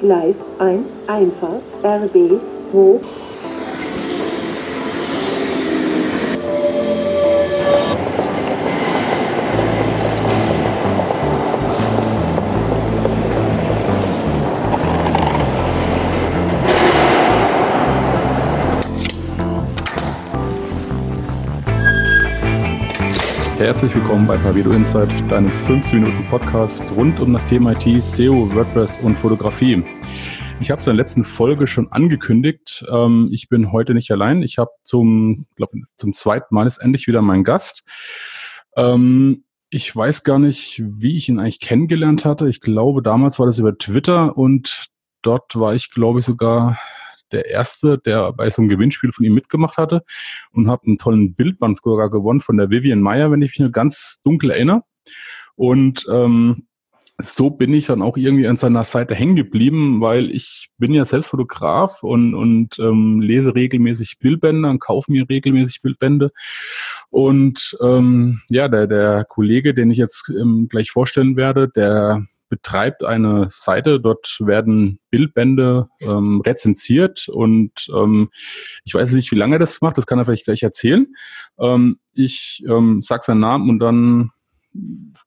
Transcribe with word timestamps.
Gleis 0.00 0.34
1, 0.58 0.86
Einfahrt, 1.08 1.62
RB, 1.82 2.40
hoch. 2.72 3.00
Herzlich 23.80 24.02
willkommen 24.02 24.26
bei 24.26 24.36
Pavido 24.36 24.72
Insight, 24.72 25.08
deinem 25.30 25.50
15 25.50 26.02
Minuten 26.02 26.22
Podcast 26.28 26.84
rund 26.96 27.18
um 27.18 27.32
das 27.32 27.46
Thema 27.46 27.72
IT, 27.72 28.04
SEO, 28.04 28.54
WordPress 28.54 28.98
und 28.98 29.18
Fotografie. 29.18 29.82
Ich 30.60 30.70
habe 30.70 30.78
es 30.78 30.86
in 30.86 30.90
der 30.90 31.02
letzten 31.02 31.24
Folge 31.24 31.66
schon 31.66 31.90
angekündigt. 31.90 32.84
Ähm, 32.92 33.30
ich 33.32 33.48
bin 33.48 33.72
heute 33.72 33.94
nicht 33.94 34.10
allein. 34.10 34.42
Ich 34.42 34.58
habe 34.58 34.68
zum, 34.84 35.46
glaub, 35.56 35.70
zum 35.96 36.12
zweiten 36.12 36.54
Mal 36.54 36.66
ist 36.66 36.76
endlich 36.76 37.06
wieder 37.06 37.22
mein 37.22 37.42
Gast. 37.42 37.88
Ähm, 38.76 39.44
ich 39.70 39.96
weiß 39.96 40.24
gar 40.24 40.38
nicht, 40.38 40.82
wie 40.84 41.16
ich 41.16 41.30
ihn 41.30 41.38
eigentlich 41.38 41.60
kennengelernt 41.60 42.26
hatte. 42.26 42.50
Ich 42.50 42.60
glaube, 42.60 43.00
damals 43.00 43.38
war 43.38 43.46
das 43.46 43.56
über 43.56 43.78
Twitter 43.78 44.36
und 44.36 44.88
dort 45.22 45.58
war 45.58 45.74
ich, 45.74 45.90
glaube 45.90 46.18
ich, 46.18 46.26
sogar 46.26 46.78
der 47.32 47.46
Erste, 47.46 47.98
der 47.98 48.32
bei 48.32 48.50
so 48.50 48.62
einem 48.62 48.68
Gewinnspiel 48.68 49.12
von 49.12 49.24
ihm 49.24 49.34
mitgemacht 49.34 49.76
hatte 49.76 50.02
und 50.52 50.68
habe 50.68 50.86
einen 50.86 50.98
tollen 50.98 51.34
Bildband 51.34 51.78
sogar 51.78 52.10
gewonnen 52.10 52.40
von 52.40 52.56
der 52.56 52.70
Vivian 52.70 53.00
Meyer, 53.00 53.30
wenn 53.30 53.42
ich 53.42 53.50
mich 53.50 53.60
nur 53.60 53.70
ganz 53.70 54.20
dunkel 54.24 54.50
erinnere. 54.50 54.82
Und 55.56 56.06
ähm, 56.10 56.66
so 57.22 57.50
bin 57.50 57.72
ich 57.72 57.86
dann 57.86 58.02
auch 58.02 58.16
irgendwie 58.16 58.46
an 58.46 58.56
seiner 58.56 58.84
Seite 58.84 59.14
hängen 59.14 59.36
geblieben, 59.36 60.00
weil 60.00 60.30
ich 60.34 60.70
bin 60.78 60.92
ja 60.92 61.04
selbst 61.04 61.28
Fotograf 61.28 62.02
und, 62.02 62.34
und 62.34 62.78
ähm, 62.78 63.20
lese 63.20 63.54
regelmäßig 63.54 64.18
Bildbände 64.20 64.68
und 64.68 64.80
kaufe 64.80 65.12
mir 65.12 65.28
regelmäßig 65.28 65.82
Bildbände. 65.82 66.30
Und 67.10 67.76
ähm, 67.82 68.40
ja, 68.50 68.68
der, 68.68 68.86
der 68.86 69.24
Kollege, 69.24 69.74
den 69.74 69.90
ich 69.90 69.98
jetzt 69.98 70.30
ähm, 70.30 70.68
gleich 70.68 70.90
vorstellen 70.90 71.36
werde, 71.36 71.68
der 71.68 72.26
betreibt 72.50 73.02
eine 73.04 73.46
Seite, 73.48 74.00
dort 74.00 74.36
werden 74.40 74.98
Bildbände 75.08 75.88
ähm, 76.02 76.42
rezensiert 76.44 77.28
und 77.28 77.88
ähm, 77.94 78.28
ich 78.84 78.92
weiß 78.92 79.12
nicht, 79.12 79.30
wie 79.30 79.36
lange 79.36 79.56
er 79.56 79.60
das 79.60 79.80
macht, 79.80 79.96
das 79.96 80.06
kann 80.06 80.18
er 80.18 80.26
vielleicht 80.26 80.44
gleich 80.44 80.62
erzählen. 80.62 81.06
Ähm, 81.58 81.98
ich 82.12 82.62
ähm, 82.68 83.00
sage 83.00 83.22
seinen 83.24 83.40
Namen 83.40 83.70
und 83.70 83.78
dann 83.78 84.30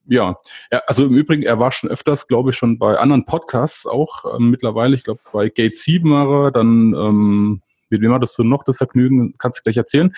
ja, 0.06 0.36
er, 0.70 0.88
also 0.88 1.04
im 1.04 1.14
Übrigen, 1.14 1.42
er 1.42 1.58
war 1.58 1.70
schon 1.70 1.90
öfters, 1.90 2.28
glaube 2.28 2.50
ich, 2.50 2.56
schon 2.56 2.78
bei 2.78 2.96
anderen 2.96 3.24
Podcasts 3.24 3.86
auch 3.86 4.36
ähm, 4.38 4.50
mittlerweile. 4.50 4.94
Ich 4.94 5.04
glaube, 5.04 5.20
bei 5.32 5.48
Gate 5.48 5.76
7 5.76 6.10
war 6.10 6.46
er, 6.46 6.50
dann 6.50 6.94
ähm, 6.94 7.62
mit 7.90 8.00
wem 8.00 8.12
hattest 8.12 8.38
du 8.38 8.44
noch 8.44 8.64
das 8.64 8.78
Vergnügen? 8.78 9.34
Kannst 9.38 9.58
du 9.58 9.62
gleich 9.62 9.76
erzählen. 9.76 10.14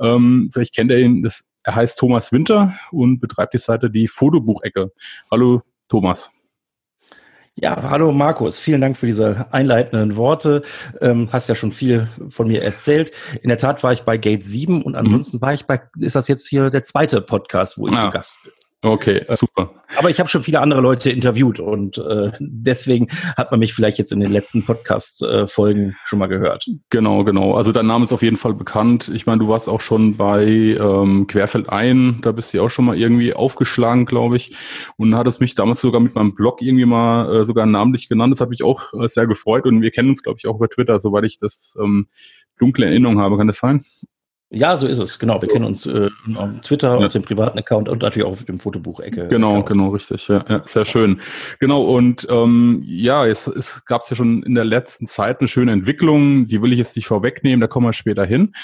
Ähm, 0.00 0.50
vielleicht 0.52 0.74
kennt 0.74 0.90
er 0.90 0.98
ihn, 0.98 1.22
das, 1.22 1.48
er 1.62 1.76
heißt 1.76 1.98
Thomas 1.98 2.32
Winter 2.32 2.78
und 2.90 3.20
betreibt 3.20 3.54
die 3.54 3.58
Seite 3.58 3.90
die 3.90 4.08
Fotobuchecke. 4.08 4.92
Hallo 5.30 5.62
Thomas. 5.88 6.30
Ja, 7.58 7.88
hallo 7.88 8.12
Markus, 8.12 8.58
vielen 8.58 8.82
Dank 8.82 8.98
für 8.98 9.06
diese 9.06 9.46
einleitenden 9.50 10.16
Worte. 10.16 10.60
Ähm, 11.00 11.30
hast 11.32 11.48
ja 11.48 11.54
schon 11.54 11.72
viel 11.72 12.06
von 12.28 12.48
mir 12.48 12.62
erzählt. 12.62 13.12
In 13.40 13.48
der 13.48 13.56
Tat 13.56 13.82
war 13.82 13.92
ich 13.92 14.02
bei 14.02 14.18
Gate 14.18 14.44
7 14.44 14.82
und 14.82 14.94
ansonsten 14.94 15.38
mhm. 15.38 15.40
war 15.40 15.54
ich 15.54 15.64
bei, 15.64 15.80
ist 15.98 16.16
das 16.16 16.28
jetzt 16.28 16.46
hier 16.46 16.68
der 16.68 16.82
zweite 16.82 17.22
Podcast, 17.22 17.78
wo 17.78 17.86
ich 17.86 17.94
ah. 17.94 18.00
zu 18.00 18.10
Gast 18.10 18.42
bin. 18.44 18.52
Okay, 18.82 19.24
äh, 19.26 19.34
super. 19.34 19.72
Aber 19.96 20.10
ich 20.10 20.18
habe 20.18 20.28
schon 20.28 20.42
viele 20.42 20.60
andere 20.60 20.80
Leute 20.80 21.10
interviewt 21.10 21.60
und 21.60 21.98
äh, 21.98 22.32
deswegen 22.38 23.08
hat 23.36 23.50
man 23.50 23.60
mich 23.60 23.72
vielleicht 23.72 23.98
jetzt 23.98 24.12
in 24.12 24.20
den 24.20 24.30
letzten 24.30 24.64
Podcast-Folgen 24.64 25.90
äh, 25.90 25.94
schon 26.04 26.18
mal 26.18 26.26
gehört. 26.26 26.66
Genau, 26.90 27.24
genau. 27.24 27.54
Also 27.54 27.72
dein 27.72 27.86
Name 27.86 28.04
ist 28.04 28.12
auf 28.12 28.22
jeden 28.22 28.36
Fall 28.36 28.54
bekannt. 28.54 29.10
Ich 29.14 29.26
meine, 29.26 29.38
du 29.38 29.48
warst 29.48 29.68
auch 29.68 29.80
schon 29.80 30.16
bei 30.16 30.44
ähm, 30.44 31.26
Querfeld 31.26 31.70
ein, 31.70 32.20
da 32.22 32.32
bist 32.32 32.52
du 32.52 32.62
auch 32.62 32.68
schon 32.68 32.84
mal 32.84 32.96
irgendwie 32.96 33.32
aufgeschlagen, 33.32 34.06
glaube 34.06 34.36
ich. 34.36 34.54
Und 34.96 35.16
hattest 35.16 35.40
mich 35.40 35.54
damals 35.54 35.80
sogar 35.80 36.00
mit 36.00 36.14
meinem 36.14 36.34
Blog 36.34 36.60
irgendwie 36.60 36.86
mal 36.86 37.34
äh, 37.34 37.44
sogar 37.44 37.66
namentlich 37.66 38.08
genannt. 38.08 38.32
Das 38.32 38.40
hat 38.40 38.50
mich 38.50 38.62
auch 38.62 38.92
äh, 38.92 39.08
sehr 39.08 39.26
gefreut 39.26 39.64
und 39.66 39.80
wir 39.80 39.90
kennen 39.90 40.10
uns, 40.10 40.22
glaube 40.22 40.38
ich, 40.38 40.46
auch 40.46 40.56
über 40.56 40.68
Twitter, 40.68 41.00
soweit 41.00 41.24
ich 41.24 41.38
das 41.38 41.76
ähm, 41.82 42.08
dunkle 42.58 42.86
Erinnerung 42.86 43.20
habe. 43.20 43.36
Kann 43.38 43.46
das 43.46 43.58
sein? 43.58 43.84
Ja, 44.50 44.76
so 44.76 44.86
ist 44.86 45.00
es, 45.00 45.18
genau. 45.18 45.34
Wir 45.34 45.40
so. 45.40 45.46
kennen 45.48 45.64
uns 45.64 45.86
äh, 45.86 46.08
auf 46.36 46.48
Twitter, 46.62 47.00
ja. 47.00 47.06
auf 47.06 47.12
dem 47.12 47.22
privaten 47.22 47.58
Account 47.58 47.88
und 47.88 48.02
natürlich 48.02 48.26
auch 48.26 48.32
auf 48.32 48.44
dem 48.44 48.60
Fotobuch-Ecke. 48.60 49.26
Genau, 49.26 49.50
Account. 49.50 49.66
genau, 49.66 49.88
richtig. 49.88 50.28
Ja, 50.28 50.44
ja, 50.48 50.62
sehr 50.64 50.84
schön. 50.84 51.20
Genau, 51.58 51.82
und 51.82 52.28
ähm, 52.30 52.80
ja, 52.86 53.26
es, 53.26 53.48
es 53.48 53.84
gab 53.86 54.02
ja 54.08 54.14
schon 54.14 54.44
in 54.44 54.54
der 54.54 54.64
letzten 54.64 55.08
Zeit 55.08 55.40
eine 55.40 55.48
schöne 55.48 55.72
Entwicklung, 55.72 56.46
die 56.46 56.62
will 56.62 56.72
ich 56.72 56.78
jetzt 56.78 56.94
nicht 56.94 57.08
vorwegnehmen, 57.08 57.60
da 57.60 57.66
kommen 57.66 57.86
wir 57.86 57.92
später 57.92 58.24
hin. 58.24 58.54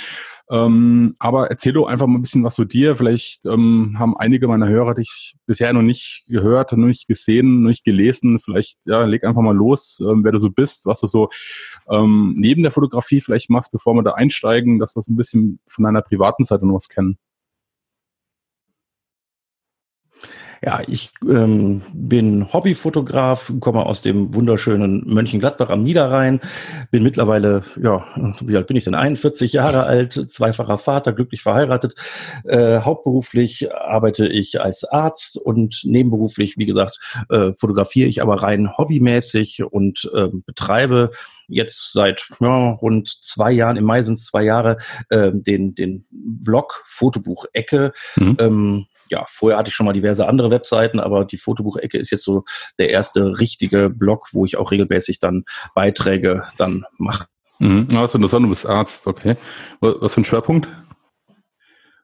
Ähm, 0.52 1.12
aber 1.18 1.48
erzähl 1.50 1.72
doch 1.72 1.86
einfach 1.86 2.06
mal 2.06 2.18
ein 2.18 2.20
bisschen 2.20 2.44
was 2.44 2.56
zu 2.56 2.66
dir. 2.66 2.94
Vielleicht 2.94 3.46
ähm, 3.46 3.96
haben 3.98 4.14
einige 4.18 4.46
meiner 4.48 4.68
Hörer 4.68 4.92
dich 4.92 5.34
bisher 5.46 5.72
noch 5.72 5.80
nicht 5.80 6.24
gehört, 6.28 6.72
noch 6.72 6.86
nicht 6.86 7.08
gesehen, 7.08 7.62
noch 7.62 7.68
nicht 7.68 7.84
gelesen. 7.84 8.38
Vielleicht, 8.38 8.86
ja, 8.86 9.04
leg 9.04 9.24
einfach 9.24 9.40
mal 9.40 9.56
los, 9.56 10.02
ähm, 10.06 10.22
wer 10.24 10.32
du 10.32 10.38
so 10.38 10.50
bist, 10.50 10.84
was 10.84 11.00
du 11.00 11.06
so 11.06 11.30
ähm, 11.88 12.34
neben 12.36 12.62
der 12.62 12.70
Fotografie 12.70 13.22
vielleicht 13.22 13.48
machst, 13.48 13.72
bevor 13.72 13.94
wir 13.94 14.02
da 14.02 14.10
einsteigen, 14.12 14.78
dass 14.78 14.94
wir 14.94 15.00
so 15.00 15.10
ein 15.10 15.16
bisschen 15.16 15.58
von 15.66 15.84
deiner 15.84 16.02
privaten 16.02 16.44
Seite 16.44 16.66
noch 16.66 16.74
was 16.74 16.90
kennen. 16.90 17.16
Ja, 20.64 20.80
ich 20.86 21.10
ähm, 21.28 21.82
bin 21.92 22.52
Hobbyfotograf, 22.52 23.52
komme 23.58 23.84
aus 23.84 24.00
dem 24.00 24.32
wunderschönen 24.32 25.02
Mönchengladbach 25.12 25.70
am 25.70 25.82
Niederrhein, 25.82 26.40
bin 26.92 27.02
mittlerweile, 27.02 27.62
ja, 27.82 28.06
wie 28.40 28.56
alt 28.56 28.68
bin 28.68 28.76
ich 28.76 28.84
denn? 28.84 28.94
41 28.94 29.54
Jahre 29.54 29.82
alt, 29.82 30.12
zweifacher 30.12 30.78
Vater, 30.78 31.12
glücklich 31.14 31.42
verheiratet. 31.42 31.96
Äh, 32.44 32.78
hauptberuflich 32.78 33.74
arbeite 33.74 34.28
ich 34.28 34.60
als 34.60 34.84
Arzt 34.84 35.36
und 35.36 35.80
nebenberuflich, 35.82 36.56
wie 36.58 36.66
gesagt, 36.66 37.00
äh, 37.28 37.54
fotografiere 37.58 38.08
ich 38.08 38.22
aber 38.22 38.44
rein 38.44 38.76
hobbymäßig 38.78 39.64
und 39.64 40.08
äh, 40.14 40.28
betreibe 40.46 41.10
jetzt 41.48 41.92
seit 41.92 42.28
ja, 42.38 42.70
rund 42.70 43.08
zwei 43.08 43.50
Jahren, 43.50 43.76
im 43.76 43.84
Mai 43.84 44.00
sind 44.02 44.14
es 44.14 44.26
zwei 44.26 44.44
Jahre, 44.44 44.76
äh, 45.10 45.32
den, 45.34 45.74
den 45.74 46.04
Blog 46.12 46.82
Fotobuch 46.84 47.46
Ecke. 47.52 47.92
Mhm. 48.16 48.36
Ähm, 48.38 48.86
ja, 49.12 49.26
vorher 49.28 49.58
hatte 49.58 49.68
ich 49.68 49.74
schon 49.74 49.84
mal 49.84 49.92
diverse 49.92 50.26
andere 50.26 50.50
Webseiten, 50.50 50.98
aber 50.98 51.26
die 51.26 51.36
Fotobuchecke 51.36 51.98
ist 51.98 52.10
jetzt 52.10 52.24
so 52.24 52.44
der 52.78 52.88
erste 52.88 53.38
richtige 53.38 53.90
Blog, 53.90 54.28
wo 54.32 54.46
ich 54.46 54.56
auch 54.56 54.72
regelmäßig 54.72 55.20
dann 55.20 55.44
Beiträge 55.74 56.44
dann 56.56 56.86
mache. 56.96 57.26
Mhm. 57.58 57.88
Ja, 57.90 58.04
ist 58.04 58.14
interessant, 58.14 58.46
du 58.46 58.48
bist 58.48 58.66
Arzt, 58.66 59.06
okay. 59.06 59.36
Was 59.80 60.14
für 60.14 60.22
ein 60.22 60.24
Schwerpunkt? 60.24 60.70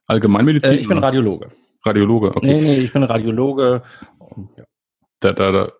Allgemeinmedizin? 0.07 0.73
Äh, 0.73 0.81
ich 0.81 0.89
bin 0.89 0.99
Radiologe. 0.99 1.49
Radiologe, 1.83 2.37
okay. 2.37 2.47
Nee, 2.47 2.61
nee, 2.61 2.77
ich 2.77 2.93
bin 2.93 3.03
Radiologe. 3.03 3.83
Ja. 4.57 4.65
Da, 5.21 5.33
da, 5.33 5.51
da. 5.51 5.73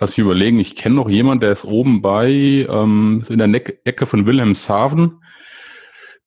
Lass 0.00 0.10
mich 0.10 0.18
überlegen, 0.18 0.58
ich 0.58 0.74
kenne 0.74 0.96
noch 0.96 1.08
jemanden, 1.08 1.40
der 1.42 1.52
ist 1.52 1.64
oben 1.64 2.02
bei, 2.02 2.66
ähm, 2.68 3.22
in 3.28 3.38
der 3.38 3.48
Ecke 3.86 4.06
von 4.06 4.26
Wilhelmshaven. 4.26 5.20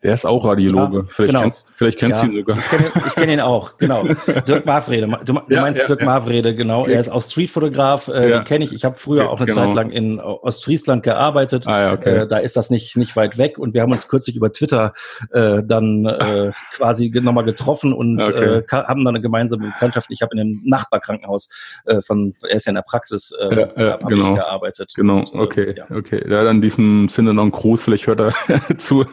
Der 0.03 0.13
ist 0.13 0.25
auch 0.25 0.45
Radiologe. 0.45 0.97
Ja, 0.99 1.03
vielleicht, 1.09 1.31
genau. 1.31 1.41
kennst, 1.41 1.67
vielleicht 1.75 1.97
kennst 1.97 2.21
ja, 2.21 2.27
du 2.27 2.33
ihn 2.33 2.39
sogar. 2.39 2.57
Ich 2.57 2.69
kenne, 2.69 2.91
ich 3.07 3.15
kenn 3.15 3.29
ihn 3.31 3.39
auch, 3.39 3.77
genau. 3.79 4.03
Dirk 4.47 4.63
Marvrede. 4.67 5.07
Du, 5.25 5.33
du 5.33 5.41
ja, 5.49 5.61
meinst 5.61 5.89
Dirk 5.89 6.03
Marvrede, 6.03 6.55
genau. 6.55 6.85
Er 6.85 6.99
ist 6.99 7.09
auch 7.09 7.21
Streetfotograf, 7.23 8.07
äh, 8.07 8.29
den 8.29 8.43
kenne 8.43 8.63
ich. 8.63 8.73
Ich 8.73 8.85
habe 8.85 8.95
früher 8.97 9.31
auch 9.31 9.37
eine 9.39 9.47
genau. 9.47 9.65
Zeit 9.65 9.73
lang 9.73 9.89
in 9.89 10.19
Ostfriesland 10.19 11.01
gearbeitet. 11.01 11.67
Ah, 11.67 11.93
okay. 11.93 12.09
Äh, 12.09 12.27
da 12.27 12.37
ist 12.37 12.55
das 12.55 12.69
nicht, 12.69 12.95
nicht 12.95 13.15
weit 13.15 13.39
weg. 13.39 13.57
Und 13.57 13.73
wir 13.73 13.81
haben 13.81 13.91
uns 13.91 14.07
kürzlich 14.07 14.35
über 14.35 14.53
Twitter 14.53 14.93
äh, 15.31 15.63
dann 15.65 16.05
äh, 16.05 16.51
quasi 16.75 17.09
nochmal 17.09 17.45
getroffen 17.45 17.91
und 17.91 18.21
okay. 18.21 18.59
äh, 18.59 18.63
haben 18.71 19.03
dann 19.03 19.15
eine 19.15 19.21
gemeinsame 19.21 19.65
Bekanntschaft. 19.65 20.09
Ich 20.11 20.21
habe 20.21 20.35
in 20.35 20.39
einem 20.39 20.61
Nachbarkrankenhaus 20.63 21.49
äh, 21.85 22.01
von, 22.01 22.35
er 22.47 22.55
ist 22.55 22.65
ja 22.65 22.69
in 22.69 22.75
der 22.75 22.83
Praxis, 22.83 23.31
äh, 23.31 23.67
ja, 23.81 23.97
genau. 23.97 24.35
gearbeitet. 24.35 24.93
Genau, 24.95 25.21
und, 25.21 25.33
okay, 25.33 25.73
okay. 25.89 26.23
Ja, 26.29 26.43
dann 26.43 26.57
in 26.57 26.61
diesem 26.61 27.07
Sinne 27.07 27.33
noch 27.33 27.43
ein 27.43 27.51
Gruß, 27.51 27.85
vielleicht 27.85 28.05
hört 28.05 28.19
er 28.19 28.33
zu. 28.77 29.03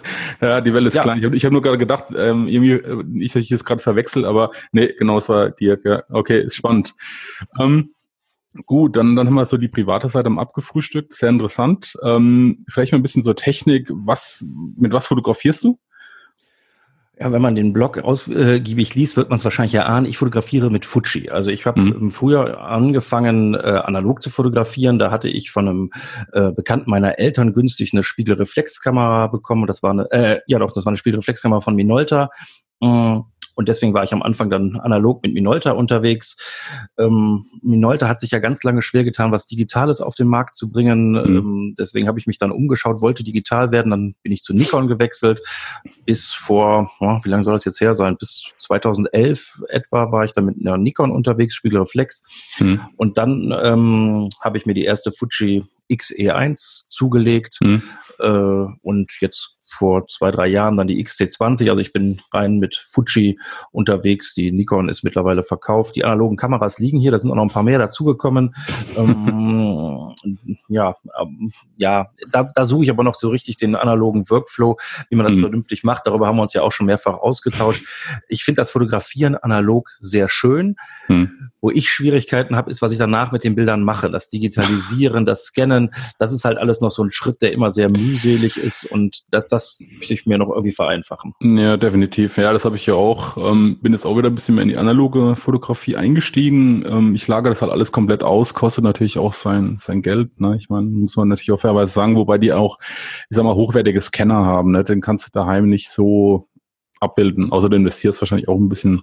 Ja, 0.42 0.60
die 0.60 0.73
Welle 0.74 0.88
ist 0.88 0.94
ja. 0.94 1.02
klein. 1.02 1.18
Ich 1.18 1.24
habe 1.24 1.36
hab 1.36 1.52
nur 1.52 1.62
gerade 1.62 1.78
gedacht, 1.78 2.06
ähm, 2.16 2.46
irgendwie, 2.48 2.72
äh, 2.72 3.02
nicht, 3.04 3.34
dass 3.34 3.42
ich 3.42 3.48
das 3.48 3.64
gerade 3.64 3.82
verwechsel, 3.82 4.24
aber 4.24 4.50
nee, 4.72 4.92
genau, 4.98 5.18
es 5.18 5.28
war 5.28 5.50
Dirk. 5.50 5.84
Ja. 5.84 6.02
Okay, 6.10 6.40
ist 6.40 6.56
spannend. 6.56 6.94
Ähm, 7.58 7.90
Gut, 8.66 8.96
dann, 8.96 9.16
dann 9.16 9.26
haben 9.26 9.34
wir 9.34 9.46
so 9.46 9.56
die 9.56 9.68
private 9.68 10.08
Seite 10.08 10.28
am 10.28 10.38
abgefrühstückt. 10.38 11.12
Sehr 11.12 11.28
interessant. 11.28 11.94
Ähm, 12.04 12.60
vielleicht 12.68 12.92
mal 12.92 12.98
ein 12.98 13.02
bisschen 13.02 13.24
so 13.24 13.32
Technik. 13.32 13.90
Was, 13.92 14.46
mit 14.76 14.92
was 14.92 15.08
fotografierst 15.08 15.64
du? 15.64 15.80
Ja, 17.18 17.30
wenn 17.30 17.42
man 17.42 17.54
den 17.54 17.72
Blog 17.72 17.98
ausgiebig 17.98 18.96
liest, 18.96 19.16
wird 19.16 19.30
man 19.30 19.36
es 19.36 19.44
wahrscheinlich 19.44 19.74
erahnen. 19.74 20.04
Ich 20.04 20.18
fotografiere 20.18 20.68
mit 20.68 20.84
Fuji. 20.84 21.30
Also 21.30 21.52
ich 21.52 21.64
habe 21.64 21.80
mhm. 21.80 22.10
früher 22.10 22.60
angefangen, 22.60 23.54
äh, 23.54 23.58
analog 23.58 24.20
zu 24.20 24.30
fotografieren. 24.30 24.98
Da 24.98 25.12
hatte 25.12 25.28
ich 25.28 25.52
von 25.52 25.68
einem 25.68 25.90
äh, 26.32 26.50
Bekannten 26.50 26.90
meiner 26.90 27.20
Eltern 27.20 27.54
günstig 27.54 27.92
eine 27.92 28.02
Spiegelreflexkamera 28.02 29.28
bekommen. 29.28 29.68
Das 29.68 29.82
war 29.84 29.92
eine, 29.92 30.10
äh, 30.10 30.40
ja 30.48 30.58
doch, 30.58 30.72
das 30.72 30.86
war 30.86 30.90
eine 30.90 30.96
Spiegelreflexkamera 30.96 31.60
von 31.60 31.76
Minolta. 31.76 32.30
Mm, 32.80 33.20
Und 33.54 33.68
deswegen 33.68 33.94
war 33.94 34.02
ich 34.02 34.12
am 34.12 34.22
Anfang 34.22 34.50
dann 34.50 34.76
analog 34.80 35.22
mit 35.22 35.34
Minolta 35.34 35.72
unterwegs. 35.72 36.36
Ähm, 36.98 37.46
Minolta 37.62 38.08
hat 38.08 38.20
sich 38.20 38.30
ja 38.30 38.38
ganz 38.38 38.62
lange 38.64 38.82
schwer 38.82 39.04
getan, 39.04 39.32
was 39.32 39.46
Digitales 39.46 40.00
auf 40.00 40.14
den 40.14 40.26
Markt 40.26 40.54
zu 40.54 40.72
bringen. 40.72 41.12
Mhm. 41.12 41.36
Ähm, 41.36 41.74
deswegen 41.78 42.08
habe 42.08 42.18
ich 42.18 42.26
mich 42.26 42.38
dann 42.38 42.52
umgeschaut, 42.52 43.00
wollte 43.00 43.24
digital 43.24 43.70
werden. 43.70 43.90
Dann 43.90 44.14
bin 44.22 44.32
ich 44.32 44.42
zu 44.42 44.54
Nikon 44.54 44.88
gewechselt. 44.88 45.40
Bis 46.04 46.32
vor, 46.32 46.90
oh, 47.00 47.20
wie 47.22 47.28
lange 47.28 47.44
soll 47.44 47.54
das 47.54 47.64
jetzt 47.64 47.80
her 47.80 47.94
sein? 47.94 48.16
Bis 48.16 48.52
2011 48.58 49.62
etwa 49.68 50.10
war 50.12 50.24
ich 50.24 50.32
dann 50.32 50.46
mit 50.46 50.56
einer 50.60 50.76
Nikon 50.76 51.10
unterwegs, 51.10 51.54
Spiegelreflex. 51.54 52.24
Mhm. 52.58 52.80
Und 52.96 53.18
dann 53.18 53.54
ähm, 53.62 54.28
habe 54.42 54.58
ich 54.58 54.66
mir 54.66 54.74
die 54.74 54.84
erste 54.84 55.12
Fuji 55.12 55.64
XE1 55.90 56.90
zugelegt. 56.90 57.58
Mhm. 57.62 57.82
Äh, 58.18 58.28
und 58.82 59.12
jetzt 59.20 59.58
vor 59.76 60.06
zwei, 60.08 60.30
drei 60.30 60.46
Jahren 60.46 60.76
dann 60.76 60.86
die 60.86 61.04
XT20. 61.04 61.68
Also 61.68 61.80
ich 61.80 61.92
bin 61.92 62.20
rein 62.32 62.58
mit 62.58 62.76
Fuji 62.76 63.38
unterwegs. 63.72 64.34
Die 64.34 64.52
Nikon 64.52 64.88
ist 64.88 65.02
mittlerweile 65.02 65.42
verkauft. 65.42 65.96
Die 65.96 66.04
analogen 66.04 66.36
Kameras 66.36 66.78
liegen 66.78 66.98
hier. 66.98 67.10
Da 67.10 67.18
sind 67.18 67.30
auch 67.30 67.34
noch 67.34 67.44
ein 67.44 67.50
paar 67.50 67.62
mehr 67.62 67.78
dazugekommen. 67.78 68.54
ähm, 68.96 70.14
ja, 70.68 70.94
ähm, 71.20 71.52
ja, 71.76 72.10
da, 72.30 72.44
da 72.44 72.64
suche 72.64 72.84
ich 72.84 72.90
aber 72.90 73.04
noch 73.04 73.14
so 73.14 73.30
richtig 73.30 73.56
den 73.56 73.74
analogen 73.74 74.28
Workflow, 74.30 74.76
wie 75.10 75.16
man 75.16 75.26
das 75.26 75.34
mhm. 75.34 75.40
vernünftig 75.40 75.84
macht. 75.84 76.06
Darüber 76.06 76.26
haben 76.26 76.36
wir 76.36 76.42
uns 76.42 76.54
ja 76.54 76.62
auch 76.62 76.72
schon 76.72 76.86
mehrfach 76.86 77.18
ausgetauscht. 77.18 77.84
Ich 78.28 78.44
finde 78.44 78.60
das 78.60 78.70
Fotografieren 78.70 79.34
analog 79.34 79.90
sehr 79.98 80.28
schön. 80.28 80.76
Mhm. 81.08 81.50
Wo 81.60 81.70
ich 81.70 81.90
Schwierigkeiten 81.90 82.56
habe, 82.56 82.70
ist, 82.70 82.82
was 82.82 82.92
ich 82.92 82.98
danach 82.98 83.32
mit 83.32 83.42
den 83.42 83.54
Bildern 83.54 83.82
mache. 83.82 84.10
Das 84.10 84.28
Digitalisieren, 84.28 85.24
das 85.24 85.44
Scannen, 85.44 85.90
das 86.18 86.32
ist 86.32 86.44
halt 86.44 86.58
alles 86.58 86.80
noch 86.80 86.90
so 86.90 87.02
ein 87.02 87.10
Schritt, 87.10 87.40
der 87.42 87.52
immer 87.52 87.70
sehr 87.70 87.88
mühselig 87.88 88.58
ist 88.58 88.84
und 88.84 89.22
das, 89.30 89.46
das 89.46 89.63
das 89.64 89.88
möchte 89.98 90.14
ich 90.14 90.26
mir 90.26 90.38
noch 90.38 90.50
irgendwie 90.50 90.72
vereinfachen. 90.72 91.34
Ja, 91.40 91.76
definitiv. 91.76 92.36
Ja, 92.36 92.52
das 92.52 92.64
habe 92.64 92.76
ich 92.76 92.86
ja 92.86 92.94
auch. 92.94 93.36
Ähm, 93.36 93.78
bin 93.80 93.92
jetzt 93.92 94.06
auch 94.06 94.16
wieder 94.16 94.28
ein 94.28 94.34
bisschen 94.34 94.54
mehr 94.54 94.62
in 94.62 94.68
die 94.68 94.76
analoge 94.76 95.36
Fotografie 95.36 95.96
eingestiegen. 95.96 96.84
Ähm, 96.86 97.14
ich 97.14 97.26
lagere 97.26 97.50
das 97.50 97.62
halt 97.62 97.72
alles 97.72 97.92
komplett 97.92 98.22
aus, 98.22 98.54
kostet 98.54 98.84
natürlich 98.84 99.18
auch 99.18 99.32
sein, 99.32 99.78
sein 99.80 100.02
Geld. 100.02 100.40
Ne? 100.40 100.56
Ich 100.56 100.68
meine, 100.68 100.86
muss 100.88 101.16
man 101.16 101.28
natürlich 101.28 101.52
auch 101.52 101.60
fairerweise 101.60 101.92
sagen, 101.92 102.16
wobei 102.16 102.38
die 102.38 102.52
auch, 102.52 102.78
ich 103.28 103.36
sag 103.36 103.44
mal, 103.44 103.54
hochwertige 103.54 104.00
Scanner 104.00 104.44
haben. 104.44 104.72
Ne? 104.72 104.84
Den 104.84 105.00
kannst 105.00 105.26
du 105.26 105.30
daheim 105.32 105.68
nicht 105.68 105.88
so 105.88 106.48
abbilden. 107.00 107.52
Außer 107.52 107.68
du 107.68 107.76
investierst 107.76 108.20
wahrscheinlich 108.20 108.48
auch 108.48 108.56
ein 108.56 108.68
bisschen. 108.68 109.02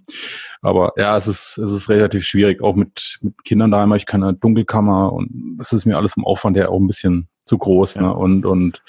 Aber 0.61 0.93
ja, 0.97 1.15
es 1.17 1.27
ist, 1.27 1.57
es 1.57 1.71
ist 1.71 1.89
relativ 1.89 2.25
schwierig. 2.25 2.61
Auch 2.61 2.75
mit, 2.75 3.19
mit 3.21 3.43
Kindern 3.43 3.71
daheim 3.71 3.89
habe 3.89 3.97
ich 3.97 4.05
keine 4.05 4.33
Dunkelkammer 4.33 5.13
und 5.13 5.57
das 5.57 5.71
ist 5.71 5.85
mir 5.85 5.97
alles 5.97 6.13
vom 6.13 6.25
Aufwand 6.25 6.57
her 6.57 6.71
auch 6.71 6.79
ein 6.79 6.87
bisschen 6.87 7.29
zu 7.45 7.57
groß. 7.57 7.95
Ja. 7.95 8.01
Ne? 8.03 8.13
Und, 8.15 8.45
und 8.45 8.83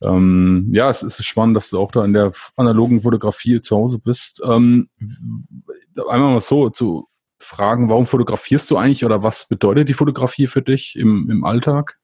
ähm, 0.00 0.68
ja, 0.72 0.90
es 0.90 1.02
ist 1.02 1.24
spannend, 1.24 1.56
dass 1.56 1.70
du 1.70 1.78
auch 1.78 1.90
da 1.90 2.04
in 2.04 2.12
der 2.12 2.32
analogen 2.56 3.02
Fotografie 3.02 3.60
zu 3.60 3.76
Hause 3.76 3.98
bist. 3.98 4.40
Ähm, 4.44 4.88
einmal 6.08 6.32
mal 6.32 6.40
so 6.40 6.70
zu 6.70 7.08
fragen, 7.38 7.88
warum 7.88 8.06
fotografierst 8.06 8.70
du 8.70 8.76
eigentlich 8.76 9.04
oder 9.04 9.22
was 9.22 9.48
bedeutet 9.48 9.88
die 9.88 9.94
Fotografie 9.94 10.46
für 10.46 10.62
dich 10.62 10.96
im, 10.96 11.30
im 11.30 11.44
Alltag? 11.44 11.98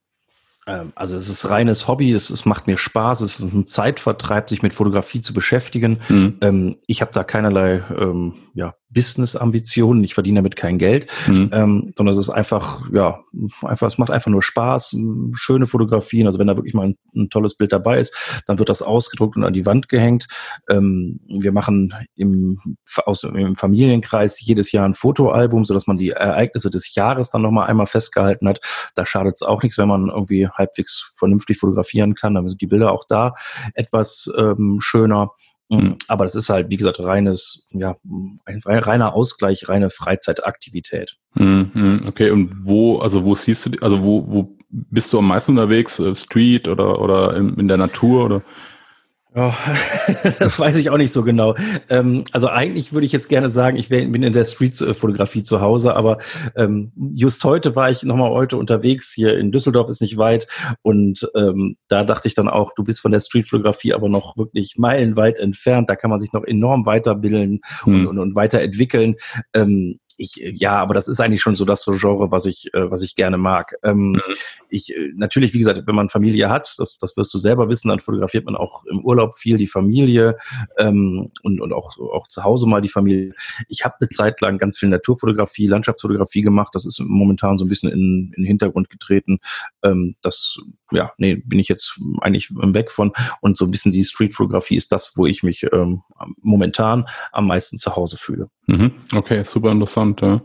Ähm, 0.67 0.93
also 0.95 1.17
es 1.17 1.29
ist 1.29 1.49
reines 1.51 1.89
Hobby, 1.89 2.13
es, 2.13 2.31
es 2.31 2.45
macht 2.45 2.67
mir 2.67 2.79
Spaß, 2.79 3.21
es 3.21 3.41
ist 3.41 3.53
ein 3.53 3.67
Zeitvertreib, 3.67 4.49
sich 4.49 4.63
mit 4.63 4.73
Fotografie 4.73 5.21
zu 5.21 5.35
beschäftigen. 5.35 6.01
Mhm. 6.09 6.39
Ähm, 6.41 6.77
ich 6.87 7.01
habe 7.01 7.13
da 7.13 7.25
keinerlei 7.25 7.83
ähm, 7.97 8.35
ja, 8.55 8.75
Business-Ambitionen, 8.95 10.03
ich 10.05 10.15
verdiene 10.15 10.37
damit 10.37 10.57
kein 10.57 10.79
Geld, 10.79 11.07
mhm. 11.27 11.51
ähm, 11.53 11.93
sondern 11.97 12.13
es 12.13 12.19
ist 12.19 12.31
einfach, 12.31 12.89
ja, 12.93 13.21
einfach, 13.63 13.89
es 13.89 13.99
macht 13.99 14.11
einfach 14.11 14.31
nur 14.31 14.43
Spaß, 14.43 14.97
schöne 15.35 15.67
Fotografien. 15.67 16.27
Also 16.27 16.39
wenn 16.39 16.47
da 16.47 16.57
wirklich 16.57 16.75
mal 16.75 16.89
ein, 16.89 16.99
ein 17.15 17.29
tolles 17.29 17.57
Bild 17.57 17.73
dabei 17.73 17.99
ist, 17.99 18.43
dann 18.47 18.59
wird 18.59 18.69
das 18.69 18.83
ausgedruckt 18.83 19.37
und 19.37 19.45
an 19.45 19.53
die 19.53 19.67
Wand 19.67 19.89
gehängt. 19.89 20.29
Ähm, 20.69 21.21
wir 21.29 21.53
machen 21.53 21.93
im, 22.15 22.59
aus, 23.05 23.25
im 23.25 23.55
Familienkreis 23.55 24.41
jedes 24.41 24.73
Jahr 24.73 24.87
ein 24.87 24.95
Fotoalbum, 24.95 25.65
sodass 25.65 25.87
man 25.87 25.97
die 25.97 26.11
Ereignisse 26.11 26.71
des 26.71 26.95
Jahres 26.95 27.31
dann 27.31 27.43
nochmal 27.43 27.69
einmal 27.69 27.87
festgehalten 27.87 28.49
hat. 28.49 28.61
Da 28.95 29.05
schadet 29.05 29.35
es 29.35 29.43
auch 29.43 29.63
nichts, 29.63 29.79
wenn 29.79 29.89
man 29.89 30.09
irgendwie 30.09 30.49
halbwegs 30.49 31.13
vernünftig 31.17 31.59
fotografieren 31.59 32.15
kann. 32.15 32.35
Dann 32.35 32.49
sind 32.49 32.61
die 32.61 32.67
Bilder 32.67 32.93
auch 32.93 33.05
da 33.09 33.35
etwas 33.75 34.33
ähm, 34.39 34.79
schöner. 34.81 35.31
Mhm. 35.69 35.97
Aber 36.09 36.25
das 36.25 36.35
ist 36.35 36.51
halt, 36.51 36.71
wie 36.71 36.77
gesagt, 36.77 37.01
reines, 37.01 37.67
ja, 37.71 37.97
ein 38.45 38.61
reiner 38.67 39.15
Ausgleich, 39.15 39.69
reine 39.69 39.91
Freizeitaktivität. 39.91 41.17
Mhm. 41.35 42.03
Okay, 42.07 42.31
und 42.31 42.51
wo, 42.65 42.99
also 42.99 43.25
wo 43.25 43.35
siehst 43.35 43.67
du, 43.67 43.71
also 43.81 44.03
wo, 44.03 44.25
wo 44.29 44.57
bist 44.69 45.13
du 45.13 45.19
am 45.19 45.29
meisten 45.29 45.53
unterwegs? 45.53 45.99
Äh, 45.99 46.15
Street 46.15 46.69
oder, 46.69 47.01
oder 47.01 47.37
in, 47.37 47.55
in 47.59 47.69
der 47.69 47.77
Natur 47.77 48.25
oder? 48.25 48.43
Ja, 49.37 49.57
das 50.39 50.61
weiß 50.61 50.79
ich 50.79 50.91
auch 50.91 50.97
nicht 50.97 51.13
so 51.13 51.25
genau. 51.25 51.57
Ähm, 51.89 52.23
also 52.31 52.49
eigentlich 52.49 52.93
würde 52.93 53.05
ich 53.05 53.11
jetzt 53.11 53.29
gerne 53.29 53.51
sagen, 53.51 53.77
ich 53.77 53.89
bin 53.89 54.23
in 54.23 54.33
der 54.33 54.45
Street-Fotografie 54.45 55.43
zu 55.43 55.61
Hause, 55.61 55.97
aber 55.97 56.19
ähm, 56.55 56.93
just 57.17 57.43
heute 57.43 57.75
war 57.75 57.91
ich 57.91 58.05
nochmal 58.05 58.31
heute 58.31 58.57
unterwegs. 58.57 59.13
Hier 59.13 59.37
in 59.37 59.51
Düsseldorf 59.51 59.89
ist 59.89 60.01
nicht 60.01 60.19
weit 60.19 60.47
und 60.83 61.29
ähm, 61.35 61.77
da 61.89 62.05
dachte 62.05 62.29
ich 62.29 62.35
dann 62.35 62.49
auch, 62.49 62.75
du 62.77 62.85
bist 62.85 63.01
von 63.01 63.11
der 63.11 63.19
Street-Fotografie 63.19 63.93
aber 63.93 64.09
noch 64.09 64.37
wirklich 64.37 64.75
meilenweit 64.77 65.41
entfernt. 65.41 65.91
Da 65.91 65.97
kann 65.97 66.11
man 66.11 66.21
sich 66.21 66.33
noch 66.33 66.45
enorm 66.45 66.87
weiterbilden 66.87 67.61
hm. 67.83 67.95
und, 67.95 68.07
und, 68.07 68.19
und 68.21 68.35
weiterentwickeln. 68.37 69.17
Ähm, 69.53 69.99
ich, 70.17 70.43
äh, 70.43 70.51
ja, 70.51 70.77
aber 70.77 70.95
das 70.95 71.09
ist 71.09 71.21
eigentlich 71.21 71.43
schon 71.43 71.57
so 71.57 71.65
das 71.65 71.83
so 71.83 71.93
Genre, 71.93 72.31
was 72.31 72.47
ich, 72.47 72.73
äh, 72.75 72.91
was 72.91 73.03
ich 73.03 73.15
gerne 73.15 73.39
mag. 73.39 73.75
Ähm, 73.83 74.13
mhm. 74.13 74.23
Ich, 74.69 74.95
äh, 74.95 75.13
natürlich, 75.15 75.55
wie 75.55 75.59
gesagt, 75.59 75.83
wenn 75.87 75.95
man 75.95 76.09
Familie 76.09 76.51
hat, 76.51 76.75
das, 76.79 76.99
das 76.99 77.17
wirst 77.17 77.33
du 77.35 77.39
selber 77.39 77.69
wissen, 77.69 77.89
dann 77.89 78.01
fotografiert 78.01 78.45
man 78.45 78.57
auch 78.57 78.85
im 78.87 79.05
Urlaub 79.05 79.35
viel 79.35 79.57
die 79.57 79.67
Familie 79.67 80.37
ähm, 80.79 81.31
und, 81.43 81.61
und 81.61 81.73
auch, 81.73 81.99
auch 81.99 82.29
zu 82.29 82.45
Hause 82.45 82.69
mal 82.69 82.81
die 82.81 82.89
Familie. 82.89 83.35
Ich 83.69 83.85
habe 83.85 83.97
eine 84.01 84.09
Zeit 84.09 84.41
lang 84.41 84.59
ganz 84.59 84.79
viel 84.79 84.89
Naturfotografie, 84.89 85.67
Landschaftsfotografie 85.67 86.43
gemacht. 86.43 86.75
Das 86.75 86.85
ist 86.85 87.01
momentan 87.01 87.59
so 87.59 87.65
ein 87.65 87.69
bisschen 87.69 87.91
in, 87.91 88.33
in 88.35 88.43
den 88.43 88.45
Hintergrund 88.45 88.91
getreten. 88.91 89.39
Ähm, 89.83 90.17
das, 90.23 90.59
ja, 90.93 91.13
nee, 91.19 91.37
bin 91.37 91.59
ich 91.59 91.69
jetzt 91.69 91.99
eigentlich 92.21 92.51
weg 92.55 92.91
von. 92.91 93.13
Und 93.41 93.57
so 93.57 93.65
ein 93.65 93.71
bisschen 93.71 93.93
die 93.93 94.05
Streetfotografie 94.05 94.77
ist 94.77 94.93
das, 94.93 95.17
wo 95.17 95.27
ich 95.27 95.43
mich 95.43 95.67
ähm, 95.73 96.03
momentan 96.43 97.07
am 97.33 97.47
meisten 97.47 97.77
zu 97.77 97.97
Hause 97.97 98.17
fühle. 98.17 98.49
Mhm. 98.67 98.93
Okay, 99.15 99.45
super 99.45 99.71
interessant. 99.71 100.21
Ja. 100.21 100.41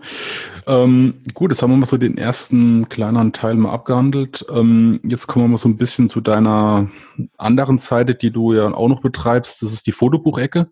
Ähm, 0.68 1.22
gut, 1.34 1.52
jetzt 1.52 1.62
haben 1.62 1.72
wir 1.72 1.78
mal 1.78 1.86
so 1.86 1.98
den 1.98 2.18
ersten 2.18 2.90
kleineren 2.90 3.34
Teil 3.34 3.56
mal 3.56 3.72
abgehandelt. 3.72 4.46
Ähm, 4.54 5.00
jetzt 5.04 5.28
kommen 5.28 5.46
wir 5.46 5.50
mal 5.50 5.58
so 5.58 5.70
ein 5.70 5.78
bisschen 5.78 6.10
zu 6.10 6.22
deiner 6.22 6.90
anderen 7.38 7.78
Seite, 7.78 8.16
die 8.16 8.32
du 8.32 8.54
ja 8.54 8.72
auch 8.74 8.90
noch 8.90 9.02
betreibst. 9.02 9.62
Das 9.62 9.72
ist 9.72 9.88
die 9.88 9.92
Fotobuchecke. 9.92 10.70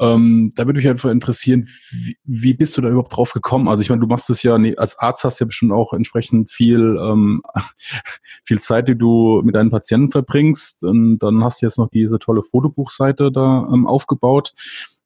Ähm, 0.00 0.50
da 0.56 0.66
würde 0.66 0.78
mich 0.78 0.88
einfach 0.88 1.10
interessieren, 1.10 1.64
wie, 1.90 2.16
wie, 2.24 2.54
bist 2.54 2.76
du 2.76 2.80
da 2.80 2.88
überhaupt 2.88 3.16
drauf 3.16 3.32
gekommen? 3.32 3.68
Also 3.68 3.82
ich 3.82 3.90
meine, 3.90 4.00
du 4.00 4.08
machst 4.08 4.28
es 4.28 4.42
ja, 4.42 4.56
als 4.76 4.98
Arzt 4.98 5.22
hast 5.22 5.38
du 5.38 5.44
ja 5.44 5.46
bestimmt 5.46 5.72
auch 5.72 5.92
entsprechend 5.92 6.50
viel, 6.50 6.98
ähm, 7.00 7.42
viel 8.44 8.60
Zeit, 8.60 8.83
die 8.84 8.96
du 8.96 9.42
mit 9.44 9.54
deinen 9.54 9.70
Patienten 9.70 10.10
verbringst. 10.10 10.84
Und 10.84 11.18
dann 11.18 11.42
hast 11.42 11.60
du 11.60 11.66
jetzt 11.66 11.78
noch 11.78 11.88
diese 11.88 12.18
tolle 12.18 12.42
Fotobuchseite 12.42 13.30
da 13.32 13.68
ähm, 13.72 13.86
aufgebaut. 13.86 14.52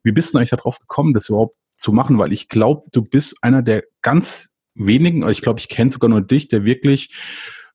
Wie 0.02 0.12
bist 0.12 0.35
du 0.35 0.38
eigentlich 0.38 0.50
darauf 0.50 0.78
gekommen, 0.78 1.14
das 1.14 1.28
überhaupt 1.28 1.56
zu 1.76 1.92
machen? 1.92 2.18
Weil 2.18 2.32
ich 2.32 2.49
glaube, 2.49 2.88
du 2.92 3.02
bist 3.02 3.42
einer 3.42 3.62
der 3.62 3.85
ganz 4.02 4.54
wenigen, 4.75 5.23
also 5.23 5.32
ich 5.32 5.42
glaube, 5.42 5.61
ich 5.61 5.68
kenne 5.68 5.90
sogar 5.90 6.11
nur 6.11 6.20
dich, 6.20 6.49
der 6.49 6.64
wirklich 6.64 7.14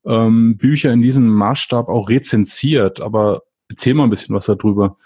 ähm, 0.06 0.58
Bücher 0.58 0.92
in 0.92 1.02
diesem 1.02 1.28
Maßstab 1.28 1.90
auch 1.90 2.10
rezensiert. 2.10 3.02
Aber 3.02 3.44
erzähl 3.70 3.94
mal 3.94 4.04
ein 4.04 4.10
bisschen 4.10 4.36
was 4.36 4.46
darüber. 4.46 4.98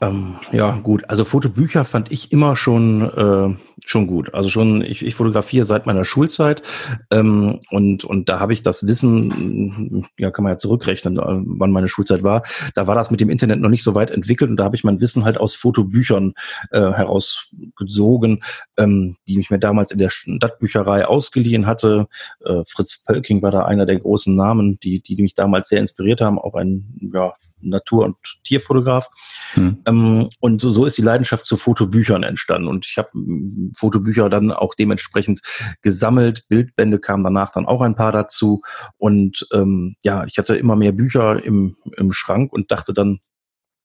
Ähm, 0.00 0.36
ja, 0.52 0.72
gut. 0.82 1.08
Also 1.08 1.24
Fotobücher 1.24 1.84
fand 1.84 2.12
ich 2.12 2.32
immer 2.32 2.56
schon 2.56 3.02
äh, 3.02 3.56
schon 3.84 4.06
gut. 4.06 4.34
Also 4.34 4.48
schon, 4.48 4.82
ich, 4.82 5.04
ich 5.04 5.14
fotografiere 5.14 5.64
seit 5.64 5.86
meiner 5.86 6.04
Schulzeit 6.04 6.62
ähm, 7.10 7.60
und 7.70 8.04
und 8.04 8.28
da 8.28 8.40
habe 8.40 8.52
ich 8.52 8.62
das 8.62 8.86
Wissen, 8.86 10.06
ja, 10.18 10.30
kann 10.30 10.44
man 10.44 10.52
ja 10.52 10.58
zurückrechnen, 10.58 11.16
wann 11.16 11.70
meine 11.70 11.88
Schulzeit 11.88 12.22
war. 12.22 12.42
Da 12.74 12.86
war 12.86 12.94
das 12.94 13.10
mit 13.10 13.20
dem 13.20 13.30
Internet 13.30 13.60
noch 13.60 13.68
nicht 13.68 13.82
so 13.82 13.94
weit 13.94 14.10
entwickelt 14.10 14.50
und 14.50 14.56
da 14.56 14.64
habe 14.64 14.76
ich 14.76 14.84
mein 14.84 15.00
Wissen 15.00 15.24
halt 15.24 15.38
aus 15.38 15.54
Fotobüchern 15.54 16.34
äh, 16.70 16.80
herausgesogen, 16.80 18.42
ähm, 18.76 19.16
die 19.28 19.38
ich 19.38 19.50
mir 19.50 19.58
damals 19.58 19.90
in 19.90 19.98
der 19.98 20.10
Stadtbücherei 20.10 21.06
ausgeliehen 21.06 21.66
hatte. 21.66 22.08
Äh, 22.44 22.62
Fritz 22.66 23.04
Pölking 23.04 23.42
war 23.42 23.50
da 23.50 23.64
einer 23.64 23.86
der 23.86 23.98
großen 23.98 24.34
Namen, 24.34 24.78
die 24.82 25.00
die 25.00 25.20
mich 25.22 25.34
damals 25.34 25.68
sehr 25.68 25.80
inspiriert 25.80 26.20
haben. 26.20 26.38
Auch 26.38 26.54
ein 26.54 27.10
ja 27.12 27.34
Natur- 27.68 28.04
und 28.04 28.16
Tierfotograf. 28.44 29.08
Hm. 29.54 29.82
Ähm, 29.86 30.28
und 30.40 30.60
so, 30.60 30.70
so 30.70 30.84
ist 30.84 30.98
die 30.98 31.02
Leidenschaft 31.02 31.46
zu 31.46 31.56
Fotobüchern 31.56 32.22
entstanden. 32.22 32.68
Und 32.68 32.86
ich 32.86 32.98
habe 32.98 33.10
hm, 33.12 33.72
Fotobücher 33.76 34.28
dann 34.28 34.52
auch 34.52 34.74
dementsprechend 34.74 35.40
gesammelt. 35.82 36.44
Bildbände 36.48 36.98
kamen 36.98 37.24
danach 37.24 37.50
dann 37.50 37.66
auch 37.66 37.80
ein 37.80 37.96
paar 37.96 38.12
dazu. 38.12 38.62
Und 38.96 39.46
ähm, 39.52 39.96
ja, 40.02 40.24
ich 40.24 40.38
hatte 40.38 40.56
immer 40.56 40.76
mehr 40.76 40.92
Bücher 40.92 41.42
im, 41.42 41.76
im 41.96 42.12
Schrank 42.12 42.52
und 42.52 42.70
dachte 42.70 42.94
dann, 42.94 43.20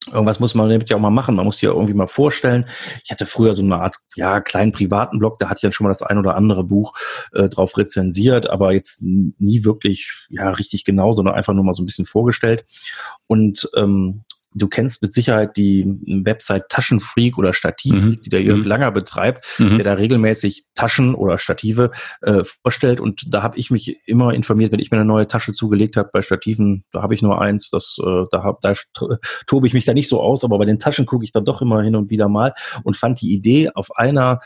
Irgendwas 0.07 0.39
muss 0.39 0.55
man 0.55 0.67
damit 0.67 0.89
ja 0.89 0.97
auch 0.97 1.01
mal 1.01 1.11
machen. 1.11 1.35
Man 1.35 1.45
muss 1.45 1.57
sich 1.57 1.63
ja 1.63 1.71
irgendwie 1.71 1.93
mal 1.93 2.07
vorstellen. 2.07 2.65
Ich 3.03 3.11
hatte 3.11 3.27
früher 3.27 3.53
so 3.53 3.61
eine 3.61 3.75
Art, 3.75 3.97
ja, 4.15 4.41
kleinen 4.41 4.71
privaten 4.71 5.19
Blog, 5.19 5.37
da 5.37 5.47
hatte 5.47 5.59
ich 5.59 5.61
dann 5.61 5.71
schon 5.71 5.85
mal 5.85 5.91
das 5.91 6.01
ein 6.01 6.17
oder 6.17 6.35
andere 6.35 6.63
Buch 6.63 6.93
äh, 7.33 7.47
drauf 7.49 7.77
rezensiert, 7.77 8.49
aber 8.49 8.73
jetzt 8.73 9.03
nie 9.03 9.63
wirklich, 9.63 10.11
ja, 10.29 10.49
richtig 10.49 10.85
genau, 10.85 11.13
sondern 11.13 11.35
einfach 11.35 11.53
nur 11.53 11.63
mal 11.63 11.73
so 11.73 11.83
ein 11.83 11.85
bisschen 11.85 12.05
vorgestellt. 12.05 12.65
Und 13.27 13.69
ähm, 13.75 14.23
du 14.53 14.67
kennst 14.67 15.01
mit 15.01 15.13
Sicherheit 15.13 15.55
die 15.57 15.85
Website 16.23 16.69
Taschenfreak 16.69 17.37
oder 17.37 17.53
Stativ, 17.53 17.93
mhm. 17.93 18.21
die 18.21 18.29
der 18.29 18.41
Jörg 18.41 18.59
mhm. 18.59 18.65
Langer 18.65 18.91
betreibt, 18.91 19.45
mhm. 19.57 19.77
der 19.77 19.85
da 19.85 19.93
regelmäßig 19.93 20.65
Taschen 20.75 21.15
oder 21.15 21.37
Stative 21.37 21.91
äh, 22.21 22.43
vorstellt. 22.43 22.99
Und 22.99 23.33
da 23.33 23.43
habe 23.43 23.57
ich 23.57 23.71
mich 23.71 23.99
immer 24.05 24.33
informiert, 24.33 24.71
wenn 24.71 24.79
ich 24.79 24.91
mir 24.91 24.97
eine 24.97 25.05
neue 25.05 25.27
Tasche 25.27 25.53
zugelegt 25.53 25.97
habe. 25.97 26.09
Bei 26.11 26.21
Stativen, 26.21 26.83
da 26.91 27.01
habe 27.01 27.13
ich 27.13 27.21
nur 27.21 27.41
eins, 27.41 27.69
das, 27.69 27.97
äh, 28.01 28.25
da, 28.31 28.43
hab, 28.43 28.61
da 28.61 28.73
tobe 29.47 29.67
ich 29.67 29.73
mich 29.73 29.85
da 29.85 29.93
nicht 29.93 30.09
so 30.09 30.21
aus, 30.21 30.43
aber 30.43 30.57
bei 30.57 30.65
den 30.65 30.79
Taschen 30.79 31.05
gucke 31.05 31.23
ich 31.23 31.31
dann 31.31 31.45
doch 31.45 31.61
immer 31.61 31.81
hin 31.81 31.95
und 31.95 32.09
wieder 32.09 32.27
mal 32.27 32.53
und 32.83 32.97
fand 32.97 33.21
die 33.21 33.33
Idee 33.33 33.69
auf 33.73 33.95
einer 33.95 34.39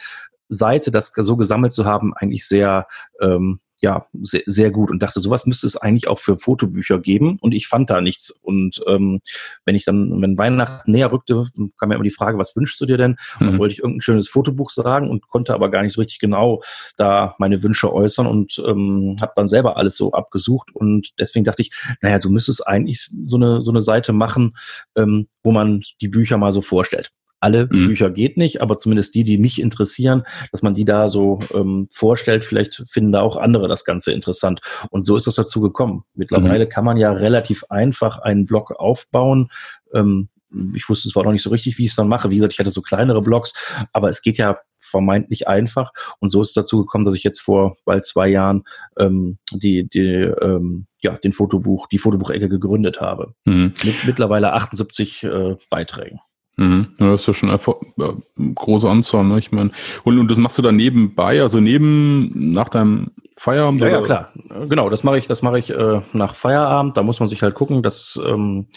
Seite 0.48 0.92
das 0.92 1.12
so 1.16 1.38
gesammelt 1.38 1.74
zu 1.74 1.86
haben, 1.86 2.14
eigentlich 2.14 2.48
sehr 2.48 2.88
ähm, 3.20 3.60
ja, 3.82 4.08
sehr, 4.22 4.44
sehr 4.46 4.72
gut 4.72 4.89
und 4.89 5.00
dachte, 5.01 5.20
sowas 5.20 5.46
müsste 5.46 5.67
es 5.67 5.75
eigentlich 5.75 6.08
auch 6.08 6.20
für 6.20 6.38
Fotobücher 6.38 7.00
geben 7.00 7.38
und 7.41 7.51
ich 7.51 7.67
fand 7.67 7.89
da 7.89 8.01
nichts. 8.01 8.29
Und 8.29 8.82
ähm, 8.88 9.22
wenn 9.65 9.75
ich 9.75 9.86
dann, 9.86 10.22
wenn 10.22 10.38
Weihnachten 10.38 10.91
näher 10.91 11.12
rückte, 11.12 11.46
kam 11.77 11.89
mir 11.89 11.96
immer 11.96 12.03
die 12.03 12.10
Frage, 12.10 12.38
was 12.38 12.55
wünschst 12.55 12.79
du 12.79 12.86
dir 12.86 12.98
denn? 12.98 13.17
Und 13.39 13.48
dann 13.48 13.55
mhm. 13.55 13.60
wollte 13.60 13.74
ich 13.74 13.79
irgendein 13.79 14.01
schönes 14.01 14.29
Fotobuch 14.29 14.72
sagen 14.72 15.10
und 15.10 15.27
konnte 15.27 15.53
aber 15.53 15.70
gar 15.70 15.82
nicht 15.82 15.94
so 15.94 16.01
richtig 16.01 16.20
genau 16.20 16.62
da 16.98 17.36
meine 17.38 17.63
Wünsche 17.63 17.94
äußern 17.94 18.27
und 18.27 18.62
ähm, 18.65 19.17
habe 19.22 19.34
dann 19.36 19.50
selber 19.50 19.77
alles 19.77 19.98
so 19.98 20.13
abgesucht 20.13 20.70
und 20.74 21.12
deswegen 21.20 21.46
dachte 21.46 21.62
ich, 21.62 21.72
naja, 22.01 22.20
du 22.20 22.29
müsstest 22.29 22.65
eigentlich 22.67 23.10
so 23.24 23.38
eine, 23.38 23.62
so 23.62 23.72
eine 23.72 23.82
Seite 23.82 24.13
machen, 24.13 24.55
ähm, 24.96 25.27
wo 25.44 25.51
man 25.51 25.82
die 26.01 26.08
Bücher 26.08 26.38
mal 26.38 26.51
so 26.51 26.62
vorstellt 26.62 27.12
alle 27.46 27.66
mhm. 27.66 27.88
Bücher 27.88 28.10
geht 28.10 28.38
nicht, 28.38 28.64
aber 28.64 28.80
zumindest 28.80 29.14
die, 29.14 29.24
die 29.24 29.38
mich 29.38 29.62
interessieren, 29.62 30.24
dass 30.52 30.64
man 30.64 30.74
die 30.74 30.84
da 30.84 31.08
so 31.08 31.38
ähm, 31.54 31.88
vorstellt. 31.92 32.44
Vielleicht 32.44 32.84
finden 32.90 33.12
da 33.12 33.22
auch 33.22 33.38
andere 33.38 33.68
das 33.68 33.86
Ganze 33.86 34.12
interessant. 34.12 34.62
Und 34.90 35.04
so 35.04 35.16
ist 35.16 35.28
es 35.28 35.36
dazu 35.36 35.62
gekommen. 35.62 36.06
Mittlerweile 36.16 36.66
mhm. 36.66 36.70
kann 36.70 36.84
man 36.84 36.98
ja 36.98 37.12
relativ 37.12 37.64
einfach 37.70 38.18
einen 38.18 38.48
Blog 38.48 38.72
aufbauen. 38.72 39.50
Ähm, 39.94 40.30
ich 40.74 40.90
wusste 40.90 41.10
zwar 41.10 41.24
noch 41.24 41.34
nicht 41.34 41.44
so 41.44 41.52
richtig, 41.52 41.78
wie 41.78 41.84
ich 41.84 41.92
es 41.92 41.96
dann 41.96 42.08
mache. 42.08 42.32
Wie 42.32 42.36
gesagt, 42.36 42.54
ich 42.54 42.60
hatte 42.60 42.72
so 42.72 42.82
kleinere 42.82 43.22
Blogs, 43.22 43.54
aber 43.94 44.10
es 44.10 44.24
geht 44.24 44.40
ja 44.40 44.58
vermeintlich 44.80 45.48
einfach. 45.48 45.92
Und 46.20 46.30
so 46.30 46.42
ist 46.42 46.50
es 46.50 46.54
dazu 46.56 46.80
gekommen, 46.80 47.06
dass 47.06 47.16
ich 47.16 47.24
jetzt 47.24 47.42
vor 47.42 47.78
bald 47.86 48.06
zwei 48.06 48.28
Jahren 48.28 48.64
ähm, 48.98 49.38
die, 49.52 49.88
die 49.88 50.00
ähm, 50.00 50.88
ja, 51.02 51.12
den 51.18 51.34
Fotobuch, 51.34 51.88
die 51.88 52.00
Fotobuchecke 52.00 52.50
gegründet 52.50 53.02
habe. 53.02 53.36
Mhm. 53.46 53.74
Mit 53.84 54.06
mittlerweile 54.06 54.54
78 54.54 55.24
äh, 55.24 55.56
Beiträgen. 55.70 56.20
Mhm. 56.58 56.88
Ja, 57.00 57.12
das 57.12 57.22
ist 57.22 57.28
ja 57.28 57.34
schon 57.34 57.50
eine 57.50 57.60
ja, 57.98 58.14
große 58.56 58.90
Anzahl, 58.90 59.26
ne? 59.26 59.40
Ich 59.40 59.52
meine, 59.52 59.72
und, 60.04 60.20
und 60.20 60.32
das 60.32 60.38
machst 60.38 60.58
du 60.58 60.62
dann 60.62 60.78
nebenbei, 60.78 61.42
also 61.42 61.60
neben 61.60 62.54
nach 62.54 62.70
deinem 62.70 63.12
Feierabend? 63.38 63.82
Ja, 63.82 63.89
ja 63.89 64.01
klar. 64.01 64.32
Genau, 64.70 64.89
das 64.89 65.04
mache 65.04 65.18
ich, 65.18 65.27
das 65.27 65.42
mache 65.42 65.60
ich 65.60 65.70
äh, 65.70 66.01
nach 66.13 66.36
Feierabend. 66.36 66.96
Da 66.96 67.04
muss 67.04 67.20
man 67.20 67.27
sich 67.27 67.42
halt 67.42 67.54
gucken, 67.54 67.84
dass 67.84 68.20
ähm, 68.25 68.68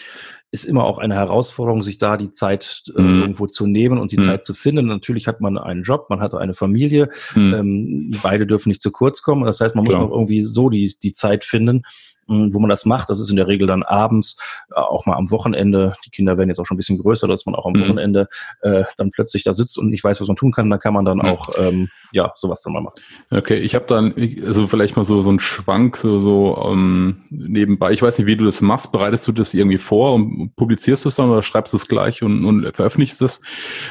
ist 0.51 0.65
immer 0.65 0.85
auch 0.85 0.99
eine 0.99 1.15
Herausforderung, 1.15 1.83
sich 1.83 1.99
da 1.99 2.17
die 2.17 2.31
Zeit 2.31 2.85
äh, 2.97 3.01
mhm. 3.01 3.21
irgendwo 3.21 3.47
zu 3.47 3.67
nehmen 3.67 3.99
und 3.99 4.13
die 4.13 4.17
mhm. 4.17 4.23
Zeit 4.23 4.45
zu 4.45 4.55
finden. 4.55 4.87
Natürlich 4.87 5.27
hat 5.27 5.41
man 5.41 5.59
einen 5.59 5.83
Job, 5.83 6.07
man 6.09 6.21
hat 6.21 6.35
eine 6.35 6.55
Familie, 6.55 7.11
mhm. 7.35 7.55
ähm, 7.55 8.11
beide 8.23 8.47
dürfen 8.47 8.71
nicht 8.71 8.81
zu 8.81 8.91
kurz 8.91 9.23
kommen. 9.23 9.45
Das 9.45 9.61
heißt, 9.61 9.75
man 9.75 9.85
muss 9.85 9.95
auch 9.95 10.11
irgendwie 10.11 10.41
so 10.41 10.71
die, 10.71 10.97
die 11.03 11.13
Zeit 11.13 11.45
finden, 11.45 11.83
wo 12.29 12.59
man 12.59 12.69
das 12.69 12.85
macht. 12.85 13.11
Das 13.11 13.21
ist 13.21 13.31
in 13.31 13.37
der 13.37 13.47
Regel 13.47 13.67
dann 13.67 13.83
abends, 13.83 14.39
äh, 14.71 14.81
auch 14.81 15.07
mal 15.07 15.17
am 15.17 15.31
Wochenende. 15.31 15.95
Die 16.07 16.11
Kinder 16.11 16.39
werden 16.39 16.49
jetzt 16.49 16.59
auch 16.59 16.67
schon 16.67 16.77
ein 16.77 16.79
bisschen 16.79 16.99
größer, 16.99 17.27
dass 17.27 17.47
man 17.47 17.55
auch 17.55 17.67
am 17.67 17.73
mhm. 17.73 17.83
Wochenende 17.83 18.29
äh, 18.61 18.85
dann 18.97 19.11
plötzlich 19.11 19.45
da 19.45 19.53
sitzt 19.53 19.79
und 19.79 19.91
nicht 19.91 20.05
weiß, 20.05 20.21
was 20.21 20.29
man 20.29 20.37
tun 20.37 20.53
kann. 20.53 20.69
Dann 20.71 20.81
kann 20.81 20.95
man 20.95 21.05
dann 21.05 21.19
mhm. 21.19 21.25
auch 21.25 21.51
ähm, 21.59 21.89
ja 22.13 22.33
sowas 22.35 22.63
dann 22.63 22.75
mal 22.75 22.83
machen. 22.83 23.01
Okay, 23.31 23.57
ich 23.57 23.75
habe 23.75 23.87
dann 23.87 24.15
also 24.49 24.67
vielleicht 24.67 24.97
mal 24.97 25.05
so 25.05 25.23
so 25.23 25.29
einen 25.29 25.39
Schwank 25.39 25.97
so 25.97 26.19
so 26.19 26.57
ähm, 26.67 27.23
nebenbei. 27.31 27.93
Ich 27.93 28.03
weiß 28.03 28.19
nicht, 28.19 28.27
wie 28.27 28.37
du 28.37 28.45
das 28.45 28.61
machst. 28.61 28.91
Bereitest 28.91 29.29
du 29.29 29.33
das 29.33 29.55
irgendwie 29.55 29.79
vor 29.79 30.15
und 30.15 30.57
publizierst 30.57 31.07
es 31.07 31.17
dann 31.17 31.31
oder 31.31 31.43
schreibst 31.43 31.75
es 31.75 31.87
gleich 31.87 32.23
und, 32.23 32.45
und 32.45 32.75
veröffentlichst 32.75 33.23
es? 33.23 33.43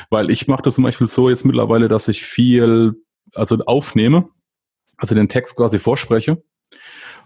Weil 0.10 0.30
ich 0.30 0.48
mache 0.48 0.64
das 0.64 0.76
zum 0.76 0.84
Beispiel 0.84 1.08
so 1.08 1.30
jetzt 1.30 1.46
mittlerweile, 1.46 1.88
dass 1.88 2.08
ich 2.08 2.24
viel 2.24 2.94
also 3.36 3.58
aufnehme, 3.66 4.30
also 4.98 5.16
den 5.16 5.30
Text 5.30 5.56
quasi 5.56 5.80
vorspreche 5.80 6.42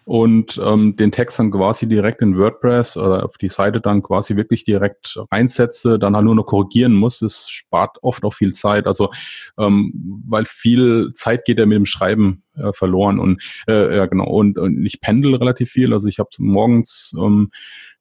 und 0.06 0.60
ähm, 0.66 0.96
den 0.96 1.12
Text 1.12 1.40
dann 1.40 1.52
quasi 1.52 1.88
direkt 1.88 2.22
in 2.22 2.38
WordPress 2.38 2.98
oder 2.98 3.26
auf 3.26 3.38
die 3.38 3.50
Seite 3.50 3.82
dann 3.82 4.02
quasi 4.02 4.36
wirklich 4.36 4.64
direkt 4.64 5.20
reinsetze, 5.32 6.00
dann 6.00 6.16
halt 6.16 6.26
nur 6.26 6.36
noch 6.36 6.46
korrigieren 6.46 6.94
muss. 6.94 7.20
Das 7.20 7.50
spart 7.50 7.98
oft 8.02 8.24
auch 8.24 8.34
viel 8.34 8.54
Zeit, 8.54 8.88
also 8.88 9.12
ähm, 9.58 9.94
weil 10.28 10.46
viel 10.46 11.12
Zeit 11.14 11.46
geht 11.46 11.60
ja 11.60 11.66
mit 11.66 11.76
dem 11.76 11.86
Schreiben 11.86 12.44
äh, 12.56 12.74
verloren 12.74 13.20
und 13.20 13.42
äh, 13.68 13.96
ja 13.96 14.06
genau 14.08 14.26
und, 14.26 14.58
und 14.58 14.86
ich 14.86 15.02
pendel 15.02 15.36
relativ 15.36 15.70
viel, 15.70 15.94
also 15.94 16.08
ich 16.08 16.20
habe 16.20 16.30
morgens 16.40 17.16
ähm, 17.20 17.52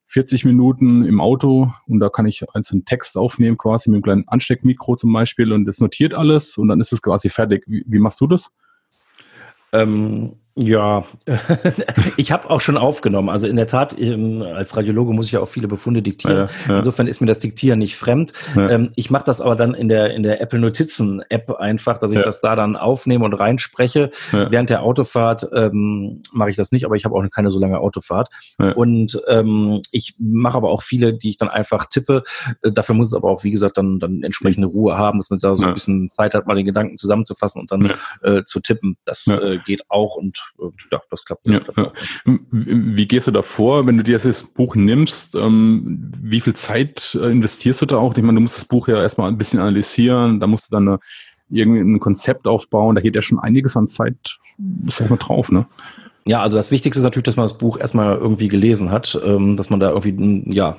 40 0.07 0.45
Minuten 0.45 1.05
im 1.05 1.21
Auto 1.21 1.73
und 1.87 2.01
da 2.01 2.09
kann 2.09 2.27
ich 2.27 2.43
einzelnen 2.53 2.85
Text 2.85 3.17
aufnehmen, 3.17 3.57
quasi 3.57 3.91
mit 3.91 3.99
einem 3.99 4.03
kleinen 4.03 4.25
Ansteckmikro 4.29 4.97
zum 4.97 5.13
Beispiel 5.13 5.53
und 5.53 5.67
das 5.67 5.81
notiert 5.81 6.15
alles 6.15 6.59
und 6.59 6.67
dann 6.67 6.81
ist 6.81 6.93
es 6.93 7.01
quasi 7.01 7.29
fertig. 7.29 7.63
Wie, 7.69 7.85
wie 7.87 7.99
machst 8.01 8.21
du 8.21 8.27
das? 8.27 8.53
Ähm, 9.73 10.40
ja, 10.57 11.05
ich 12.17 12.33
habe 12.33 12.51
auch 12.51 12.61
schon 12.61 12.77
aufgenommen. 12.77 13.29
Also 13.29 13.47
in 13.47 13.57
der 13.57 13.67
Tat, 13.67 13.97
ähm, 13.99 14.43
als 14.43 14.77
Radiologe 14.77 15.13
muss 15.13 15.27
ich 15.27 15.33
ja 15.33 15.41
auch 15.41 15.49
viele 15.49 15.69
Befunde 15.69 16.03
diktieren. 16.03 16.37
Ja, 16.37 16.49
ja. 16.69 16.77
Insofern 16.79 17.07
ist 17.07 17.21
mir 17.21 17.27
das 17.27 17.41
Diktieren 17.41 17.79
nicht 17.79 17.97
fremd. 17.97 18.33
Ja. 18.57 18.69
Ähm, 18.69 18.91
ich 18.97 19.11
mache 19.11 19.25
das 19.25 19.41
aber 19.41 19.57
dann 19.57 19.75
in 19.75 19.89
der 19.89 20.13
in 20.15 20.23
der 20.23 20.41
Apple 20.41 20.59
Notizen 20.59 21.23
App 21.29 21.51
einfach, 21.53 21.99
dass 21.99 22.13
ich 22.13 22.21
das 22.21 22.41
da 22.41 22.57
dann 22.57 22.77
aufnehme 22.77 23.25
und 23.25 23.35
reinspreche. 23.35 24.11
Während 24.33 24.71
der 24.71 24.83
Autofahrt 24.83 25.47
ähm, 25.55 26.23
mache 26.33 26.51
ich 26.51 26.57
das 26.57 26.73
nicht, 26.73 26.85
aber 26.85 26.97
ich 26.97 27.05
habe 27.05 27.15
auch 27.15 27.25
keine 27.31 27.51
so 27.51 27.61
lange 27.61 27.79
Autofahrt. 27.79 28.29
Und 28.75 29.21
ähm, 29.29 29.81
ich 29.93 30.15
mache 30.19 30.57
aber 30.57 30.71
auch 30.71 30.83
viele, 30.83 31.15
die 31.15 31.31
ich 31.31 31.37
dann 31.37 31.49
einfach 31.49 31.87
tippe. 31.87 32.23
Äh, 32.63 32.73
dafür 32.73 32.95
muss 32.95 33.09
es 33.09 33.15
aber 33.15 33.31
auch, 33.31 33.45
wie 33.45 33.51
gesagt, 33.51 33.79
dann 33.79 33.99
dann 33.99 34.23
entsprechende 34.23 34.69
Ruhe 34.69 34.99
haben, 34.99 35.19
dass 35.19 35.31
man 35.31 35.39
da 35.39 35.55
so 35.55 35.65
ein 35.65 35.75
bisschen 35.75 36.11
Zeit 36.11 36.35
hat, 36.35 36.47
mal 36.47 36.57
den 36.57 36.67
Gedanken 36.67 36.97
zusammenzufassen 36.97 37.61
und 37.61 37.71
dann 37.71 37.95
äh, 38.23 38.43
zu 38.45 38.61
tippen. 38.61 38.97
Das 39.05 39.27
äh, 39.27 39.59
geht 39.65 39.85
auch 39.89 40.17
und 40.17 40.40
ja, 40.91 41.01
das 41.11 41.25
klappt. 41.25 41.47
Das 41.47 41.55
ja, 41.55 41.61
klappt 41.61 41.79
ja. 41.79 42.39
Wie 42.51 43.09
gehst 43.09 43.27
du 43.27 43.31
da 43.31 43.43
vor, 43.43 43.87
wenn 43.87 43.97
du 43.97 44.03
dir 44.03 44.19
das 44.19 44.45
Buch 44.45 44.75
nimmst? 44.75 45.35
Ähm, 45.35 46.11
wie 46.21 46.41
viel 46.41 46.55
Zeit 46.55 47.19
äh, 47.21 47.31
investierst 47.31 47.83
du 47.83 47.87
da 47.87 47.97
auch? 47.97 48.17
Ich 48.17 48.23
meine, 48.23 48.37
du 48.37 48.43
musst 48.43 48.57
das 48.57 48.65
Buch 48.65 48.89
ja 48.89 49.01
erstmal 49.01 49.29
ein 49.29 49.39
bisschen 49.39 49.61
analysieren, 49.61 50.41
da 50.41 50.47
musst 50.47 50.71
du 50.71 50.77
dann 50.77 50.89
eine, 50.89 50.99
irgendwie 51.49 51.81
ein 51.81 52.01
Konzept 52.01 52.47
aufbauen, 52.47 52.95
da 52.95 53.01
geht 53.01 53.17
ja 53.17 53.23
schon 53.23 53.41
einiges 53.41 53.77
an 53.77 53.89
Zeit, 53.89 54.39
sag 54.87 55.11
mal, 55.11 55.17
drauf, 55.17 55.51
ne? 55.51 55.67
Ja, 56.27 56.43
also 56.43 56.59
das 56.59 56.71
Wichtigste 56.71 57.01
ist 57.01 57.05
natürlich, 57.05 57.25
dass 57.25 57.37
man 57.37 57.47
das 57.47 57.57
Buch 57.57 57.79
erstmal 57.79 58.17
irgendwie 58.17 58.49
gelesen 58.49 58.91
hat, 58.91 59.19
ähm, 59.25 59.57
dass 59.57 59.71
man 59.71 59.81
da 59.81 59.89
irgendwie 59.91 60.55
ja 60.55 60.77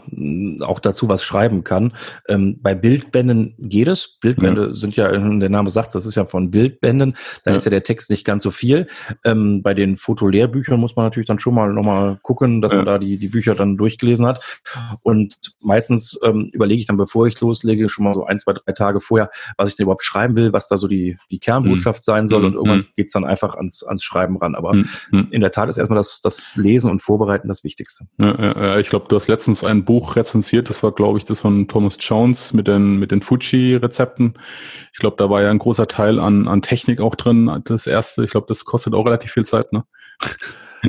auch 0.62 0.80
dazu 0.80 1.10
was 1.10 1.24
schreiben 1.24 1.64
kann. 1.64 1.94
Ähm, 2.28 2.60
bei 2.62 2.76
Bildbänden 2.76 3.56
geht 3.58 3.88
es. 3.88 4.20
Bildbände 4.22 4.68
ja. 4.68 4.76
sind 4.76 4.96
ja, 4.96 5.12
der 5.12 5.50
Name 5.50 5.70
sagt, 5.72 5.96
das 5.96 6.06
ist 6.06 6.16
ja 6.16 6.26
von 6.26 6.52
Bildbänden. 6.52 7.16
Da 7.44 7.52
ja. 7.52 7.58
ist 7.58 7.66
ja 7.66 7.72
der 7.72 7.84
Text 7.84 8.12
nicht 8.12 8.24
ganz 8.24 8.44
so 8.44 8.52
viel. 8.52 8.88
Ähm, 9.26 9.64
bei 9.64 9.74
den 9.74 9.98
Fotolehrbüchern 9.98 10.80
muss 10.80 10.96
man 10.96 11.06
natürlich 11.06 11.28
dann 11.28 11.40
schon 11.40 11.56
mal 11.56 11.74
nochmal 11.74 12.20
gucken, 12.22 12.62
dass 12.62 12.74
ja. 12.74 12.78
man 12.78 12.86
da 12.86 13.00
die, 13.00 13.18
die 13.18 13.30
Bücher 13.30 13.56
dann 13.56 13.78
durchgelesen 13.78 14.28
hat. 14.28 14.62
Und 15.02 15.38
meistens 15.60 16.20
überlege 16.52 16.80
ich 16.80 16.86
dann, 16.86 16.98
bevor 16.98 17.26
ich 17.26 17.40
loslege, 17.42 17.90
schon 17.90 18.06
mal 18.06 18.14
so 18.14 18.26
ein, 18.26 18.40
zwei, 18.40 18.54
drei 18.54 18.74
Tage 18.74 19.00
vorher, 19.00 19.30
was 19.58 19.70
ich 19.70 19.76
denn 19.76 19.86
überhaupt 19.86 20.04
schreiben 20.04 20.36
will, 20.36 20.54
was 20.54 20.68
da 20.68 20.78
so 20.78 20.88
die, 20.88 21.18
die 21.32 21.40
Kernbotschaft 21.40 22.02
mhm. 22.02 22.06
sein 22.06 22.28
soll. 22.28 22.46
Und 22.46 22.54
irgendwann 22.54 22.80
mhm. 22.80 22.88
geht's 22.96 23.14
dann 23.14 23.26
einfach 23.26 23.56
ans, 23.56 23.84
ans 23.84 24.04
Schreiben 24.04 24.38
ran. 24.38 24.56
Aber 24.56 24.74
mhm 24.74 25.31
in 25.32 25.42
der 25.42 25.52
Tat 25.52 25.70
ist 25.70 25.78
erstmal 25.78 25.98
das, 25.98 26.22
das 26.22 26.56
Lesen 26.56 26.92
und 26.92 27.02
Vorbereiten 27.02 27.48
das 27.48 27.64
Wichtigste. 27.64 28.06
Ja, 28.18 28.38
ja, 28.40 28.80
ich 28.80 28.90
glaube, 28.90 29.06
du 29.08 29.16
hast 29.16 29.28
letztens 29.28 29.64
ein 29.64 29.86
Buch 29.86 30.16
rezensiert, 30.16 30.70
das 30.70 30.84
war, 30.84 30.92
glaube 30.92 31.18
ich, 31.18 31.26
das 31.26 31.40
von 31.40 31.68
Thomas 31.68 31.98
Jones 32.00 32.54
mit 32.54 32.68
den, 32.68 32.98
mit 32.98 33.12
den 33.12 33.22
Fuji-Rezepten. 33.22 34.36
Ich 34.94 35.00
glaube, 35.00 35.16
da 35.18 35.30
war 35.30 35.42
ja 35.42 35.50
ein 35.50 35.60
großer 35.60 35.88
Teil 35.88 36.20
an, 36.20 36.48
an 36.48 36.62
Technik 36.62 37.02
auch 37.02 37.16
drin. 37.16 37.62
Das 37.66 37.88
erste, 37.88 38.24
ich 38.24 38.32
glaube, 38.32 38.48
das 38.48 38.66
kostet 38.66 38.94
auch 38.94 39.06
relativ 39.06 39.32
viel 39.32 39.46
Zeit, 39.46 39.74
ne? 39.74 39.84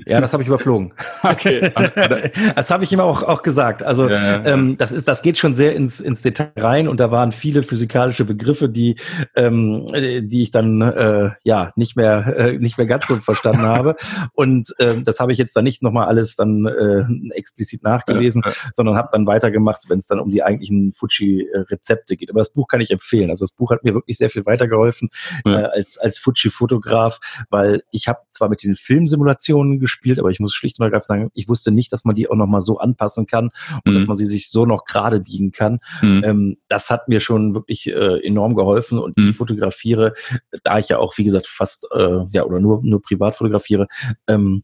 Ja, 0.07 0.21
das 0.21 0.33
habe 0.33 0.43
ich 0.43 0.49
überflogen. 0.49 0.93
Okay. 1.25 1.73
das 2.57 2.71
habe 2.71 2.85
ich 2.85 2.93
ihm 2.93 3.01
auch, 3.01 3.23
auch 3.23 3.43
gesagt. 3.43 3.83
Also 3.83 4.09
ja, 4.09 4.39
ja, 4.39 4.45
ähm, 4.45 4.77
das 4.77 4.93
ist, 4.93 5.07
das 5.07 5.23
geht 5.23 5.39
schon 5.39 5.55
sehr 5.55 5.75
ins, 5.75 6.01
ins 6.01 6.23
Detail 6.23 6.53
rein 6.57 6.89
und 6.89 7.01
da 7.01 7.11
waren 7.11 7.33
viele 7.33 7.63
physikalische 7.63 8.25
Begriffe, 8.25 8.69
die, 8.69 8.97
ähm, 9.37 9.87
die 9.93 10.43
ich 10.43 10.51
dann 10.51 10.83
äh, 10.83 11.31
ja 11.45 11.73
nicht 11.77 11.97
mehr 11.97 12.37
äh, 12.37 12.59
nicht 12.59 12.77
mehr 12.77 12.87
ganz 12.87 13.07
so 13.07 13.17
verstanden 13.17 13.63
habe. 13.63 13.97
Und 14.33 14.75
äh, 14.79 15.01
das 15.03 15.21
habe 15.21 15.33
ich 15.33 15.39
jetzt 15.39 15.57
dann 15.57 15.65
nicht 15.65 15.83
nochmal 15.83 16.09
alles 16.09 16.35
dann 16.35 16.67
äh, 16.67 17.05
explizit 17.35 17.83
nachgelesen, 17.83 18.43
ja, 18.45 18.53
sondern 18.73 18.97
habe 18.97 19.09
dann 19.13 19.27
weitergemacht, 19.27 19.85
wenn 19.89 19.99
es 19.99 20.09
dann 20.09 20.19
um 20.19 20.31
die 20.31 20.43
eigentlichen 20.43 20.93
Fuji-Rezepte 20.93 22.17
geht. 22.17 22.31
Aber 22.31 22.41
das 22.41 22.53
Buch 22.53 22.69
kann 22.69 22.81
ich 22.81 22.91
empfehlen. 22.91 23.31
Also 23.31 23.45
das 23.45 23.53
Buch 23.53 23.71
hat 23.71 23.85
mir 23.85 23.95
wirklich 23.95 24.19
sehr 24.19 24.31
viel 24.31 24.45
weitergeholfen 24.45 25.09
äh, 25.45 25.51
als 25.51 25.99
als 25.99 26.19
Fuji-Fotograf, 26.19 27.21
weil 27.49 27.83
ich 27.91 28.09
habe 28.09 28.21
zwar 28.29 28.49
mit 28.49 28.63
den 28.63 28.75
Filmsimulationen 28.75 29.79
gespielt, 29.83 30.19
aber 30.19 30.31
ich 30.31 30.41
muss 30.41 30.55
schlicht 30.55 30.79
und 30.79 30.85
ergreifend 30.85 31.05
sagen, 31.05 31.31
ich 31.35 31.49
wusste 31.49 31.71
nicht, 31.71 31.93
dass 31.93 32.05
man 32.05 32.15
die 32.15 32.29
auch 32.31 32.37
nochmal 32.37 32.62
so 32.62 32.79
anpassen 32.79 33.27
kann 33.27 33.51
und 33.85 33.93
mhm. 33.93 33.95
dass 33.95 34.07
man 34.07 34.17
sie 34.17 34.25
sich 34.25 34.49
so 34.51 34.65
noch 34.65 34.87
gerade 34.87 35.21
biegen 35.21 35.53
kann. 35.53 35.81
Mhm. 36.01 36.23
Ähm, 36.25 36.57
das 36.69 36.89
hat 36.91 37.09
mir 37.09 37.21
schon 37.21 37.55
wirklich 37.55 37.89
äh, 37.89 38.27
enorm 38.27 38.55
geholfen 38.55 38.99
und 38.99 39.17
mhm. 39.19 39.29
ich 39.29 39.37
fotografiere, 39.37 40.15
da 40.62 40.79
ich 40.79 40.89
ja 40.89 40.99
auch, 40.99 41.19
wie 41.19 41.25
gesagt, 41.25 41.47
fast, 41.47 41.87
äh, 41.95 42.25
ja, 42.31 42.45
oder 42.45 42.61
nur, 42.61 42.81
nur 42.83 43.03
privat 43.03 43.37
fotografiere, 43.37 43.89
ähm, 44.27 44.62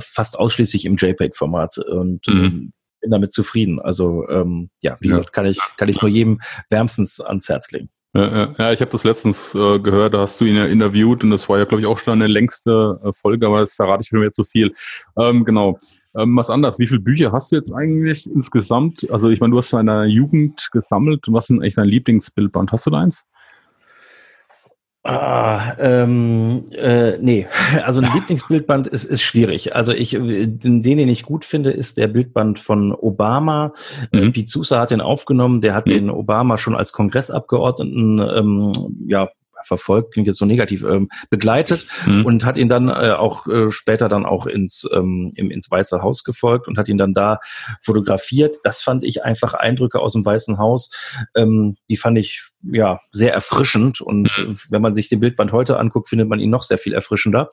fast 0.00 0.38
ausschließlich 0.38 0.84
im 0.84 0.96
JPEG-Format. 0.96 1.78
Und 1.78 2.26
mhm. 2.28 2.44
ähm, 2.44 2.72
bin 3.00 3.10
damit 3.10 3.32
zufrieden. 3.32 3.80
Also 3.80 4.28
ähm, 4.28 4.70
ja, 4.82 4.96
wie 5.00 5.08
ja. 5.08 5.16
gesagt, 5.16 5.32
kann 5.32 5.46
ich, 5.46 5.58
kann 5.76 5.88
ich 5.88 6.00
nur 6.00 6.10
jedem 6.10 6.40
wärmstens 6.68 7.20
ans 7.20 7.48
Herz 7.48 7.70
legen. 7.72 7.88
Ja, 8.12 8.52
ja. 8.58 8.72
ich 8.72 8.80
habe 8.80 8.90
das 8.90 9.04
letztens 9.04 9.54
äh, 9.54 9.78
gehört, 9.78 10.14
da 10.14 10.20
hast 10.20 10.40
du 10.40 10.44
ihn 10.44 10.56
ja 10.56 10.66
interviewt 10.66 11.22
und 11.22 11.30
das 11.30 11.48
war 11.48 11.58
ja, 11.58 11.64
glaube 11.64 11.80
ich, 11.80 11.86
auch 11.86 11.98
schon 11.98 12.14
eine 12.14 12.26
längste 12.26 12.98
äh, 13.04 13.12
Folge, 13.12 13.46
aber 13.46 13.60
das 13.60 13.76
verrate 13.76 14.02
ich 14.02 14.08
schon 14.08 14.20
wieder 14.20 14.32
zu 14.32 14.42
viel. 14.42 14.74
Ähm, 15.16 15.44
genau. 15.44 15.78
Ähm, 16.16 16.36
was 16.36 16.50
anderes, 16.50 16.80
wie 16.80 16.88
viele 16.88 17.00
Bücher 17.00 17.30
hast 17.30 17.52
du 17.52 17.56
jetzt 17.56 17.72
eigentlich 17.72 18.28
insgesamt? 18.28 19.08
Also 19.10 19.30
ich 19.30 19.38
meine, 19.38 19.52
du 19.52 19.58
hast 19.58 19.72
in 19.72 19.86
deiner 19.86 20.06
Jugend 20.06 20.70
gesammelt. 20.72 21.26
Was 21.28 21.50
ist 21.50 21.56
eigentlich 21.56 21.76
dein 21.76 21.88
Lieblingsbildband? 21.88 22.72
Hast 22.72 22.86
du 22.86 22.90
da 22.90 22.98
eins? 22.98 23.24
Ah, 25.02 25.76
ähm, 25.78 26.66
äh, 26.72 27.16
nee, 27.18 27.46
also 27.84 28.02
ein 28.02 28.10
Lieblingsbildband 28.14 28.86
ist, 28.86 29.04
ist 29.04 29.22
schwierig. 29.22 29.74
Also 29.74 29.92
ich, 29.92 30.10
den, 30.10 30.82
den 30.82 31.08
ich 31.08 31.22
gut 31.22 31.44
finde, 31.44 31.70
ist 31.70 31.96
der 31.96 32.08
Bildband 32.08 32.58
von 32.58 32.92
Obama. 32.92 33.72
Äh, 34.12 34.20
mhm. 34.20 34.46
Sousa 34.46 34.80
hat 34.80 34.90
den 34.90 35.00
aufgenommen. 35.00 35.62
Der 35.62 35.74
hat 35.74 35.86
mhm. 35.86 35.90
den 35.90 36.10
Obama 36.10 36.58
schon 36.58 36.76
als 36.76 36.92
Kongressabgeordneten 36.92 38.18
ähm, 38.18 38.72
ja 39.06 39.30
verfolgt, 39.62 40.12
klingt 40.12 40.26
jetzt 40.26 40.38
so 40.38 40.46
negativ, 40.46 40.84
ähm, 40.84 41.08
begleitet 41.28 41.86
mhm. 42.06 42.24
und 42.24 42.44
hat 42.44 42.58
ihn 42.58 42.68
dann 42.68 42.88
äh, 42.88 43.12
auch 43.12 43.46
äh, 43.46 43.70
später 43.70 44.08
dann 44.08 44.26
auch 44.26 44.46
ins, 44.46 44.88
ähm, 44.92 45.32
im, 45.34 45.50
ins 45.50 45.70
Weiße 45.70 46.02
Haus 46.02 46.24
gefolgt 46.24 46.68
und 46.68 46.78
hat 46.78 46.88
ihn 46.88 46.98
dann 46.98 47.14
da 47.14 47.38
fotografiert. 47.80 48.56
Das 48.64 48.80
fand 48.80 49.04
ich 49.04 49.24
einfach 49.24 49.54
Eindrücke 49.54 50.00
aus 50.00 50.14
dem 50.14 50.24
Weißen 50.24 50.58
Haus. 50.58 50.90
Ähm, 51.34 51.76
die 51.88 51.96
fand 51.96 52.18
ich 52.18 52.50
ja 52.62 53.00
sehr 53.12 53.32
erfrischend 53.32 54.00
und 54.00 54.36
mhm. 54.38 54.58
wenn 54.68 54.82
man 54.82 54.94
sich 54.94 55.08
den 55.08 55.20
Bildband 55.20 55.52
heute 55.52 55.78
anguckt, 55.78 56.08
findet 56.08 56.28
man 56.28 56.40
ihn 56.40 56.50
noch 56.50 56.62
sehr 56.62 56.78
viel 56.78 56.92
erfrischender. 56.92 57.50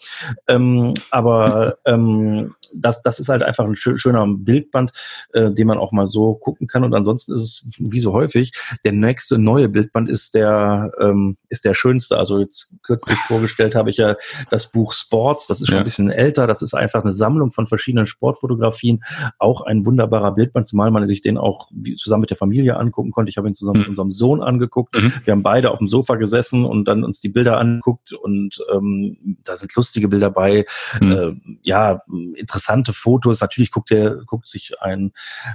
Ähm, 0.47 0.93
aber 1.11 1.77
ähm, 1.85 2.55
das, 2.73 3.01
das 3.01 3.19
ist 3.19 3.29
halt 3.29 3.43
einfach 3.43 3.65
ein 3.65 3.75
schöner 3.75 4.25
Bildband, 4.27 4.91
äh, 5.33 5.51
den 5.51 5.67
man 5.67 5.77
auch 5.77 5.91
mal 5.91 6.07
so 6.07 6.35
gucken 6.35 6.67
kann. 6.67 6.83
Und 6.83 6.93
ansonsten 6.93 7.33
ist 7.33 7.41
es 7.41 7.79
wie 7.91 7.99
so 7.99 8.13
häufig, 8.13 8.51
der 8.83 8.91
nächste 8.91 9.37
neue 9.37 9.69
Bildband 9.69 10.09
ist 10.09 10.35
der, 10.35 10.91
ähm, 10.99 11.37
ist 11.49 11.65
der 11.65 11.73
schönste. 11.73 12.17
Also 12.17 12.39
jetzt 12.39 12.79
kürzlich 12.83 13.17
vorgestellt 13.19 13.75
habe 13.75 13.89
ich 13.89 13.97
ja 13.97 14.15
das 14.49 14.71
Buch 14.71 14.93
Sports. 14.93 15.47
Das 15.47 15.61
ist 15.61 15.67
schon 15.67 15.75
ja. 15.75 15.81
ein 15.81 15.85
bisschen 15.85 16.11
älter. 16.11 16.47
Das 16.47 16.61
ist 16.61 16.73
einfach 16.73 17.01
eine 17.01 17.11
Sammlung 17.11 17.51
von 17.51 17.67
verschiedenen 17.67 18.07
Sportfotografien. 18.07 19.03
Auch 19.39 19.61
ein 19.61 19.85
wunderbarer 19.85 20.33
Bildband, 20.33 20.67
zumal 20.67 20.91
man 20.91 21.05
sich 21.05 21.21
den 21.21 21.37
auch 21.37 21.69
zusammen 21.97 22.21
mit 22.21 22.29
der 22.29 22.37
Familie 22.37 22.77
angucken 22.77 23.11
konnte. 23.11 23.29
Ich 23.29 23.37
habe 23.37 23.47
ihn 23.47 23.55
zusammen 23.55 23.77
mhm. 23.77 23.81
mit 23.81 23.89
unserem 23.89 24.11
Sohn 24.11 24.41
angeguckt. 24.41 24.95
Mhm. 24.97 25.13
Wir 25.25 25.31
haben 25.33 25.43
beide 25.43 25.71
auf 25.71 25.79
dem 25.79 25.87
Sofa 25.87 26.15
gesessen 26.15 26.65
und 26.65 26.85
dann 26.85 27.03
uns 27.03 27.19
die 27.19 27.29
Bilder 27.29 27.57
angeguckt 27.57 28.13
und 28.13 28.63
ähm, 28.73 29.37
da 29.43 29.55
sind 29.55 29.75
lustige 29.75 30.07
Bilder 30.07 30.29
bei. 30.29 30.65
Mhm. 30.99 31.11
Äh, 31.11 31.57
ja, 31.63 32.01
interessant 32.35 32.67
interessante 32.67 32.93
Fotos. 32.93 33.41
Natürlich 33.41 33.71
guckt 33.71 33.91
er, 33.91 34.23
guckt 34.25 34.47
sich 34.47 34.73
ein 34.81 35.11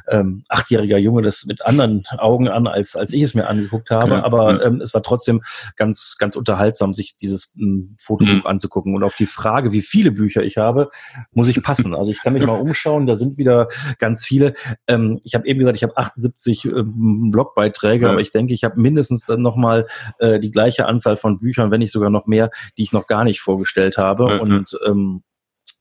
ähm, 0.09 0.45
achtjähriger 0.49 0.99
Junge 0.99 1.23
das 1.23 1.47
mit 1.47 1.65
anderen 1.65 2.05
Augen 2.19 2.49
an, 2.49 2.67
als, 2.67 2.97
als 2.97 3.13
ich 3.13 3.23
es 3.23 3.35
mir 3.35 3.49
angeguckt 3.49 3.91
habe. 3.91 4.15
Ja, 4.15 4.25
aber 4.25 4.59
ja. 4.59 4.67
Ähm, 4.67 4.81
es 4.81 4.95
war 4.95 5.03
trotzdem 5.03 5.43
ganz, 5.77 6.17
ganz 6.19 6.37
unterhaltsam, 6.37 6.93
sich 6.93 7.17
dieses 7.17 7.57
ähm, 7.61 7.97
Fotobuch 7.99 8.45
mhm. 8.45 8.47
anzugucken. 8.47 8.95
Und 8.95 9.05
auf 9.05 9.15
die 9.15 9.27
Frage, 9.27 9.73
wie 9.73 9.83
viele 9.83 10.11
Bücher 10.11 10.43
ich 10.43 10.57
habe, 10.57 10.91
muss 11.33 11.49
ich 11.49 11.63
passen. 11.63 11.95
Also 11.95 12.11
ich 12.11 12.23
kann 12.23 12.33
mich 12.33 12.45
mal 12.45 12.53
umschauen, 12.61 13.07
da 13.07 13.15
sind 13.15 13.39
wieder 13.39 13.69
ganz 13.99 14.25
viele. 14.25 14.55
Ähm, 14.87 15.21
ich 15.25 15.35
habe 15.35 15.47
eben 15.47 15.59
gesagt, 15.59 15.77
ich 15.77 15.83
habe 15.83 15.97
78 15.97 16.65
ähm, 16.67 17.31
Blogbeiträge, 17.31 18.07
ja. 18.07 18.13
aber 18.13 18.21
ich 18.21 18.33
denke, 18.33 18.55
ich 18.55 18.65
habe 18.65 18.81
mindestens 18.81 19.29
dann 19.33 19.43
nochmal 19.43 19.87
äh, 20.19 20.39
die 20.39 20.51
gleiche 20.51 20.87
Anzahl 20.87 21.17
von 21.17 21.39
Büchern, 21.39 21.71
wenn 21.71 21.81
nicht 21.81 21.93
sogar 21.93 22.11
noch 22.11 22.27
mehr, 22.27 22.51
die 22.79 22.83
ich 22.83 22.93
noch 22.93 23.07
gar 23.07 23.25
nicht 23.25 23.41
vorgestellt 23.41 23.99
habe. 23.99 24.41
Und 24.41 24.79
ähm, 24.87 25.23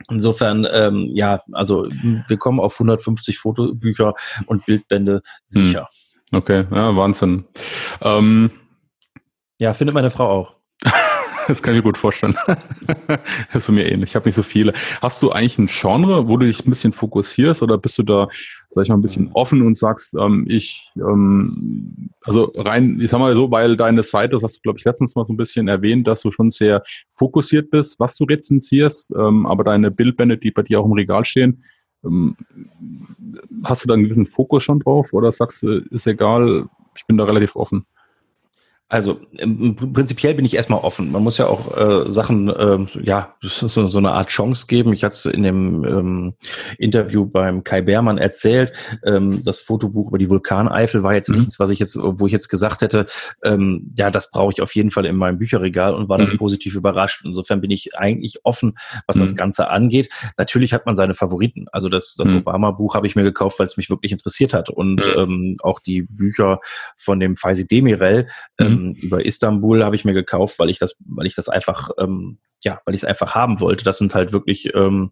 Insofern, 0.09 0.67
ähm, 0.71 1.09
ja, 1.13 1.41
also 1.51 1.85
wir 2.27 2.37
kommen 2.37 2.59
auf 2.59 2.73
150 2.73 3.37
Fotobücher 3.37 4.15
und 4.47 4.65
Bildbände 4.65 5.21
sicher. 5.45 5.87
Hm. 6.31 6.39
Okay, 6.39 6.65
ja, 6.71 6.95
Wahnsinn. 6.95 7.45
Ähm, 8.01 8.51
ja, 9.59 9.73
findet 9.73 9.93
meine 9.93 10.09
Frau 10.09 10.27
auch. 10.27 10.55
Das 11.51 11.61
kann 11.61 11.73
ich 11.73 11.79
mir 11.79 11.83
gut 11.83 11.97
vorstellen. 11.97 12.33
das 13.07 13.19
ist 13.53 13.65
für 13.65 13.73
mir 13.73 13.91
ähnlich. 13.91 14.11
Ich 14.11 14.15
habe 14.15 14.25
nicht 14.25 14.35
so 14.35 14.43
viele. 14.43 14.71
Hast 15.01 15.21
du 15.21 15.31
eigentlich 15.31 15.57
ein 15.57 15.67
Genre, 15.67 16.29
wo 16.29 16.37
du 16.37 16.45
dich 16.45 16.65
ein 16.65 16.69
bisschen 16.69 16.93
fokussierst 16.93 17.61
oder 17.61 17.77
bist 17.77 17.97
du 17.97 18.03
da, 18.03 18.29
sag 18.69 18.83
ich 18.83 18.89
mal, 18.89 18.95
ein 18.95 19.01
bisschen 19.01 19.25
mhm. 19.25 19.31
offen 19.33 19.61
und 19.61 19.75
sagst, 19.75 20.15
ähm, 20.17 20.45
ich, 20.47 20.89
ähm, 20.95 22.09
also 22.23 22.53
rein, 22.55 22.99
ich 23.01 23.09
sag 23.09 23.19
mal 23.19 23.35
so, 23.35 23.51
weil 23.51 23.75
deine 23.75 24.01
Seite, 24.01 24.37
das 24.37 24.43
hast 24.43 24.57
du, 24.57 24.61
glaube 24.61 24.79
ich, 24.79 24.85
letztens 24.85 25.13
mal 25.17 25.25
so 25.25 25.33
ein 25.33 25.37
bisschen 25.37 25.67
erwähnt, 25.67 26.07
dass 26.07 26.21
du 26.21 26.31
schon 26.31 26.49
sehr 26.49 26.83
fokussiert 27.15 27.69
bist, 27.69 27.99
was 27.99 28.15
du 28.15 28.23
rezensierst, 28.23 29.11
ähm, 29.11 29.45
aber 29.45 29.65
deine 29.65 29.91
Bildbände, 29.91 30.37
die 30.37 30.51
bei 30.51 30.61
dir 30.61 30.79
auch 30.79 30.85
im 30.85 30.93
Regal 30.93 31.25
stehen, 31.25 31.65
ähm, 32.05 32.37
hast 33.65 33.83
du 33.83 33.89
da 33.89 33.95
einen 33.95 34.03
gewissen 34.03 34.25
Fokus 34.25 34.63
schon 34.63 34.79
drauf 34.79 35.11
oder 35.11 35.33
sagst 35.33 35.63
du, 35.63 35.83
ist 35.91 36.07
egal, 36.07 36.69
ich 36.95 37.05
bin 37.07 37.17
da 37.17 37.25
relativ 37.25 37.57
offen? 37.57 37.85
Also 38.91 39.21
prinzipiell 39.93 40.33
bin 40.33 40.43
ich 40.43 40.53
erstmal 40.53 40.81
offen. 40.81 41.13
Man 41.13 41.23
muss 41.23 41.37
ja 41.37 41.47
auch 41.47 41.77
äh, 41.77 42.09
Sachen, 42.09 42.49
äh, 42.49 42.77
ja, 43.01 43.35
so, 43.41 43.87
so 43.87 43.97
eine 43.97 44.11
Art 44.11 44.27
Chance 44.27 44.67
geben. 44.67 44.91
Ich 44.91 45.05
hatte 45.05 45.13
es 45.13 45.25
in 45.25 45.43
dem 45.43 45.85
ähm, 45.85 46.33
Interview 46.77 47.25
beim 47.25 47.63
Kai 47.63 47.81
Beermann 47.83 48.17
erzählt. 48.17 48.73
Ähm, 49.05 49.45
das 49.45 49.59
Fotobuch 49.59 50.09
über 50.09 50.17
die 50.17 50.29
Vulkaneifel 50.29 51.03
war 51.03 51.13
jetzt 51.13 51.29
mhm. 51.29 51.37
nichts, 51.37 51.57
was 51.57 51.69
ich 51.69 51.79
jetzt, 51.79 51.97
wo 51.97 52.25
ich 52.25 52.33
jetzt 52.33 52.49
gesagt 52.49 52.81
hätte, 52.81 53.05
ähm, 53.45 53.93
ja, 53.95 54.11
das 54.11 54.29
brauche 54.29 54.51
ich 54.51 54.61
auf 54.61 54.75
jeden 54.75 54.91
Fall 54.91 55.05
in 55.05 55.15
meinem 55.15 55.39
Bücherregal 55.39 55.95
und 55.95 56.09
war 56.09 56.17
dann 56.17 56.33
mhm. 56.33 56.37
positiv 56.37 56.75
überrascht. 56.75 57.23
Insofern 57.23 57.61
bin 57.61 57.71
ich 57.71 57.95
eigentlich 57.95 58.41
offen, 58.43 58.73
was 59.07 59.15
mhm. 59.15 59.21
das 59.21 59.37
Ganze 59.37 59.69
angeht. 59.69 60.09
Natürlich 60.37 60.73
hat 60.73 60.85
man 60.85 60.97
seine 60.97 61.13
Favoriten. 61.13 61.67
Also 61.71 61.87
das, 61.87 62.15
das 62.17 62.33
mhm. 62.33 62.39
Obama-Buch 62.39 62.93
habe 62.95 63.07
ich 63.07 63.15
mir 63.15 63.23
gekauft, 63.23 63.57
weil 63.57 63.67
es 63.67 63.77
mich 63.77 63.89
wirklich 63.89 64.11
interessiert 64.11 64.53
hat. 64.53 64.69
Und 64.69 65.09
ähm, 65.15 65.55
auch 65.63 65.79
die 65.79 66.01
Bücher 66.01 66.59
von 66.97 67.21
dem 67.21 67.37
Faisi 67.37 67.65
Demirel, 67.65 68.27
ähm, 68.59 68.80
ähm, 68.81 68.93
über 68.93 69.25
Istanbul 69.25 69.83
habe 69.83 69.95
ich 69.95 70.05
mir 70.05 70.13
gekauft, 70.13 70.59
weil 70.59 70.69
ich 70.69 70.79
das, 70.79 70.97
weil 71.05 71.25
ich 71.25 71.35
das 71.35 71.49
einfach, 71.49 71.91
ähm, 71.97 72.39
ja, 72.63 72.81
weil 72.85 72.95
ich 72.95 73.01
es 73.01 73.05
einfach 73.07 73.35
haben 73.35 73.59
wollte. 73.59 73.83
Das 73.83 73.97
sind 73.97 74.15
halt 74.15 74.33
wirklich 74.33 74.73
ähm, 74.75 75.11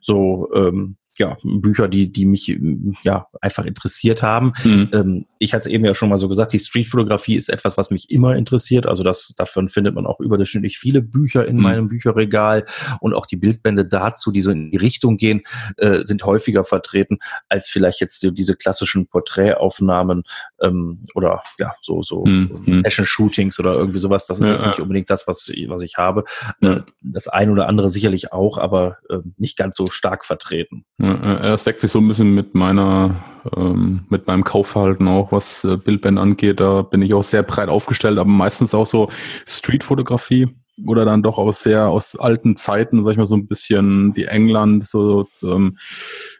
so 0.00 0.50
ähm, 0.54 0.96
ja, 1.18 1.36
Bücher, 1.42 1.88
die, 1.88 2.12
die 2.12 2.26
mich 2.26 2.58
ja 3.02 3.26
einfach 3.40 3.64
interessiert 3.64 4.22
haben. 4.22 4.52
Mhm. 4.64 4.88
Ähm, 4.92 5.26
ich 5.38 5.52
hatte 5.52 5.62
es 5.62 5.66
eben 5.66 5.84
ja 5.84 5.94
schon 5.94 6.08
mal 6.08 6.18
so 6.18 6.28
gesagt, 6.28 6.52
die 6.52 6.58
Streetfotografie 6.58 7.36
ist 7.36 7.48
etwas, 7.48 7.76
was 7.76 7.90
mich 7.90 8.10
immer 8.10 8.36
interessiert. 8.36 8.86
Also 8.86 9.02
das, 9.02 9.34
davon 9.36 9.68
findet 9.68 9.94
man 9.94 10.06
auch 10.06 10.20
überdurchschnittlich 10.20 10.78
viele 10.78 11.02
Bücher 11.02 11.46
in 11.46 11.56
mhm. 11.56 11.62
meinem 11.62 11.88
Bücherregal 11.88 12.66
und 13.00 13.14
auch 13.14 13.26
die 13.26 13.36
Bildbände 13.36 13.84
dazu, 13.86 14.30
die 14.32 14.42
so 14.42 14.50
in 14.50 14.70
die 14.70 14.76
Richtung 14.76 15.16
gehen, 15.16 15.42
äh, 15.76 16.04
sind 16.04 16.24
häufiger 16.24 16.64
vertreten 16.64 17.18
als 17.48 17.68
vielleicht 17.68 18.00
jetzt 18.00 18.20
so 18.20 18.30
diese 18.30 18.56
klassischen 18.56 19.06
Porträtaufnahmen 19.06 20.24
ähm, 20.60 21.04
oder 21.14 21.42
ja, 21.58 21.74
so, 21.82 22.02
so 22.02 22.24
mhm. 22.24 22.82
Fashion-Shootings 22.84 23.58
oder 23.60 23.74
irgendwie 23.74 23.98
sowas. 23.98 24.26
Das 24.26 24.40
ist 24.40 24.46
ja, 24.46 24.52
jetzt 24.52 24.66
nicht 24.66 24.80
unbedingt 24.80 25.10
das, 25.10 25.26
was, 25.26 25.50
was 25.68 25.82
ich 25.82 25.96
habe. 25.96 26.24
Äh, 26.60 26.80
das 27.02 27.28
ein 27.28 27.50
oder 27.50 27.68
andere 27.68 27.90
sicherlich 27.90 28.32
auch, 28.32 28.58
aber 28.58 28.98
äh, 29.08 29.18
nicht 29.36 29.56
ganz 29.56 29.76
so 29.76 29.88
stark 29.88 30.24
vertreten. 30.24 30.84
Er 31.06 31.56
deckt 31.56 31.80
sich 31.80 31.90
so 31.90 32.00
ein 32.00 32.08
bisschen 32.08 32.34
mit 32.34 32.54
meiner, 32.54 33.16
ähm, 33.56 34.04
mit 34.08 34.26
meinem 34.26 34.44
Kaufverhalten 34.44 35.08
auch, 35.08 35.32
was 35.32 35.64
äh, 35.64 35.76
Bildband 35.76 36.18
angeht. 36.18 36.60
Da 36.60 36.82
bin 36.82 37.02
ich 37.02 37.14
auch 37.14 37.22
sehr 37.22 37.42
breit 37.42 37.68
aufgestellt, 37.68 38.18
aber 38.18 38.28
meistens 38.28 38.74
auch 38.74 38.86
so 38.86 39.10
Streetfotografie 39.46 40.48
oder 40.84 41.04
dann 41.04 41.22
doch 41.22 41.38
auch 41.38 41.52
sehr 41.52 41.88
aus 41.88 42.16
alten 42.16 42.56
Zeiten, 42.56 43.02
sag 43.02 43.12
ich 43.12 43.16
mal, 43.18 43.26
so 43.26 43.36
ein 43.36 43.46
bisschen 43.46 44.12
die 44.12 44.24
England, 44.24 44.84
so, 44.84 45.26
so 45.32 45.54
ähm, 45.54 45.78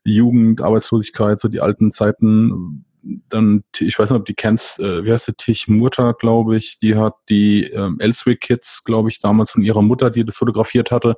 Jugend, 0.04 0.60
Arbeitslosigkeit, 0.60 1.40
so 1.40 1.48
die 1.48 1.60
alten 1.60 1.90
Zeiten. 1.90 2.84
Dann, 3.28 3.64
ich 3.78 3.98
weiß 3.98 4.10
nicht, 4.10 4.18
ob 4.18 4.26
die 4.26 4.34
kennst, 4.34 4.80
äh, 4.80 5.04
wie 5.04 5.12
heißt 5.12 5.28
der 5.28 5.36
Tich 5.36 5.68
Mutter, 5.68 6.14
glaube 6.14 6.56
ich, 6.56 6.78
die 6.78 6.96
hat 6.96 7.14
die 7.28 7.64
ähm, 7.64 7.98
Elswick 8.00 8.40
Kids, 8.40 8.84
glaube 8.84 9.08
ich, 9.08 9.20
damals 9.20 9.52
von 9.52 9.62
ihrer 9.62 9.82
Mutter, 9.82 10.10
die 10.10 10.24
das 10.24 10.38
fotografiert 10.38 10.90
hatte, 10.90 11.16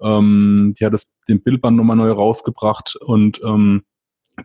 ähm, 0.00 0.74
die 0.78 0.84
hat 0.84 0.92
das, 0.92 1.14
den 1.28 1.42
Bildband 1.42 1.76
nochmal 1.76 1.96
neu 1.96 2.10
rausgebracht 2.10 2.96
und 2.96 3.40
ähm, 3.44 3.84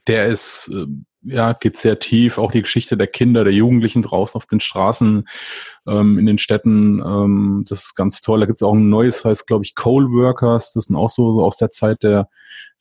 der 0.08 0.28
ist, 0.28 0.70
äh, 0.70 0.86
ja, 1.28 1.54
geht 1.54 1.78
sehr 1.78 2.00
tief. 2.00 2.38
Auch 2.38 2.52
die 2.52 2.62
Geschichte 2.62 2.98
der 2.98 3.08
Kinder, 3.08 3.44
der 3.44 3.54
Jugendlichen 3.54 4.02
draußen 4.02 4.38
auf 4.38 4.46
den 4.46 4.60
Straßen, 4.60 5.28
ähm, 5.88 6.20
in 6.20 6.26
den 6.26 6.38
Städten, 6.38 7.00
ähm, 7.00 7.66
das 7.68 7.86
ist 7.86 7.96
ganz 7.96 8.22
toll. 8.22 8.40
Da 8.40 8.46
gibt 8.46 8.58
es 8.58 8.64
auch 8.64 8.74
ein 8.74 8.90
neues, 8.90 9.26
heißt, 9.26 9.48
glaube 9.48 9.66
ich, 9.66 9.76
Coal 9.76 10.12
Workers. 10.12 10.74
Das 10.74 10.86
sind 10.86 10.96
auch 10.96 11.10
so, 11.10 11.34
so 11.34 11.44
aus 11.44 11.58
der 11.58 11.70
Zeit 11.70 12.04
der 12.04 12.30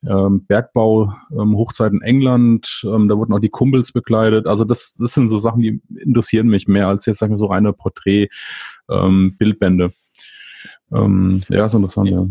ähm, 0.06 0.44
Bergbau, 0.46 1.12
ähm, 1.32 1.56
Hochzeit 1.56 1.92
in 1.92 2.02
England. 2.02 2.84
Ähm, 2.84 3.08
da 3.08 3.16
wurden 3.16 3.32
auch 3.32 3.40
die 3.40 3.48
Kumpels 3.48 3.92
bekleidet. 3.92 4.46
Also 4.46 4.64
das, 4.64 4.94
das 4.94 5.14
sind 5.14 5.28
so 5.28 5.38
Sachen, 5.38 5.62
die 5.62 5.80
interessieren 5.98 6.48
mich 6.48 6.68
mehr 6.68 6.88
als 6.88 7.06
jetzt, 7.06 7.18
sagen 7.18 7.32
wir 7.32 7.38
so, 7.38 7.46
reine 7.46 7.72
Porträt-Bildbände. 7.72 9.92
Ähm, 10.92 11.42
ja, 11.48 11.64
ist 11.64 11.74
interessant, 11.74 12.10
ja. 12.10 12.26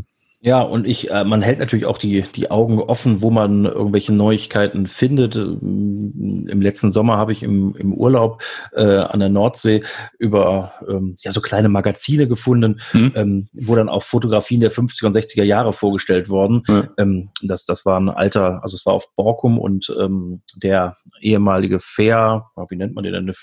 Ja, 0.46 0.62
und 0.62 0.86
ich, 0.86 1.10
äh, 1.10 1.24
man 1.24 1.42
hält 1.42 1.58
natürlich 1.58 1.88
auch 1.88 1.98
die, 1.98 2.22
die 2.22 2.52
Augen 2.52 2.80
offen, 2.80 3.24
wo 3.24 3.32
man 3.32 3.66
irgendwelche 3.66 4.14
Neuigkeiten 4.14 4.86
findet. 4.86 5.36
Ähm, 5.38 6.46
Im 6.48 6.62
letzten 6.62 6.92
Sommer 6.92 7.18
habe 7.18 7.32
ich 7.32 7.42
im, 7.42 7.76
im 7.76 7.96
Urlaub 7.96 8.44
äh, 8.72 8.84
an 8.84 9.22
der 9.22 9.30
Nordsee 9.30 9.82
über 10.20 10.74
ähm, 10.88 11.16
ja, 11.22 11.32
so 11.32 11.42
kleine 11.42 11.68
Magazine 11.68 12.28
gefunden, 12.28 12.80
mhm. 12.94 13.12
ähm, 13.16 13.48
wo 13.54 13.74
dann 13.74 13.90
auch 13.90 14.04
Fotografien 14.04 14.62
der 14.62 14.72
50er 14.72 15.08
und 15.08 15.16
60er 15.16 15.44
Jahre 15.44 15.74
vorgestellt 15.74 16.30
wurden. 16.30 16.62
Mhm. 16.68 16.90
Ähm, 17.00 17.30
das, 17.42 17.66
das 17.66 17.84
war 17.88 18.00
ein 18.00 18.10
alter, 18.10 18.62
also 18.62 18.76
es 18.76 18.86
war 18.86 18.94
auf 18.94 19.16
Borkum 19.16 19.58
und 19.58 19.92
ähm, 20.00 20.44
der 20.56 20.96
ehemalige 21.22 21.80
Fair, 21.80 22.52
wie 22.70 22.76
nennt 22.76 22.94
man 22.94 23.04
den 23.04 23.14
denn, 23.14 23.34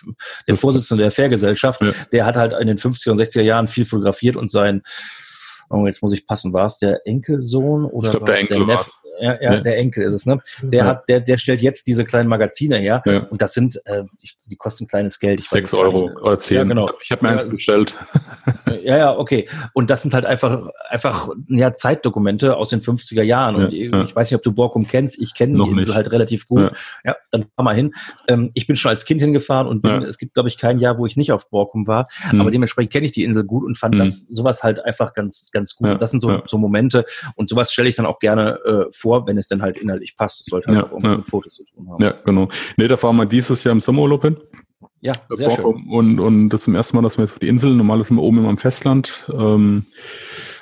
der 0.46 0.54
Vorsitzende 0.54 1.02
der 1.02 1.10
Fair-Gesellschaft, 1.10 1.82
ja. 1.82 1.90
der 2.12 2.26
hat 2.26 2.36
halt 2.36 2.52
in 2.60 2.68
den 2.68 2.78
50er 2.78 3.10
und 3.10 3.18
60er 3.18 3.42
Jahren 3.42 3.66
viel 3.66 3.86
fotografiert 3.86 4.36
und 4.36 4.52
sein 4.52 4.82
oh, 5.72 5.86
jetzt 5.86 6.02
muss 6.02 6.12
ich 6.12 6.26
passen, 6.26 6.52
war 6.52 6.66
es 6.66 6.78
der 6.78 7.06
Enkelsohn 7.06 7.84
oder 7.84 8.08
ich 8.08 8.12
glaub, 8.12 8.26
der, 8.26 8.38
Enkel 8.38 8.58
der 8.58 8.66
Neff? 8.66 9.01
Ja, 9.22 9.40
ja, 9.40 9.54
ja, 9.54 9.60
der 9.60 9.78
Enkel 9.78 10.04
ist 10.04 10.12
es, 10.12 10.26
ne? 10.26 10.40
Der 10.62 10.80
ja. 10.80 10.86
hat, 10.86 11.08
der, 11.08 11.20
der 11.20 11.38
stellt 11.38 11.62
jetzt 11.62 11.86
diese 11.86 12.04
kleinen 12.04 12.28
Magazine 12.28 12.78
her 12.78 13.02
ja. 13.06 13.18
und 13.30 13.40
das 13.40 13.54
sind, 13.54 13.80
äh, 13.84 14.02
die 14.46 14.56
kosten 14.56 14.88
kleines 14.88 15.20
Geld. 15.20 15.40
Ich 15.40 15.48
Sechs 15.48 15.72
Euro 15.72 16.08
nicht. 16.08 16.16
oder 16.20 16.38
zehn. 16.38 16.56
Ja, 16.56 16.64
genau. 16.64 16.90
Ich 17.00 17.12
habe 17.12 17.24
mir 17.24 17.32
eins 17.32 17.48
bestellt. 17.48 17.96
Ja, 18.84 18.96
ja, 18.96 19.16
okay. 19.16 19.48
Und 19.74 19.90
das 19.90 20.02
sind 20.02 20.14
halt 20.14 20.24
einfach, 20.24 20.68
einfach 20.88 21.28
ja, 21.48 21.72
Zeitdokumente 21.72 22.56
aus 22.56 22.70
den 22.70 22.80
50er 22.80 23.22
Jahren. 23.22 23.54
Und 23.54 23.72
ich, 23.72 23.92
ich 23.92 24.16
weiß 24.16 24.30
nicht, 24.30 24.36
ob 24.36 24.42
du 24.42 24.52
Borkum 24.52 24.88
kennst. 24.88 25.20
Ich 25.20 25.34
kenne 25.34 25.62
die 25.62 25.70
Insel 25.70 25.94
halt 25.94 26.10
relativ 26.10 26.48
gut. 26.48 26.72
Ja, 27.04 27.14
dann 27.30 27.46
fahr 27.54 27.64
mal 27.64 27.76
hin. 27.76 27.94
Ähm, 28.26 28.50
ich 28.54 28.66
bin 28.66 28.74
schon 28.76 28.88
als 28.88 29.04
Kind 29.04 29.20
hingefahren 29.20 29.68
und 29.68 29.82
bin, 29.82 30.02
es 30.02 30.18
gibt, 30.18 30.34
glaube 30.34 30.48
ich, 30.48 30.58
kein 30.58 30.78
Jahr, 30.78 30.98
wo 30.98 31.06
ich 31.06 31.16
nicht 31.16 31.30
auf 31.30 31.50
Borkum 31.50 31.86
war. 31.86 32.08
Mhm. 32.32 32.40
Aber 32.40 32.50
dementsprechend 32.50 32.92
kenne 32.92 33.06
ich 33.06 33.12
die 33.12 33.22
Insel 33.24 33.44
gut 33.44 33.64
und 33.64 33.78
fand 33.78 33.94
mhm. 33.94 34.00
das 34.00 34.26
sowas 34.26 34.64
halt 34.64 34.84
einfach 34.84 35.14
ganz, 35.14 35.50
ganz 35.52 35.76
gut. 35.76 36.00
Das 36.00 36.10
sind 36.10 36.20
so, 36.20 36.42
so 36.46 36.58
Momente. 36.58 37.04
Und 37.36 37.50
sowas 37.50 37.72
stelle 37.72 37.88
ich 37.88 37.96
dann 37.96 38.06
auch 38.06 38.18
gerne 38.18 38.58
äh, 38.64 38.84
vor, 38.90 39.11
wenn 39.26 39.38
es 39.38 39.48
dann 39.48 39.62
halt 39.62 39.78
inhaltlich 39.78 40.16
passt. 40.16 40.40
Das 40.40 40.46
sollte 40.46 40.68
halt 40.68 40.78
ja, 40.78 40.84
auch 40.84 40.90
irgendwas 40.90 41.12
ja. 41.12 41.18
mit 41.18 41.26
Fotos 41.26 41.54
zu 41.54 41.64
tun 41.64 41.88
haben. 41.90 42.02
Ja, 42.02 42.14
genau. 42.24 42.48
Nee, 42.76 42.88
da 42.88 42.96
fahren 42.96 43.16
wir 43.16 43.26
dieses 43.26 43.64
Jahr 43.64 43.72
im 43.72 43.80
Sommerurlaub 43.80 44.22
hin. 44.22 44.36
Ja, 45.00 45.12
sehr 45.30 45.50
schön. 45.50 45.64
Und, 45.64 46.20
und 46.20 46.48
das 46.50 46.60
ist 46.60 46.64
zum 46.64 46.74
ersten 46.76 46.96
Mal, 46.96 47.02
dass 47.02 47.18
wir 47.18 47.24
jetzt 47.24 47.32
auf 47.32 47.38
die 47.40 47.48
Insel, 47.48 47.74
normal 47.74 48.02
sind 48.04 48.16
wir 48.16 48.22
oben 48.22 48.38
immer 48.38 48.48
am 48.48 48.58
Festland. 48.58 49.28
Ähm, 49.32 49.86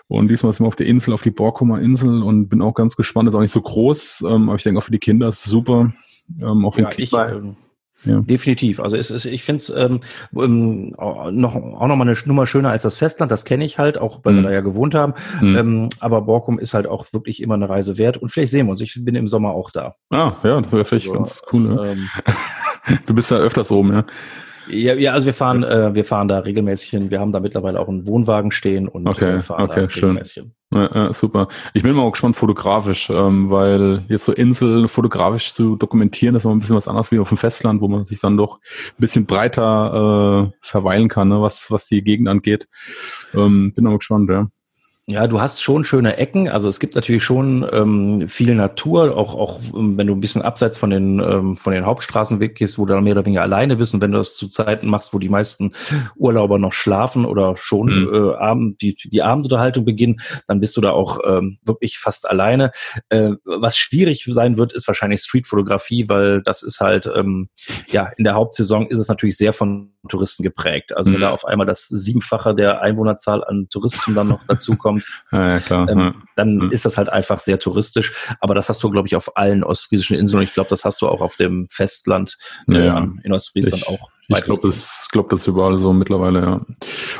und 0.08 0.28
diesmal 0.28 0.52
sind 0.52 0.64
wir 0.64 0.68
auf 0.68 0.76
der 0.76 0.86
Insel, 0.86 1.12
auf 1.12 1.22
die 1.22 1.30
Borkumer 1.30 1.80
Insel 1.80 2.22
und 2.22 2.48
bin 2.48 2.62
auch 2.62 2.74
ganz 2.74 2.96
gespannt. 2.96 3.28
Ist 3.28 3.34
auch 3.34 3.40
nicht 3.40 3.52
so 3.52 3.60
groß, 3.60 4.24
ähm, 4.28 4.48
aber 4.48 4.56
ich 4.56 4.62
denke 4.62 4.78
auch 4.78 4.82
für 4.82 4.92
die 4.92 4.98
Kinder 4.98 5.28
ist 5.28 5.44
es 5.44 5.50
super. 5.50 5.92
Ähm, 6.40 6.64
auch 6.64 6.74
für 6.74 6.82
ja, 6.82 6.88
ich, 6.96 7.12
ähm, 7.12 7.56
ja. 8.04 8.20
Definitiv. 8.20 8.80
Also 8.80 8.96
es 8.96 9.10
ist, 9.10 9.26
ich 9.26 9.44
finde 9.44 9.58
es 9.58 9.70
ähm, 9.70 10.00
ähm, 10.34 10.90
noch, 10.90 11.56
auch 11.56 11.86
noch 11.86 11.96
mal 11.96 12.08
eine 12.08 12.16
Nummer 12.24 12.46
schöner 12.46 12.70
als 12.70 12.82
das 12.82 12.96
Festland. 12.96 13.30
Das 13.30 13.44
kenne 13.44 13.64
ich 13.64 13.78
halt, 13.78 13.98
auch 13.98 14.20
weil 14.24 14.32
mhm. 14.32 14.36
wir 14.38 14.42
da 14.44 14.50
ja 14.52 14.60
gewohnt 14.60 14.94
haben. 14.94 15.14
Mhm. 15.40 15.56
Ähm, 15.56 15.88
aber 16.00 16.22
Borkum 16.22 16.58
ist 16.58 16.74
halt 16.74 16.86
auch 16.86 17.12
wirklich 17.12 17.42
immer 17.42 17.54
eine 17.54 17.68
Reise 17.68 17.98
wert. 17.98 18.16
Und 18.16 18.30
vielleicht 18.30 18.52
sehen 18.52 18.66
wir 18.66 18.70
uns. 18.70 18.80
Ich 18.80 18.96
bin 19.04 19.14
im 19.14 19.28
Sommer 19.28 19.50
auch 19.50 19.70
da. 19.70 19.96
Ah, 20.10 20.32
ja, 20.42 20.60
das 20.60 20.72
wäre 20.72 20.84
vielleicht 20.84 21.08
also, 21.08 21.18
ganz 21.18 21.42
cool. 21.52 21.74
Ja. 21.76 21.84
Ähm, 21.84 22.08
du 23.06 23.14
bist 23.14 23.30
ja 23.30 23.36
öfters 23.36 23.70
oben, 23.70 23.92
ja. 23.92 24.04
Ja, 24.70 24.94
ja, 24.94 25.12
also 25.12 25.26
wir 25.26 25.34
fahren, 25.34 25.62
äh, 25.62 25.94
wir 25.94 26.04
fahren 26.04 26.28
da 26.28 26.38
regelmäßig 26.38 26.90
hin. 26.90 27.10
Wir 27.10 27.20
haben 27.20 27.32
da 27.32 27.40
mittlerweile 27.40 27.80
auch 27.80 27.88
einen 27.88 28.06
Wohnwagen 28.06 28.50
stehen 28.50 28.88
und 28.88 29.06
okay, 29.06 29.36
äh, 29.36 29.40
fahren 29.40 29.64
okay, 29.64 29.80
da 29.80 29.86
regelmäßig 29.86 30.32
schön. 30.32 30.44
hin. 30.44 30.54
Ja, 30.72 30.90
ja, 30.94 31.12
super. 31.12 31.48
Ich 31.74 31.82
bin 31.82 31.96
mal 31.96 32.02
auch 32.02 32.12
gespannt 32.12 32.36
fotografisch, 32.36 33.10
ähm, 33.10 33.50
weil 33.50 34.04
jetzt 34.08 34.24
so 34.24 34.32
Insel 34.32 34.86
fotografisch 34.86 35.52
zu 35.52 35.74
dokumentieren, 35.74 36.34
das 36.34 36.42
ist 36.42 36.44
immer 36.44 36.54
ein 36.54 36.60
bisschen 36.60 36.76
was 36.76 36.86
anderes 36.86 37.10
wie 37.10 37.18
auf 37.18 37.28
dem 37.28 37.38
Festland, 37.38 37.80
wo 37.80 37.88
man 37.88 38.04
sich 38.04 38.20
dann 38.20 38.36
doch 38.36 38.58
ein 38.58 39.00
bisschen 39.00 39.26
breiter 39.26 40.52
äh, 40.52 40.56
verweilen 40.60 41.08
kann, 41.08 41.28
ne, 41.28 41.42
was, 41.42 41.72
was 41.72 41.86
die 41.86 42.04
Gegend 42.04 42.28
angeht. 42.28 42.68
Ähm, 43.34 43.72
bin 43.74 43.86
aber 43.86 43.98
gespannt, 43.98 44.30
ja. 44.30 44.48
Ja, 45.10 45.26
du 45.26 45.40
hast 45.40 45.60
schon 45.60 45.84
schöne 45.84 46.18
Ecken. 46.18 46.48
Also 46.48 46.68
es 46.68 46.78
gibt 46.78 46.94
natürlich 46.94 47.24
schon 47.24 47.68
ähm, 47.72 48.28
viel 48.28 48.54
Natur, 48.54 49.16
auch, 49.16 49.34
auch 49.34 49.60
ähm, 49.74 49.98
wenn 49.98 50.06
du 50.06 50.14
ein 50.14 50.20
bisschen 50.20 50.42
abseits 50.42 50.78
von 50.78 50.90
den, 50.90 51.18
ähm, 51.18 51.56
von 51.56 51.72
den 51.72 51.84
Hauptstraßen 51.84 52.38
weggehst, 52.38 52.78
wo 52.78 52.86
du 52.86 52.94
dann 52.94 53.02
mehr 53.02 53.14
oder 53.14 53.26
weniger 53.26 53.42
alleine 53.42 53.74
bist 53.74 53.92
und 53.92 54.02
wenn 54.02 54.12
du 54.12 54.18
das 54.18 54.36
zu 54.36 54.46
Zeiten 54.46 54.86
machst, 54.86 55.12
wo 55.12 55.18
die 55.18 55.28
meisten 55.28 55.72
Urlauber 56.14 56.60
noch 56.60 56.72
schlafen 56.72 57.24
oder 57.24 57.56
schon 57.56 58.04
mhm. 58.04 58.14
äh, 58.14 58.34
Abend, 58.36 58.82
die, 58.82 58.94
die 58.94 59.20
Abendunterhaltung 59.20 59.84
beginnen, 59.84 60.20
dann 60.46 60.60
bist 60.60 60.76
du 60.76 60.80
da 60.80 60.92
auch 60.92 61.18
ähm, 61.26 61.58
wirklich 61.64 61.98
fast 61.98 62.30
alleine. 62.30 62.70
Äh, 63.08 63.32
was 63.44 63.76
schwierig 63.76 64.24
sein 64.30 64.58
wird, 64.58 64.72
ist 64.72 64.86
wahrscheinlich 64.86 65.22
Streetfotografie, 65.22 66.08
weil 66.08 66.40
das 66.42 66.62
ist 66.62 66.78
halt, 66.78 67.10
ähm, 67.12 67.48
ja, 67.88 68.12
in 68.16 68.22
der 68.22 68.34
Hauptsaison 68.34 68.86
ist 68.86 69.00
es 69.00 69.08
natürlich 69.08 69.36
sehr 69.36 69.52
von 69.52 69.90
Touristen 70.08 70.42
geprägt. 70.42 70.96
Also 70.96 71.10
mhm. 71.10 71.14
wenn 71.14 71.20
da 71.22 71.30
auf 71.30 71.44
einmal 71.44 71.66
das 71.66 71.88
Siebenfache 71.88 72.54
der 72.54 72.80
Einwohnerzahl 72.80 73.42
an 73.44 73.66
Touristen 73.70 74.14
dann 74.14 74.28
noch 74.28 74.44
dazu 74.46 74.76
kommt, 75.30 75.50
ja, 75.50 75.58
klar. 75.60 75.88
Ähm, 75.88 75.98
ja. 75.98 76.14
dann 76.36 76.56
mhm. 76.56 76.72
ist 76.72 76.84
das 76.84 76.98
halt 76.98 77.12
einfach 77.12 77.38
sehr 77.38 77.58
touristisch. 77.58 78.12
Aber 78.40 78.54
das 78.54 78.68
hast 78.68 78.82
du, 78.82 78.90
glaube 78.90 79.08
ich, 79.08 79.16
auf 79.16 79.36
allen 79.36 79.64
ostfriesischen 79.64 80.16
Inseln 80.16 80.40
und 80.40 80.44
ich 80.44 80.52
glaube, 80.52 80.70
das 80.70 80.84
hast 80.84 81.02
du 81.02 81.08
auch 81.08 81.20
auf 81.20 81.36
dem 81.36 81.68
Festland 81.70 82.36
äh, 82.68 82.86
ja, 82.86 83.08
in 83.22 83.32
Ostfriesland 83.32 83.82
ich, 83.82 83.88
auch. 83.88 84.10
Ich 84.28 84.44
glaube, 84.44 84.62
das, 84.62 85.08
glaub, 85.10 85.28
das 85.28 85.40
ist 85.40 85.46
überall 85.48 85.76
so 85.76 85.92
mittlerweile, 85.92 86.40
ja. 86.40 86.60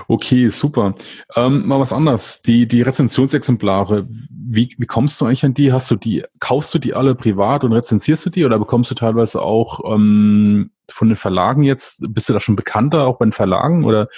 Okay, 0.07 0.49
super. 0.49 0.95
Ähm, 1.35 1.67
mal 1.67 1.81
was 1.81 1.93
anderes. 1.93 2.43
Die, 2.43 2.69
die 2.69 2.83
Rezensionsexemplare, 2.83 4.07
wie, 4.09 4.75
wie 4.79 4.87
kommst 4.87 5.21
du 5.21 5.25
eigentlich 5.25 5.45
an 5.45 5.55
die? 5.55 5.73
Hast 5.73 5.91
du 5.91 5.97
die, 5.97 6.23
kaufst 6.39 6.73
du 6.73 6.79
die 6.79 6.95
alle 6.95 7.17
privat 7.17 7.65
und 7.65 7.73
rezensierst 7.73 8.27
du 8.27 8.31
die 8.31 8.45
oder 8.45 8.59
bekommst 8.59 8.93
du 8.93 8.95
teilweise 8.95 9.43
auch 9.43 9.93
ähm, 9.93 10.71
von 10.89 11.09
den 11.09 11.17
Verlagen 11.17 11.65
jetzt? 11.65 12.05
Bist 12.11 12.29
du 12.29 12.33
da 12.33 12.39
schon 12.39 12.57
bekannter, 12.57 13.07
auch 13.07 13.19
bei 13.19 13.27
den 13.27 13.33
Verlagen 13.33 13.85
oder? 13.85 14.09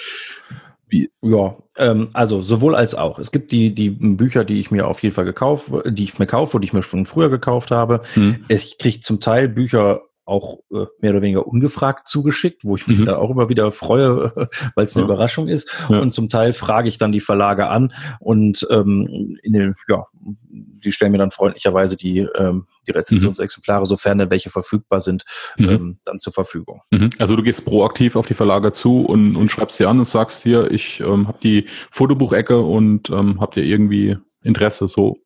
Ja, 1.21 1.57
ähm, 1.77 2.09
also 2.13 2.41
sowohl 2.41 2.75
als 2.75 2.93
auch. 2.93 3.17
Es 3.17 3.31
gibt 3.31 3.51
die, 3.51 3.73
die 3.73 3.89
Bücher, 3.89 4.45
die 4.45 4.59
ich 4.59 4.69
mir 4.69 4.87
auf 4.87 5.01
jeden 5.01 5.15
Fall 5.15 5.25
gekauft, 5.25 5.71
die 5.85 6.03
ich 6.03 6.19
mir 6.19 6.27
kaufe, 6.27 6.59
die 6.59 6.65
ich 6.65 6.73
mir 6.73 6.83
schon 6.83 7.05
früher 7.05 7.29
gekauft 7.29 7.71
habe. 7.71 8.01
Hm. 8.13 8.45
Ich 8.47 8.77
kriege 8.77 8.99
zum 9.01 9.19
Teil 9.19 9.47
Bücher 9.49 10.01
auch 10.25 10.59
äh, 10.71 10.85
mehr 10.99 11.11
oder 11.11 11.21
weniger 11.21 11.47
ungefragt 11.47 12.07
zugeschickt, 12.07 12.63
wo 12.63 12.75
ich 12.75 12.87
mich 12.87 12.99
mhm. 12.99 13.05
dann 13.05 13.15
auch 13.15 13.29
immer 13.29 13.49
wieder 13.49 13.71
freue, 13.71 14.33
weil 14.75 14.83
es 14.83 14.95
eine 14.95 15.05
ja. 15.05 15.11
Überraschung 15.11 15.47
ist. 15.47 15.73
Ja. 15.89 15.99
Und 15.99 16.11
zum 16.11 16.29
Teil 16.29 16.53
frage 16.53 16.87
ich 16.87 16.97
dann 16.97 17.11
die 17.11 17.19
Verlage 17.19 17.67
an 17.67 17.93
und 18.19 18.65
ähm, 18.69 19.37
in 19.43 19.53
den, 19.53 19.73
ja, 19.89 20.05
die 20.13 20.91
stellen 20.91 21.11
mir 21.11 21.17
dann 21.17 21.31
freundlicherweise 21.31 21.97
die, 21.97 22.19
ähm, 22.35 22.67
die 22.87 22.91
Rezensionsexemplare, 22.91 23.81
mhm. 23.81 23.85
sofern 23.85 24.17
denn 24.17 24.29
welche 24.29 24.49
verfügbar 24.49 25.01
sind, 25.01 25.25
mhm. 25.57 25.69
ähm, 25.69 25.99
dann 26.05 26.19
zur 26.19 26.33
Verfügung. 26.33 26.81
Mhm. 26.91 27.09
Also 27.19 27.35
du 27.35 27.43
gehst 27.43 27.65
proaktiv 27.65 28.15
auf 28.15 28.27
die 28.27 28.33
Verlage 28.33 28.71
zu 28.71 29.05
und, 29.05 29.35
und 29.35 29.51
schreibst 29.51 29.77
sie 29.77 29.85
an 29.85 29.97
und 29.97 30.05
sagst 30.05 30.43
hier, 30.43 30.71
ich 30.71 31.01
ähm, 31.01 31.27
habe 31.27 31.39
die 31.43 31.65
Fotobuchecke 31.91 32.61
und 32.61 33.09
ähm, 33.09 33.41
habt 33.41 33.57
ihr 33.57 33.63
irgendwie 33.63 34.17
Interesse 34.41 34.87
so 34.87 35.17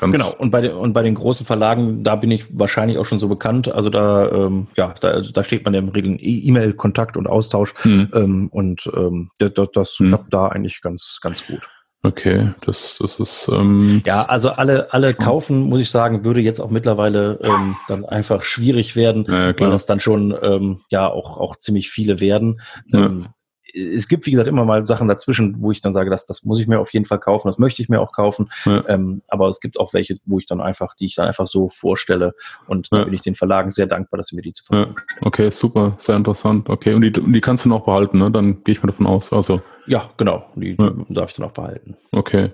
Ganz 0.00 0.12
genau, 0.12 0.32
und 0.38 0.50
bei, 0.50 0.60
den, 0.60 0.72
und 0.72 0.92
bei 0.92 1.02
den 1.02 1.14
großen 1.14 1.46
Verlagen, 1.46 2.02
da 2.04 2.16
bin 2.16 2.30
ich 2.30 2.58
wahrscheinlich 2.58 2.98
auch 2.98 3.06
schon 3.06 3.18
so 3.18 3.28
bekannt. 3.28 3.72
Also 3.72 3.90
da, 3.90 4.30
ähm, 4.30 4.66
ja, 4.76 4.94
da, 5.00 5.20
da 5.20 5.44
steht 5.44 5.64
man 5.64 5.74
ja 5.74 5.80
im 5.80 5.88
Regeln 5.88 6.18
E-Mail-Kontakt 6.20 7.16
und 7.16 7.26
Austausch. 7.26 7.74
Hm. 7.82 8.10
Ähm, 8.14 8.48
und 8.48 8.90
ähm, 8.94 9.30
das, 9.38 9.52
das 9.72 9.98
hm. 9.98 10.08
klappt 10.08 10.34
da 10.34 10.48
eigentlich 10.48 10.80
ganz, 10.82 11.18
ganz 11.22 11.46
gut. 11.46 11.68
Okay, 12.06 12.52
das, 12.60 12.98
das 13.00 13.18
ist. 13.18 13.48
Ähm, 13.52 14.00
ja, 14.06 14.22
also 14.24 14.50
alle, 14.50 14.92
alle 14.92 15.12
kaufen, 15.12 15.62
muss 15.62 15.80
ich 15.80 15.90
sagen, 15.90 16.24
würde 16.24 16.40
jetzt 16.40 16.60
auch 16.60 16.70
mittlerweile 16.70 17.40
ähm, 17.42 17.76
dann 17.88 18.04
einfach 18.04 18.42
schwierig 18.42 18.94
werden, 18.94 19.26
ja, 19.28 19.58
weil 19.58 19.70
das 19.70 19.86
dann 19.86 19.98
schon 19.98 20.36
ähm, 20.40 20.80
ja 20.88 21.08
auch, 21.08 21.36
auch 21.38 21.56
ziemlich 21.56 21.90
viele 21.90 22.20
werden. 22.20 22.60
Ja. 22.92 23.06
Ähm, 23.06 23.28
es 23.76 24.08
gibt, 24.08 24.26
wie 24.26 24.30
gesagt, 24.30 24.48
immer 24.48 24.64
mal 24.64 24.86
Sachen 24.86 25.06
dazwischen, 25.06 25.56
wo 25.60 25.70
ich 25.70 25.80
dann 25.80 25.92
sage, 25.92 26.10
das, 26.10 26.26
das 26.26 26.44
muss 26.44 26.58
ich 26.58 26.66
mir 26.66 26.80
auf 26.80 26.92
jeden 26.92 27.04
Fall 27.04 27.18
kaufen, 27.18 27.48
das 27.48 27.58
möchte 27.58 27.82
ich 27.82 27.88
mir 27.88 28.00
auch 28.00 28.12
kaufen. 28.12 28.48
Ja. 28.64 28.84
Ähm, 28.88 29.22
aber 29.28 29.48
es 29.48 29.60
gibt 29.60 29.78
auch 29.78 29.92
welche, 29.92 30.18
wo 30.24 30.38
ich 30.38 30.46
dann 30.46 30.60
einfach, 30.60 30.94
die 30.94 31.04
ich 31.04 31.14
dann 31.14 31.26
einfach 31.26 31.46
so 31.46 31.68
vorstelle. 31.68 32.34
Und 32.66 32.92
da 32.92 33.04
bin 33.04 33.14
ich 33.14 33.22
den 33.22 33.34
Verlagen 33.34 33.70
sehr 33.70 33.86
dankbar, 33.86 34.18
dass 34.18 34.28
sie 34.28 34.36
mir 34.36 34.42
die 34.42 34.52
zur 34.52 34.66
Verfügung 34.66 34.98
stellen. 34.98 35.20
Okay, 35.20 35.50
super, 35.50 35.94
sehr 35.98 36.16
interessant. 36.16 36.68
Okay, 36.68 36.94
und 36.94 37.02
die, 37.02 37.20
und 37.20 37.32
die 37.32 37.40
kannst 37.40 37.64
du 37.64 37.68
noch 37.68 37.84
behalten, 37.84 38.18
ne? 38.18 38.30
Dann 38.30 38.64
gehe 38.64 38.72
ich 38.72 38.82
mal 38.82 38.88
davon 38.88 39.06
aus. 39.06 39.32
Also. 39.32 39.60
Ja, 39.86 40.10
genau. 40.16 40.46
Die, 40.54 40.76
die 40.76 41.14
darf 41.14 41.30
ich 41.30 41.36
dann 41.36 41.46
auch 41.46 41.52
behalten. 41.52 41.96
Okay. 42.12 42.52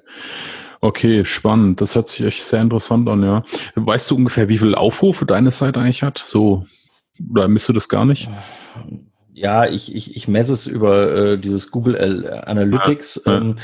Okay, 0.80 1.24
spannend. 1.24 1.80
Das 1.80 1.94
hört 1.94 2.08
sich 2.08 2.26
echt 2.26 2.42
sehr 2.42 2.60
interessant 2.60 3.08
an, 3.08 3.22
ja. 3.22 3.44
Weißt 3.76 4.10
du 4.10 4.16
ungefähr, 4.16 4.48
wie 4.48 4.58
viele 4.58 4.76
Aufrufe 4.76 5.24
deine 5.24 5.52
Seite 5.52 5.78
eigentlich 5.78 6.02
hat? 6.02 6.18
So, 6.18 6.66
oder 7.30 7.46
misst 7.46 7.68
du 7.68 7.72
das 7.72 7.88
gar 7.88 8.04
nicht? 8.04 8.28
Ja, 9.34 9.66
ich, 9.66 9.94
ich, 9.94 10.14
ich 10.14 10.28
messe 10.28 10.52
es 10.52 10.66
über 10.66 11.10
äh, 11.14 11.38
dieses 11.38 11.70
Google 11.70 11.96
Analytics. 12.44 13.22
Ja. 13.24 13.38
Ähm, 13.38 13.56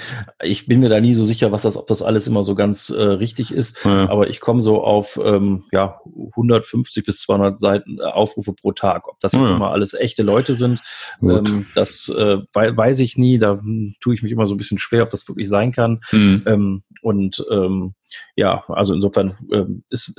ich 0.43 0.67
bin 0.67 0.81
mir 0.81 0.89
da 0.89 0.99
nie 0.99 1.13
so 1.13 1.25
sicher, 1.25 1.53
was 1.53 1.63
das, 1.63 1.77
ob 1.77 1.87
das 1.87 2.01
alles 2.01 2.27
immer 2.27 2.43
so 2.43 2.55
ganz 2.55 2.89
äh, 2.89 3.03
richtig 3.03 3.53
ist. 3.53 3.85
Ja. 3.85 4.09
Aber 4.09 4.31
ich 4.31 4.41
komme 4.41 4.63
so 4.63 4.83
auf 4.83 5.21
ähm, 5.23 5.65
ja 5.71 6.01
150 6.31 7.05
bis 7.05 7.21
200 7.21 7.59
Seiten 7.59 7.99
äh, 7.99 8.05
Aufrufe 8.05 8.55
pro 8.55 8.73
Tag. 8.73 9.09
Ob 9.09 9.21
das 9.21 9.33
jetzt 9.33 9.47
immer 9.47 9.71
alles 9.71 9.93
echte 9.93 10.23
Leute 10.23 10.55
sind, 10.55 10.81
ähm, 11.23 11.67
das 11.75 12.09
äh, 12.09 12.39
weiß 12.55 13.01
ich 13.01 13.19
nie. 13.19 13.37
Da 13.39 13.59
hm, 13.59 13.95
tue 14.01 14.15
ich 14.15 14.23
mich 14.23 14.33
immer 14.33 14.47
so 14.47 14.55
ein 14.55 14.59
bisschen 14.59 14.79
schwer, 14.79 15.03
ob 15.03 15.11
das 15.11 15.29
wirklich 15.29 15.51
sein 15.51 15.73
kann. 15.73 16.01
Mhm. 16.13 16.83
Und 17.03 17.45
ähm, 17.51 17.95
ja, 18.37 18.65
also 18.69 18.95
insofern 18.95 19.35
ähm, 19.53 19.85
es, 19.91 20.15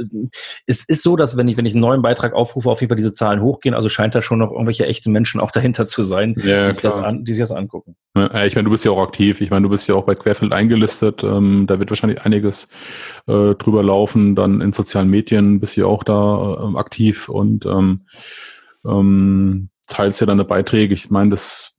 es 0.65 0.83
ist 0.83 1.03
so, 1.03 1.15
dass 1.15 1.37
wenn 1.37 1.47
ich 1.47 1.57
wenn 1.57 1.65
ich 1.65 1.73
einen 1.73 1.81
neuen 1.81 2.01
Beitrag 2.01 2.33
aufrufe, 2.33 2.69
auf 2.69 2.81
jeden 2.81 2.89
Fall 2.89 2.97
diese 2.97 3.13
Zahlen 3.13 3.41
hochgehen. 3.41 3.75
Also 3.75 3.89
scheint 3.89 4.15
da 4.15 4.21
schon 4.21 4.39
noch 4.39 4.51
irgendwelche 4.51 4.85
echten 4.85 5.11
Menschen 5.11 5.41
auch 5.41 5.51
dahinter 5.51 5.85
zu 5.85 6.03
sein, 6.03 6.35
Ja, 6.43 6.67
die, 6.67 6.73
sich 6.73 6.81
das 6.81 6.97
an, 6.97 7.25
die 7.25 7.33
sich 7.33 7.41
das 7.41 7.51
angucken. 7.51 7.95
Ja, 8.15 8.45
ich 8.45 8.55
meine, 8.55 8.65
du 8.65 8.71
bist 8.71 8.85
ja 8.85 8.91
auch 8.91 9.01
aktiv. 9.01 9.41
Ich 9.41 9.49
meine, 9.49 9.63
du 9.63 9.69
bist 9.69 9.87
ja 9.87 9.95
auch 9.95 10.05
bei 10.05 10.15
Querfeld 10.15 10.53
eingelistet. 10.53 11.23
Ähm, 11.23 11.65
da 11.67 11.79
wird 11.79 11.89
wahrscheinlich 11.91 12.21
einiges 12.21 12.69
äh, 13.27 13.55
drüber 13.55 13.83
laufen. 13.83 14.35
Dann 14.35 14.61
in 14.61 14.73
sozialen 14.73 15.09
Medien 15.09 15.59
bist 15.59 15.77
du 15.77 15.81
ja 15.81 15.87
auch 15.87 16.03
da 16.03 16.63
ähm, 16.63 16.75
aktiv 16.75 17.29
und 17.29 17.65
ähm, 17.65 18.01
ähm, 18.85 19.69
teilst 19.87 20.21
ja 20.21 20.27
deine 20.27 20.45
Beiträge. 20.45 20.93
Ich 20.93 21.09
meine, 21.09 21.31
das 21.31 21.77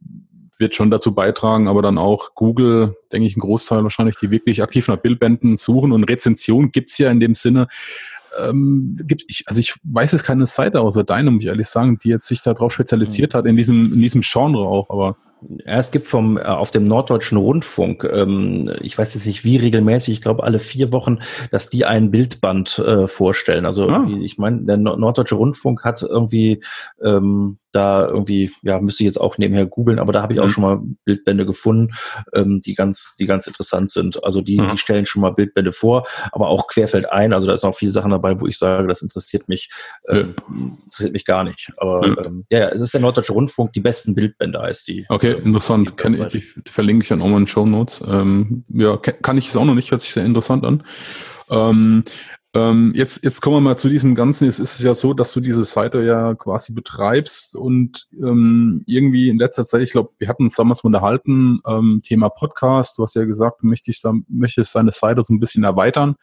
wird 0.61 0.75
schon 0.75 0.91
dazu 0.91 1.15
beitragen, 1.15 1.67
aber 1.69 1.83
dann 1.83 1.99
auch 1.99 2.35
Google, 2.35 2.97
denke 3.13 3.27
ich, 3.27 3.37
ein 3.37 3.41
Großteil 3.41 3.83
wahrscheinlich, 3.83 4.17
die 4.19 4.31
wirklich 4.31 4.63
aktiv 4.63 4.87
nach 4.89 4.99
Bildbänden 4.99 5.57
suchen 5.57 5.93
und 5.93 6.05
Rezension 6.05 6.71
gibt's 6.73 6.99
ja 6.99 7.11
in 7.11 7.21
dem 7.21 7.35
Sinne. 7.35 7.67
Ähm, 8.39 8.97
gibt 9.03 9.25
ich, 9.29 9.43
also 9.49 9.59
ich 9.59 9.75
weiß 9.83 10.13
jetzt 10.13 10.23
keine 10.23 10.47
Seite 10.47 10.81
außer 10.83 11.03
deine, 11.03 11.33
muss 11.33 11.43
ich 11.43 11.49
ehrlich 11.49 11.67
sagen, 11.67 11.99
die 11.99 12.11
jetzt 12.11 12.29
sich 12.29 12.41
darauf 12.43 12.73
spezialisiert 12.73 13.35
hat, 13.35 13.45
in 13.47 13.57
diesem, 13.57 13.93
in 13.93 14.01
diesem 14.01 14.21
Genre 14.21 14.61
auch, 14.61 14.89
aber 14.89 15.17
Ja, 15.67 15.79
es 15.79 15.91
gibt 15.91 16.07
vom 16.07 16.37
äh, 16.37 16.43
auf 16.43 16.71
dem 16.71 16.85
Norddeutschen 16.85 17.39
Rundfunk, 17.39 18.05
ähm, 18.05 18.71
ich 18.83 18.97
weiß 18.97 19.15
jetzt 19.15 19.27
nicht 19.27 19.43
wie 19.43 19.57
regelmäßig, 19.57 20.15
ich 20.15 20.21
glaube 20.21 20.45
alle 20.45 20.59
vier 20.61 20.93
Wochen, 20.93 21.19
dass 21.51 21.71
die 21.71 21.87
ein 21.87 22.11
Bildband 22.13 22.79
äh, 22.79 23.09
vorstellen. 23.09 23.67
Also 23.67 23.89
Ah. 23.89 24.07
ich 24.21 24.39
meine, 24.39 24.59
der 24.63 24.77
Nord- 24.77 25.01
Norddeutsche 25.01 25.35
Rundfunk 25.35 25.83
hat 25.83 26.01
irgendwie 26.03 26.61
ähm, 27.03 27.57
da 27.73 28.07
irgendwie, 28.07 28.51
ja, 28.63 28.81
müsste 28.81 29.03
ich 29.03 29.07
jetzt 29.07 29.21
auch 29.21 29.39
nebenher 29.39 29.67
googeln, 29.67 29.99
aber 29.99 30.13
da 30.13 30.23
habe 30.23 30.33
ich 30.35 30.41
auch 30.41 30.47
Mhm. 30.47 30.51
schon 30.51 30.63
mal 30.63 30.81
Bildbände 31.05 31.47
gefunden, 31.47 31.93
ähm, 32.35 32.61
die 32.61 32.75
ganz, 32.75 33.17
die 33.19 33.27
ganz 33.27 33.47
interessant 33.47 33.91
sind. 33.91 34.23
Also 34.25 34.41
die, 34.41 34.61
Mhm. 34.61 34.71
die 34.71 34.79
stellen 34.79 35.07
schon 35.07 35.23
mal 35.23 35.31
Bildbände 35.31 35.73
vor, 35.73 36.07
aber 36.33 36.49
auch 36.49 36.67
querfeld 36.69 37.11
ein. 37.11 37.33
Also 37.33 37.47
da 37.47 37.55
ist 37.55 37.63
noch 37.65 37.75
viele 37.77 37.91
Sachen 37.93 38.11
dabei, 38.11 38.41
wo 38.41 38.47
ich 38.47 38.59
sage, 38.59 38.87
das 38.89 39.03
interessiert 39.03 39.49
mich, 39.49 39.71
ähm, 40.09 40.35
interessiert 40.85 41.13
mich 41.13 41.25
gar 41.25 41.45
nicht. 41.45 41.71
Aber 41.77 42.07
Ja. 42.07 42.25
ähm, 42.27 42.45
ja, 42.51 42.59
ja, 42.61 42.69
es 42.71 42.81
ist 42.81 42.93
der 42.95 43.01
Norddeutsche 43.01 43.33
Rundfunk, 43.33 43.73
die 43.73 43.81
besten 43.81 44.15
Bildbände 44.15 44.61
heißt 44.61 44.89
die. 44.89 45.07
Okay, 45.09 45.33
ähm, 45.33 45.47
interessant. 45.47 45.91
die 45.91 45.95
Kenn 45.97 46.13
ich, 46.13 46.29
die 46.65 46.71
verlinke 46.71 47.03
ich 47.05 47.09
dann 47.09 47.23
auch 47.23 47.29
mal 47.29 47.39
in 47.39 47.47
Show 47.47 47.67
Notes. 47.67 48.03
Ähm, 48.07 48.65
ja, 48.69 48.97
kann 48.97 49.39
ich 49.39 49.49
es 49.49 49.57
auch 49.57 49.65
noch 49.65 49.75
nicht, 49.75 49.91
hört 49.91 50.01
sich 50.01 50.13
sehr 50.13 50.25
interessant 50.25 50.65
an. 50.65 50.83
Ähm, 51.51 52.05
ähm, 52.53 52.93
jetzt, 52.97 53.23
jetzt 53.23 53.41
kommen 53.43 53.57
wir 53.57 53.61
mal 53.61 53.77
zu 53.77 53.89
diesem 53.89 54.17
Ganzen. 54.17 54.49
Es 54.49 54.59
ist 54.59 54.81
ja 54.81 54.95
so, 54.95 55.15
dass 55.15 55.33
du 55.33 55.41
diese 55.41 55.63
Seite 55.63 56.03
ja 56.03 56.35
quasi 56.35 56.73
betreibst 56.73 57.55
und 57.55 58.09
ähm, 58.21 58.83
irgendwie 58.87 59.29
in 59.29 59.39
letzter 59.39 59.65
Zeit, 59.65 59.83
ich 59.83 59.93
glaube, 59.93 60.11
wir 60.19 60.29
hatten 60.29 60.45
uns 60.45 60.57
damals 60.57 60.83
mal 60.83 60.89
unterhalten, 60.89 61.61
ähm, 61.65 62.01
Thema 62.05 62.29
Podcast. 62.29 62.99
Du 62.99 63.03
hast 63.05 63.15
ja 63.15 63.25
gesagt, 63.25 63.63
du 63.63 63.69
möchtest, 63.69 64.05
möchtest 64.29 64.75
deine 64.75 64.91
Seite 64.91 65.23
so 65.23 65.33
ein 65.33 65.39
bisschen 65.39 65.63
erweitern. 65.63 66.17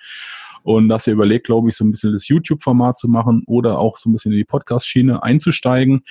Und 0.64 0.92
hast 0.92 1.06
ja 1.06 1.14
überlegt, 1.14 1.46
glaube 1.46 1.70
ich, 1.70 1.76
so 1.78 1.86
ein 1.86 1.92
bisschen 1.92 2.12
das 2.12 2.28
YouTube-Format 2.28 2.98
zu 2.98 3.08
machen 3.08 3.44
oder 3.48 3.80
auch 3.80 3.96
so 3.96 4.10
ein 4.10 4.12
bisschen 4.12 4.34
in 4.34 4.38
die 4.38 4.44
Podcast-Schiene 4.44 5.24
einzusteigen. 5.24 6.04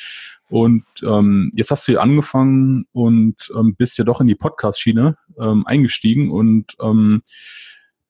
Und 0.48 0.84
ähm, 1.02 1.50
jetzt 1.54 1.70
hast 1.70 1.86
du 1.86 1.92
hier 1.92 2.00
angefangen 2.00 2.86
und 2.92 3.34
ähm, 3.54 3.74
bist 3.74 3.98
ja 3.98 4.04
doch 4.04 4.22
in 4.22 4.28
die 4.28 4.34
Podcast-Schiene 4.34 5.18
ähm, 5.38 5.66
eingestiegen. 5.66 6.30
Und 6.30 6.74
ähm, 6.80 7.20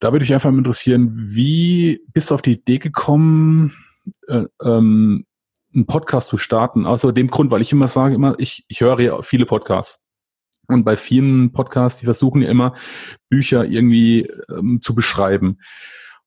da 0.00 0.12
würde 0.12 0.24
ich 0.24 0.34
einfach 0.34 0.50
mal 0.50 0.58
interessieren, 0.58 1.12
wie 1.16 2.00
bist 2.12 2.30
du 2.30 2.34
auf 2.34 2.42
die 2.42 2.52
Idee 2.52 2.78
gekommen, 2.78 3.74
äh, 4.28 4.44
ähm, 4.62 5.24
einen 5.74 5.86
Podcast 5.86 6.28
zu 6.28 6.38
starten? 6.38 6.86
Außer 6.86 7.12
dem 7.12 7.28
Grund, 7.28 7.50
weil 7.50 7.62
ich 7.62 7.72
immer 7.72 7.88
sage, 7.88 8.14
immer, 8.14 8.34
ich, 8.38 8.64
ich 8.68 8.80
höre 8.80 9.00
ja 9.00 9.22
viele 9.22 9.46
Podcasts. 9.46 10.00
Und 10.68 10.84
bei 10.84 10.96
vielen 10.96 11.52
Podcasts, 11.52 12.00
die 12.00 12.06
versuchen 12.06 12.42
ja 12.42 12.48
immer, 12.48 12.74
Bücher 13.28 13.64
irgendwie 13.64 14.28
ähm, 14.50 14.80
zu 14.82 14.94
beschreiben. 14.94 15.58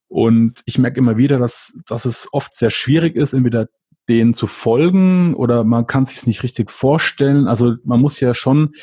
Und 0.07 0.61
ich 0.65 0.79
merke 0.79 0.99
immer 0.99 1.17
wieder, 1.17 1.37
dass, 1.37 1.77
dass 1.85 2.05
es 2.05 2.29
oft 2.31 2.55
sehr 2.55 2.71
schwierig 2.71 3.15
ist, 3.15 3.33
entweder 3.33 3.67
denen 4.07 4.33
zu 4.33 4.47
folgen 4.47 5.35
oder 5.35 5.63
man 5.63 5.85
kann 5.85 6.05
sich 6.05 6.25
nicht 6.25 6.41
richtig 6.41 6.71
vorstellen. 6.71 7.47
Also 7.47 7.75
man 7.83 8.01
muss 8.01 8.19
ja 8.19 8.33
schon, 8.33 8.73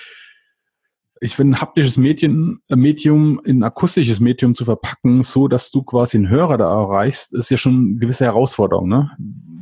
ich 1.20 1.35
finde, 1.35 1.57
ein 1.57 1.61
haptisches 1.61 1.96
Medium, 1.96 2.61
äh, 2.68 2.76
Medium 2.76 3.40
in 3.44 3.61
ein 3.61 3.64
akustisches 3.64 4.20
Medium 4.20 4.55
zu 4.55 4.64
verpacken, 4.64 5.22
so 5.22 5.48
dass 5.48 5.70
du 5.70 5.83
quasi 5.83 6.18
einen 6.18 6.29
Hörer 6.29 6.59
da 6.59 6.70
erreichst, 6.70 7.35
ist 7.35 7.50
ja 7.50 7.57
schon 7.57 7.88
eine 7.90 7.96
gewisse 7.96 8.24
Herausforderung. 8.24 8.88
Ne? 8.88 9.11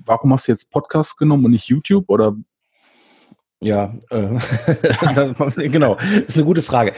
Warum 0.05 0.33
hast 0.33 0.49
du 0.49 0.53
jetzt 0.53 0.71
Podcast 0.71 1.19
genommen 1.19 1.45
und 1.45 1.53
nicht 1.53 1.69
YouTube? 1.69 2.05
Oder 2.09 2.37
Ja, 3.61 3.95
äh, 4.11 4.29
das, 5.15 5.55
genau, 5.57 5.97
ist 6.27 6.37
eine 6.37 6.45
gute 6.45 6.63
Frage. 6.63 6.93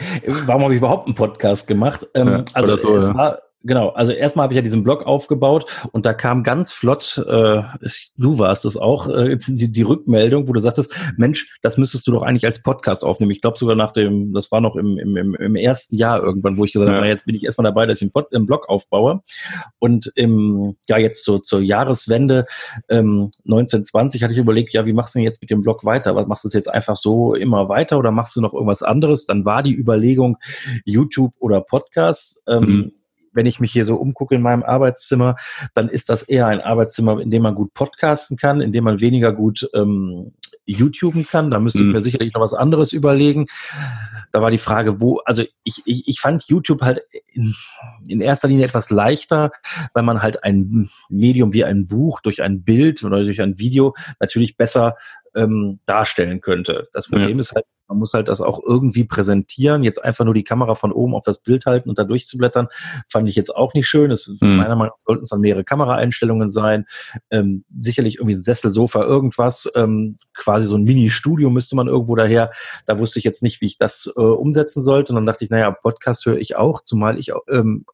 Warum 0.45 0.63
habe 0.63 0.73
ich 0.73 0.79
überhaupt 0.79 1.07
einen 1.07 1.15
Podcast 1.15 1.67
gemacht? 1.67 2.07
Ähm, 2.13 2.27
Ja, 2.27 2.45
also 2.53 2.75
so, 2.75 2.95
es 2.95 3.03
ja. 3.03 3.13
war 3.13 3.39
genau, 3.67 3.89
also 3.89 4.11
erstmal 4.11 4.45
habe 4.45 4.53
ich 4.53 4.57
ja 4.57 4.61
diesen 4.63 4.83
Blog 4.83 5.05
aufgebaut 5.05 5.65
und 5.91 6.05
da 6.05 6.13
kam 6.13 6.41
ganz 6.43 6.71
flott, 6.71 7.17
äh, 7.27 7.61
du 8.17 8.39
warst 8.39 8.65
es 8.65 8.77
auch, 8.77 9.07
äh, 9.09 9.37
die, 9.47 9.71
die 9.71 9.81
Rückmeldung, 9.83 10.47
wo 10.47 10.53
du 10.53 10.59
sagtest, 10.59 10.95
Mensch, 11.17 11.57
das 11.61 11.77
müsstest 11.77 12.07
du 12.07 12.11
doch 12.11 12.23
eigentlich 12.23 12.45
als 12.45 12.63
Podcast 12.63 13.03
aufnehmen. 13.03 13.31
Ich 13.31 13.41
glaube 13.41 13.57
sogar 13.57 13.75
nach 13.75 13.91
dem, 13.91 14.33
das 14.33 14.51
war 14.51 14.61
noch 14.61 14.75
im, 14.75 14.97
im, 14.97 15.35
im, 15.35 15.55
ersten 15.55 15.95
Jahr 15.95 16.23
irgendwann, 16.23 16.57
wo 16.57 16.65
ich 16.65 16.73
gesagt 16.73 16.89
Ja. 16.89 16.95
habe, 16.95 17.05
na, 17.05 17.09
jetzt 17.09 17.25
bin 17.25 17.35
ich 17.35 17.43
erstmal 17.43 17.65
dabei, 17.65 17.85
dass 17.85 17.97
ich 17.97 18.03
einen, 18.03 18.11
Pod, 18.11 18.33
einen 18.33 18.45
Blog 18.45 18.69
aufbaue. 18.69 19.21
Und 19.79 20.11
im, 20.15 20.77
ja, 20.87 20.97
jetzt 20.97 21.23
so 21.25 21.39
zur 21.39 21.61
Jahreswende 21.61 22.45
ähm, 22.89 23.31
1920 23.45 24.23
hatte 24.23 24.33
ich 24.33 24.39
überlegt, 24.39 24.73
ja, 24.73 24.85
wie 24.85 24.93
machst 24.93 25.13
du 25.15 25.19
denn 25.19 25.25
jetzt 25.25 25.41
mit 25.41 25.49
dem 25.49 25.61
Blog 25.61 25.83
weiter? 25.83 26.15
Was 26.15 26.27
machst 26.27 26.43
du 26.43 26.47
es 26.47 26.53
jetzt 26.53 26.73
einfach 26.73 26.95
so 26.95 27.35
immer 27.35 27.69
weiter 27.69 27.97
oder 27.97 28.11
machst 28.11 28.35
du 28.35 28.41
noch 28.41 28.53
irgendwas 28.53 28.83
anderes? 28.83 29.25
Dann 29.25 29.45
war 29.45 29.63
die 29.63 29.75
Überlegung 29.75 30.37
YouTube 30.85 31.33
oder 31.39 31.61
Podcast. 31.61 32.43
Ähm, 32.47 32.63
Mhm. 32.67 32.91
Wenn 33.37 33.45
ich 33.45 33.59
mich 33.59 33.71
hier 33.71 33.85
so 33.85 33.95
umgucke 33.95 34.35
in 34.35 34.41
meinem 34.41 34.63
Arbeitszimmer, 34.63 35.35
dann 35.75 35.87
ist 35.87 36.09
das 36.09 36.23
eher 36.23 36.47
ein 36.47 36.59
Arbeitszimmer, 36.59 37.21
in 37.21 37.29
dem 37.31 37.43
man 37.43 37.55
gut 37.55 37.73
podcasten 37.73 38.35
kann, 38.35 38.59
in 38.59 38.71
dem 38.71 38.83
man 38.83 38.99
weniger 38.99 39.31
gut 39.31 39.69
ähm, 39.73 40.33
YouTuben 40.65 41.25
kann. 41.27 41.51
Da 41.51 41.59
müsste 41.59 41.83
Mhm. 41.83 41.89
ich 41.89 41.93
mir 41.93 41.99
sicherlich 42.01 42.33
noch 42.33 42.41
was 42.41 42.53
anderes 42.55 42.91
überlegen. 42.91 43.45
Da 44.31 44.41
war 44.41 44.51
die 44.51 44.57
Frage, 44.57 44.99
wo, 44.99 45.19
also 45.19 45.43
ich, 45.63 45.83
ich, 45.85 46.07
ich 46.07 46.19
fand 46.19 46.47
YouTube 46.47 46.81
halt 46.81 47.01
in, 47.31 47.53
in 48.07 48.21
erster 48.21 48.47
Linie 48.47 48.65
etwas 48.65 48.89
leichter, 48.89 49.51
weil 49.93 50.03
man 50.03 50.21
halt 50.21 50.43
ein 50.43 50.89
Medium 51.09 51.53
wie 51.53 51.63
ein 51.63 51.87
Buch 51.87 52.19
durch 52.21 52.41
ein 52.41 52.63
Bild 52.63 53.03
oder 53.03 53.23
durch 53.23 53.39
ein 53.41 53.59
Video 53.59 53.95
natürlich 54.19 54.57
besser 54.57 54.95
ähm, 55.37 55.79
darstellen 55.85 56.41
könnte. 56.41 56.87
Das 56.93 57.07
Problem 57.07 57.37
Ja. 57.37 57.39
ist 57.39 57.53
halt, 57.53 57.65
man 57.87 57.99
muss 57.99 58.13
halt 58.13 58.27
das 58.27 58.41
auch 58.41 58.61
irgendwie 58.65 59.05
präsentieren. 59.05 59.81
Jetzt 59.83 60.03
einfach 60.03 60.25
nur 60.25 60.33
die 60.33 60.43
Kamera 60.43 60.75
von 60.75 60.91
oben 60.91 61.15
auf 61.15 61.23
das 61.23 61.41
Bild 61.41 61.65
halten 61.65 61.87
und 61.87 61.97
da 61.97 62.03
durchzublättern, 62.03 62.67
fand 63.09 63.29
ich 63.29 63.35
jetzt 63.37 63.55
auch 63.55 63.73
nicht 63.73 63.87
schön. 63.87 64.11
Es, 64.11 64.27
Mhm. 64.27 64.57
Meiner 64.57 64.75
Meinung 64.75 64.93
nach 64.97 65.05
sollten 65.05 65.23
es 65.23 65.29
dann 65.29 65.39
mehrere 65.39 65.63
Kameraeinstellungen 65.63 66.49
sein. 66.49 66.85
Ähm, 67.31 67.63
sicherlich 67.73 68.15
irgendwie 68.15 68.35
ein 68.35 68.41
Sessel, 68.41 68.73
Sofa, 68.73 69.03
irgendwas. 69.03 69.71
Ähm, 69.75 70.17
quasi 70.33 70.67
so 70.67 70.75
ein 70.75 70.83
Mini-Studio 70.83 71.49
müsste 71.49 71.77
man 71.77 71.87
irgendwo 71.87 72.15
daher. 72.15 72.51
Da 72.85 72.99
wusste 72.99 73.19
ich 73.19 73.25
jetzt 73.25 73.41
nicht, 73.41 73.61
wie 73.61 73.67
ich 73.67 73.77
das 73.77 74.11
äh, 74.17 74.19
umsetzen 74.21 74.81
sollte. 74.81 75.13
Und 75.13 75.15
dann 75.15 75.25
dachte 75.25 75.45
ich, 75.45 75.49
naja, 75.49 75.71
Podcast 75.71 76.25
höre 76.25 76.37
ich 76.39 76.57
auch, 76.57 76.81
zumal 76.83 77.17
ich 77.17 77.31
ähm, 77.49 77.85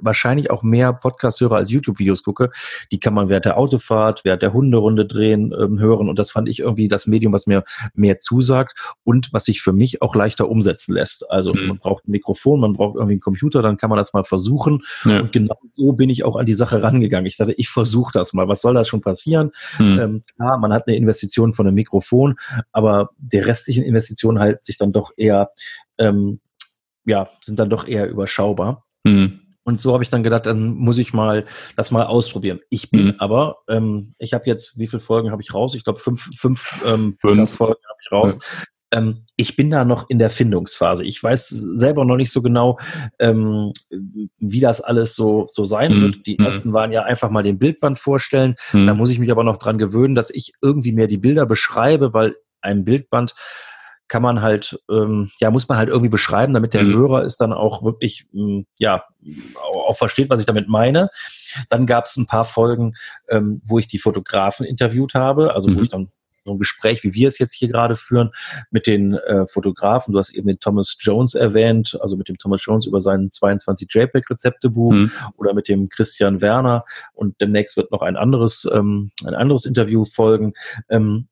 wahrscheinlich 0.00 0.50
auch 0.50 0.62
mehr 0.62 0.92
Podcast 0.92 1.40
höre 1.40 1.52
als 1.52 1.70
YouTube-Videos 1.70 2.22
gucke. 2.22 2.50
Die 2.90 3.00
kann 3.00 3.14
man 3.14 3.28
während 3.28 3.44
der 3.44 3.56
Autofahrt, 3.58 4.24
während 4.24 4.42
der 4.42 4.52
Hunderunde 4.52 5.06
drehen, 5.06 5.52
ähm, 5.58 5.78
hören. 5.78 6.08
Und 6.08 6.18
das 6.18 6.30
fand 6.30 6.48
ich 6.48 6.60
irgendwie 6.60 6.88
das 6.88 7.06
Medium, 7.06 7.32
was 7.32 7.46
mir 7.46 7.64
mehr 7.94 8.18
zusagt 8.18 8.74
und 9.04 9.32
was 9.32 9.44
sich 9.44 9.60
für 9.62 9.72
mich 9.72 10.02
auch 10.02 10.14
leichter 10.14 10.48
umsetzen 10.48 10.94
lässt. 10.94 11.30
Also 11.30 11.52
Mhm. 11.54 11.66
man 11.68 11.78
braucht 11.78 12.06
ein 12.06 12.10
Mikrofon, 12.12 12.60
man 12.60 12.72
braucht 12.72 12.96
irgendwie 12.96 13.14
einen 13.14 13.20
Computer, 13.20 13.62
dann 13.62 13.76
kann 13.76 13.90
man 13.90 13.96
das 13.98 14.12
mal 14.12 14.24
versuchen. 14.24 14.82
ja. 15.04 15.20
Und 15.20 15.32
genau 15.32 15.56
so 15.64 15.92
bin 15.92 16.10
ich 16.10 16.24
auch 16.24 16.36
an 16.36 16.46
die 16.46 16.54
Sache 16.54 16.82
rangegangen. 16.82 17.26
Ich 17.26 17.36
dachte, 17.36 17.52
ich 17.52 17.68
versuche 17.68 18.12
das 18.12 18.32
mal. 18.32 18.48
Was 18.48 18.60
soll 18.62 18.74
da 18.74 18.84
schon 18.84 19.00
passieren? 19.00 19.52
Hm. 19.76 19.98
Ähm, 19.98 20.22
klar, 20.36 20.58
man 20.58 20.72
hat 20.72 20.86
eine 20.86 20.96
Investition 20.96 21.52
von 21.52 21.66
einem 21.66 21.74
Mikrofon, 21.74 22.36
aber 22.72 23.10
der 23.18 23.46
restlichen 23.46 23.84
Investitionen 23.84 24.38
halt 24.38 24.64
sich 24.64 24.78
dann 24.78 24.92
doch 24.92 25.12
eher, 25.16 25.50
ähm, 25.98 26.40
ja, 27.04 27.28
sind 27.42 27.58
dann 27.58 27.70
doch 27.70 27.86
eher 27.86 28.08
überschaubar. 28.08 28.84
Hm. 29.06 29.40
Und 29.64 29.80
so 29.80 29.92
habe 29.92 30.02
ich 30.02 30.10
dann 30.10 30.22
gedacht, 30.24 30.46
dann 30.46 30.74
muss 30.74 30.98
ich 30.98 31.12
mal 31.12 31.44
das 31.76 31.90
mal 31.90 32.04
ausprobieren. 32.04 32.60
Ich 32.68 32.90
bin 32.90 33.06
Mhm. 33.06 33.14
aber, 33.18 33.58
ähm, 33.68 34.14
ich 34.18 34.34
habe 34.34 34.44
jetzt, 34.46 34.78
wie 34.78 34.88
viele 34.88 35.00
Folgen 35.00 35.30
habe 35.30 35.42
ich 35.42 35.54
raus? 35.54 35.74
Ich 35.74 35.84
glaube, 35.84 36.00
fünf, 36.00 36.30
fünf, 36.36 36.84
ähm, 36.86 37.16
Fünf. 37.20 37.54
Folgen 37.56 37.80
habe 37.88 37.98
ich 38.04 38.10
raus. 38.12 38.38
Ähm, 38.90 39.24
ich 39.36 39.56
bin 39.56 39.70
da 39.70 39.84
noch 39.86 40.10
in 40.10 40.18
der 40.18 40.28
Findungsphase. 40.30 41.04
Ich 41.06 41.22
weiß 41.22 41.48
selber 41.48 42.04
noch 42.04 42.16
nicht 42.16 42.30
so 42.30 42.42
genau, 42.42 42.78
ähm, 43.18 43.72
wie 44.38 44.60
das 44.60 44.80
alles 44.82 45.14
so, 45.16 45.46
so 45.48 45.64
sein 45.64 45.96
Mhm. 45.96 46.02
wird. 46.02 46.26
Die 46.26 46.36
Mhm. 46.38 46.44
ersten 46.44 46.72
waren 46.72 46.92
ja 46.92 47.04
einfach 47.04 47.30
mal 47.30 47.42
den 47.42 47.58
Bildband 47.58 47.98
vorstellen. 47.98 48.56
Hm. 48.72 48.86
Da 48.86 48.94
muss 48.94 49.10
ich 49.10 49.18
mich 49.18 49.30
aber 49.30 49.44
noch 49.44 49.56
dran 49.56 49.78
gewöhnen, 49.78 50.14
dass 50.14 50.28
ich 50.28 50.52
irgendwie 50.60 50.92
mehr 50.92 51.06
die 51.06 51.16
Bilder 51.18 51.46
beschreibe, 51.46 52.12
weil 52.12 52.36
ein 52.60 52.84
Bildband 52.84 53.34
kann 54.12 54.20
man 54.20 54.42
halt, 54.42 54.78
ähm, 54.90 55.30
ja, 55.38 55.50
muss 55.50 55.70
man 55.70 55.78
halt 55.78 55.88
irgendwie 55.88 56.10
beschreiben, 56.10 56.52
damit 56.52 56.74
der 56.74 56.82
Mhm. 56.82 56.92
Hörer 56.92 57.24
es 57.24 57.38
dann 57.38 57.50
auch 57.50 57.82
wirklich, 57.82 58.26
ähm, 58.34 58.66
ja, 58.78 59.04
auch, 59.56 59.96
versteht, 59.96 60.28
was 60.28 60.38
ich 60.38 60.44
damit 60.44 60.68
meine. 60.68 61.08
Dann 61.70 61.86
gab 61.86 62.04
es 62.04 62.18
ein 62.18 62.26
paar 62.26 62.44
Folgen, 62.44 62.92
ähm, 63.30 63.62
wo 63.64 63.78
ich 63.78 63.88
die 63.88 63.96
Fotografen 63.96 64.66
interviewt 64.66 65.14
habe, 65.14 65.54
also 65.54 65.70
Mhm. 65.70 65.76
wo 65.78 65.80
ich 65.80 65.88
dann 65.88 66.08
so 66.44 66.52
ein 66.52 66.58
Gespräch, 66.58 67.02
wie 67.04 67.14
wir 67.14 67.26
es 67.26 67.38
jetzt 67.38 67.54
hier 67.54 67.68
gerade 67.68 67.96
führen, 67.96 68.32
mit 68.70 68.86
den 68.86 69.14
äh, 69.14 69.46
Fotografen. 69.46 70.12
Du 70.12 70.18
hast 70.18 70.34
eben 70.34 70.48
den 70.48 70.60
Thomas 70.60 70.94
Jones 71.00 71.34
erwähnt, 71.34 71.96
also 72.02 72.18
mit 72.18 72.28
dem 72.28 72.36
Thomas 72.36 72.62
Jones 72.62 72.84
über 72.84 73.00
sein 73.00 73.30
22 73.30 73.88
JPEG-Rezeptebuch 73.90 74.92
mhm. 74.92 75.10
oder 75.38 75.54
mit 75.54 75.68
dem 75.68 75.88
Christian 75.88 76.42
Werner 76.42 76.84
und 77.14 77.40
demnächst 77.40 77.78
wird 77.78 77.90
noch 77.92 78.02
ein 78.02 78.16
anderes, 78.16 78.70
ähm, 78.74 79.10
ein 79.24 79.34
anderes 79.34 79.64
Interview 79.64 80.04
folgen. 80.04 80.52
Ähm, 80.90 81.28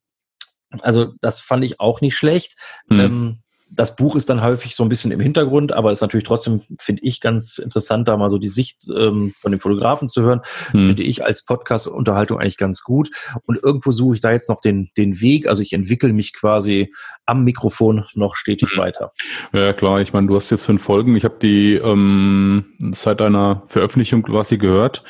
also 0.81 1.13
das 1.21 1.39
fand 1.39 1.63
ich 1.63 1.79
auch 1.79 2.01
nicht 2.01 2.15
schlecht. 2.15 2.55
Mhm. 2.87 2.99
Ähm, 2.99 3.37
das 3.73 3.95
Buch 3.95 4.15
ist 4.15 4.29
dann 4.29 4.43
häufig 4.43 4.75
so 4.75 4.83
ein 4.83 4.89
bisschen 4.89 5.11
im 5.11 5.21
Hintergrund, 5.21 5.71
aber 5.71 5.91
ist 5.91 6.01
natürlich 6.01 6.25
trotzdem, 6.25 6.61
finde 6.77 7.03
ich, 7.03 7.21
ganz 7.21 7.57
interessant, 7.57 8.07
da 8.07 8.17
mal 8.17 8.29
so 8.29 8.37
die 8.37 8.49
Sicht 8.49 8.85
ähm, 8.93 9.33
von 9.39 9.51
dem 9.51 9.61
Fotografen 9.61 10.09
zu 10.09 10.21
hören. 10.21 10.41
Mhm. 10.73 10.87
Finde 10.87 11.03
ich 11.03 11.23
als 11.23 11.45
Podcast-Unterhaltung 11.45 12.39
eigentlich 12.39 12.57
ganz 12.57 12.83
gut. 12.83 13.09
Und 13.45 13.63
irgendwo 13.63 13.93
suche 13.93 14.15
ich 14.15 14.21
da 14.21 14.31
jetzt 14.31 14.49
noch 14.49 14.59
den, 14.59 14.89
den 14.97 15.21
Weg. 15.21 15.47
Also 15.47 15.61
ich 15.61 15.71
entwickle 15.71 16.11
mich 16.11 16.33
quasi 16.33 16.91
am 17.25 17.45
Mikrofon 17.45 18.05
noch 18.13 18.35
stetig 18.35 18.75
mhm. 18.75 18.81
weiter. 18.81 19.13
Ja, 19.53 19.71
klar. 19.71 20.01
Ich 20.01 20.11
meine, 20.11 20.27
du 20.27 20.35
hast 20.35 20.49
jetzt 20.49 20.65
fünf 20.65 20.83
Folgen. 20.83 21.15
Ich 21.15 21.23
habe 21.23 21.37
die 21.41 21.75
ähm, 21.75 22.65
seit 22.91 23.21
deiner 23.21 23.63
Veröffentlichung 23.67 24.23
quasi 24.23 24.57
gehört. 24.57 25.03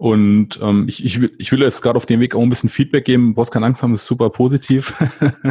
Und 0.00 0.58
ähm, 0.62 0.86
ich, 0.88 1.04
ich, 1.04 1.20
will, 1.20 1.30
ich 1.38 1.52
will 1.52 1.60
jetzt 1.60 1.82
gerade 1.82 1.98
auf 1.98 2.06
dem 2.06 2.20
Weg 2.20 2.34
auch 2.34 2.40
ein 2.40 2.48
bisschen 2.48 2.70
Feedback 2.70 3.04
geben. 3.04 3.34
Brauchst 3.34 3.52
keine 3.52 3.66
Angst 3.66 3.82
haben, 3.82 3.92
ist 3.92 4.06
super 4.06 4.30
positiv. 4.30 4.94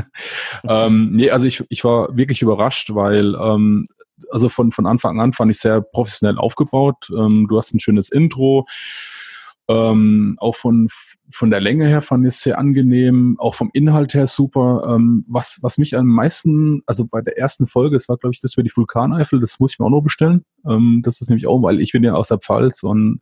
ähm, 0.68 1.12
nee, 1.12 1.30
also 1.30 1.46
ich, 1.46 1.64
ich 1.70 1.84
war 1.84 2.18
wirklich 2.18 2.42
überrascht, 2.42 2.96
weil 2.96 3.36
ähm, 3.36 3.86
also 4.32 4.50
von, 4.50 4.72
von 4.72 4.88
Anfang 4.88 5.22
an 5.22 5.34
fand 5.34 5.52
ich 5.52 5.60
sehr 5.60 5.82
professionell 5.82 6.40
aufgebaut. 6.40 7.12
Ähm, 7.16 7.46
du 7.48 7.58
hast 7.58 7.76
ein 7.76 7.80
schönes 7.80 8.10
Intro. 8.10 8.66
Ähm, 9.70 10.36
auch 10.40 10.56
von, 10.56 10.88
von 11.30 11.52
der 11.52 11.62
Länge 11.62 11.86
her 11.86 12.02
fand 12.02 12.26
ich 12.26 12.34
es 12.34 12.42
sehr 12.42 12.58
angenehm, 12.58 13.36
auch 13.40 13.54
vom 13.54 13.70
Inhalt 13.72 14.16
her 14.16 14.26
super. 14.26 14.96
Ähm, 14.96 15.26
was, 15.28 15.60
was 15.62 15.78
mich 15.78 15.96
am 15.96 16.08
meisten, 16.08 16.82
also 16.88 17.06
bei 17.06 17.22
der 17.22 17.38
ersten 17.38 17.68
Folge, 17.68 17.96
es 17.96 18.10
war, 18.10 18.18
glaube 18.18 18.34
ich, 18.34 18.42
das 18.42 18.56
für 18.56 18.64
die 18.64 18.76
Vulkaneifel, 18.76 19.40
das 19.40 19.60
muss 19.60 19.74
ich 19.74 19.80
mir 19.80 19.86
auch 19.86 19.92
noch 19.92 20.02
bestellen. 20.02 20.44
Ähm, 20.68 21.02
das 21.04 21.22
ist 21.22 21.30
nämlich 21.30 21.46
auch, 21.46 21.62
weil 21.62 21.82
ich 21.82 21.92
bin 21.92 22.04
ja 22.04 22.14
aus 22.14 22.30
der 22.30 22.40
Pfalz 22.40 22.82
und 22.82 23.22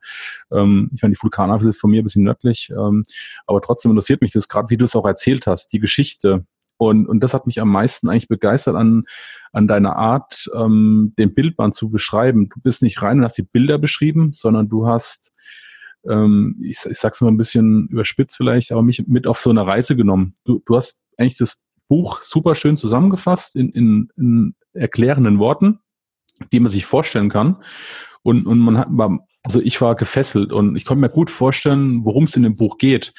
ähm, 0.49 0.89
ich 0.93 1.01
meine, 1.01 1.15
die 1.15 1.21
Vulkaneifel 1.21 1.67
ist 1.67 1.81
von 1.81 1.91
mir 1.91 2.01
ein 2.01 2.05
bisschen 2.05 2.23
nördlich, 2.23 2.69
ähm, 2.71 3.03
aber 3.45 3.61
trotzdem 3.61 3.91
interessiert 3.91 4.21
mich 4.21 4.31
das 4.31 4.47
gerade, 4.47 4.69
wie 4.69 4.77
du 4.77 4.85
es 4.85 4.95
auch 4.95 5.05
erzählt 5.05 5.47
hast, 5.47 5.73
die 5.73 5.79
Geschichte. 5.79 6.45
Und, 6.77 7.07
und 7.07 7.21
das 7.21 7.33
hat 7.33 7.45
mich 7.45 7.59
am 7.59 7.71
meisten 7.71 8.07
eigentlich 8.07 8.29
begeistert 8.29 8.75
an, 8.75 9.03
an 9.51 9.67
deiner 9.67 9.97
Art, 9.97 10.49
ähm, 10.55 11.13
den 11.17 11.33
Bildband 11.33 11.75
zu 11.75 11.89
beschreiben. 11.89 12.47
Du 12.47 12.61
bist 12.61 12.83
nicht 12.83 13.01
rein 13.01 13.17
und 13.17 13.25
hast 13.25 13.37
die 13.37 13.43
Bilder 13.43 13.79
beschrieben, 13.79 14.31
sondern 14.31 14.69
du 14.69 14.87
hast 14.87 15.33
ähm, 16.09 16.59
ich, 16.61 16.79
ich 16.89 16.97
sag's 16.97 17.21
mal 17.21 17.29
ein 17.29 17.37
bisschen 17.37 17.87
überspitzt 17.87 18.37
vielleicht, 18.37 18.71
aber 18.71 18.81
mich 18.81 19.07
mit 19.07 19.27
auf 19.27 19.39
so 19.39 19.49
eine 19.49 19.65
Reise 19.65 19.95
genommen. 19.95 20.35
Du, 20.43 20.61
du 20.65 20.75
hast 20.75 21.07
eigentlich 21.17 21.37
das 21.37 21.67
Buch 21.87 22.21
super 22.21 22.55
schön 22.55 22.77
zusammengefasst 22.77 23.55
in, 23.55 23.69
in, 23.69 24.09
in 24.17 24.55
erklärenden 24.73 25.39
Worten, 25.39 25.79
die 26.51 26.59
man 26.59 26.69
sich 26.69 26.85
vorstellen 26.85 27.29
kann. 27.29 27.57
Und, 28.23 28.45
und 28.45 28.59
man 28.59 28.77
hat, 28.77 28.89
also 29.43 29.61
ich 29.61 29.79
war 29.79 29.95
gefesselt 29.95 30.51
und 30.51 30.75
ich 30.75 30.85
konnte 30.85 31.01
mir 31.01 31.09
gut 31.09 31.29
vorstellen, 31.29 32.03
worum 32.03 32.23
es 32.23 32.35
in 32.35 32.43
dem 32.43 32.55
Buch 32.55 32.77
geht. 32.77 33.13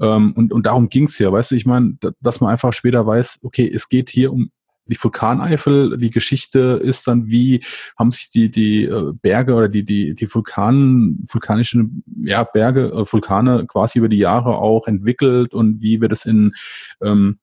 Ähm, 0.00 0.32
und, 0.32 0.52
und 0.52 0.66
darum 0.66 0.88
ging's 0.88 1.18
ja, 1.18 1.30
weißt 1.30 1.50
du, 1.50 1.54
ich 1.54 1.66
meine, 1.66 1.98
dass 2.20 2.40
man 2.40 2.50
einfach 2.50 2.72
später 2.72 3.06
weiß, 3.06 3.40
okay, 3.42 3.70
es 3.72 3.88
geht 3.88 4.10
hier 4.10 4.32
um 4.32 4.50
die 4.88 5.02
Vulkaneifel, 5.02 5.98
die 5.98 6.10
Geschichte 6.10 6.80
ist 6.82 7.06
dann, 7.06 7.28
wie 7.28 7.64
haben 7.96 8.10
sich 8.10 8.30
die, 8.30 8.50
die 8.50 8.84
äh, 8.84 9.12
Berge 9.20 9.54
oder 9.54 9.68
die, 9.68 9.84
die, 9.84 10.14
die 10.14 10.32
Vulkan, 10.32 11.18
vulkanischen 11.30 12.02
ja, 12.22 12.44
Berge, 12.44 12.88
äh, 12.88 13.12
Vulkane 13.12 13.66
quasi 13.66 13.98
über 13.98 14.08
die 14.08 14.18
Jahre 14.18 14.56
auch 14.58 14.86
entwickelt 14.86 15.54
und 15.54 15.80
wie 15.80 16.00
wird 16.00 16.12
es 16.12 16.24
in, 16.24 16.54
ähm, 17.02 17.38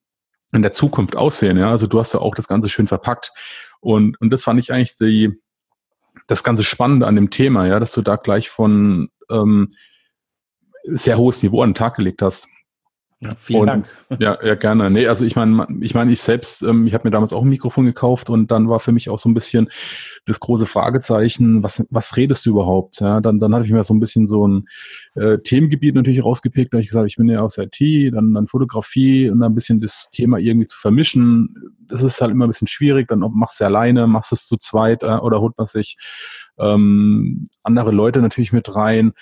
in 0.52 0.62
der 0.62 0.72
Zukunft 0.72 1.16
aussehen. 1.16 1.56
Ja? 1.56 1.70
Also 1.70 1.86
du 1.86 1.98
hast 1.98 2.12
ja 2.14 2.20
auch 2.20 2.34
das 2.34 2.48
Ganze 2.48 2.68
schön 2.68 2.86
verpackt. 2.86 3.32
Und, 3.80 4.20
und 4.20 4.32
das 4.32 4.44
fand 4.44 4.58
ich 4.58 4.72
eigentlich 4.72 4.96
die, 4.96 5.40
das 6.26 6.42
ganze 6.42 6.64
Spannende 6.64 7.06
an 7.06 7.14
dem 7.14 7.30
Thema, 7.30 7.66
ja, 7.66 7.78
dass 7.78 7.92
du 7.92 8.02
da 8.02 8.16
gleich 8.16 8.48
von 8.48 9.08
ähm, 9.30 9.70
sehr 10.82 11.18
hohes 11.18 11.42
Niveau 11.42 11.62
an 11.62 11.70
den 11.70 11.74
Tag 11.74 11.96
gelegt 11.96 12.22
hast. 12.22 12.48
Ja, 13.18 13.34
vielen 13.34 13.60
und, 13.60 13.66
Dank. 13.66 13.88
Ja, 14.20 14.38
ja, 14.44 14.54
gerne. 14.56 14.90
Nee, 14.90 15.06
also 15.06 15.24
ich 15.24 15.36
meine, 15.36 15.66
ich 15.80 15.94
meine, 15.94 16.12
ich 16.12 16.20
selbst, 16.20 16.62
ähm, 16.62 16.86
ich 16.86 16.92
habe 16.92 17.08
mir 17.08 17.10
damals 17.10 17.32
auch 17.32 17.42
ein 17.42 17.48
Mikrofon 17.48 17.86
gekauft 17.86 18.28
und 18.28 18.50
dann 18.50 18.68
war 18.68 18.78
für 18.78 18.92
mich 18.92 19.08
auch 19.08 19.18
so 19.18 19.30
ein 19.30 19.34
bisschen 19.34 19.70
das 20.26 20.38
große 20.38 20.66
Fragezeichen, 20.66 21.62
was, 21.62 21.82
was 21.88 22.16
redest 22.18 22.44
du 22.44 22.50
überhaupt? 22.50 23.00
Ja, 23.00 23.22
dann, 23.22 23.40
dann 23.40 23.54
hatte 23.54 23.64
ich 23.64 23.70
mir 23.70 23.82
so 23.84 23.94
ein 23.94 24.00
bisschen 24.00 24.26
so 24.26 24.46
ein 24.46 24.68
äh, 25.14 25.38
Themengebiet 25.38 25.94
natürlich 25.94 26.22
rausgepickt, 26.22 26.74
da 26.74 26.78
ich 26.78 26.88
gesagt, 26.88 27.06
ich 27.06 27.16
bin 27.16 27.28
ja 27.28 27.40
aus 27.40 27.56
IT, 27.56 27.80
dann, 28.14 28.34
dann 28.34 28.46
Fotografie 28.46 29.30
und 29.30 29.40
dann 29.40 29.52
ein 29.52 29.54
bisschen 29.54 29.80
das 29.80 30.10
Thema 30.10 30.36
irgendwie 30.38 30.66
zu 30.66 30.76
vermischen. 30.76 31.74
Das 31.86 32.02
ist 32.02 32.20
halt 32.20 32.32
immer 32.32 32.44
ein 32.44 32.50
bisschen 32.50 32.68
schwierig, 32.68 33.08
dann 33.08 33.20
machst 33.32 33.60
du 33.60 33.64
alleine, 33.64 34.06
machst 34.06 34.32
es 34.32 34.46
zu 34.46 34.58
zweit 34.58 35.02
äh, 35.02 35.06
oder 35.06 35.40
holt 35.40 35.56
man 35.56 35.66
sich 35.66 35.96
ähm, 36.58 37.48
andere 37.62 37.92
Leute 37.92 38.20
natürlich 38.20 38.52
mit 38.52 38.76
rein. 38.76 39.12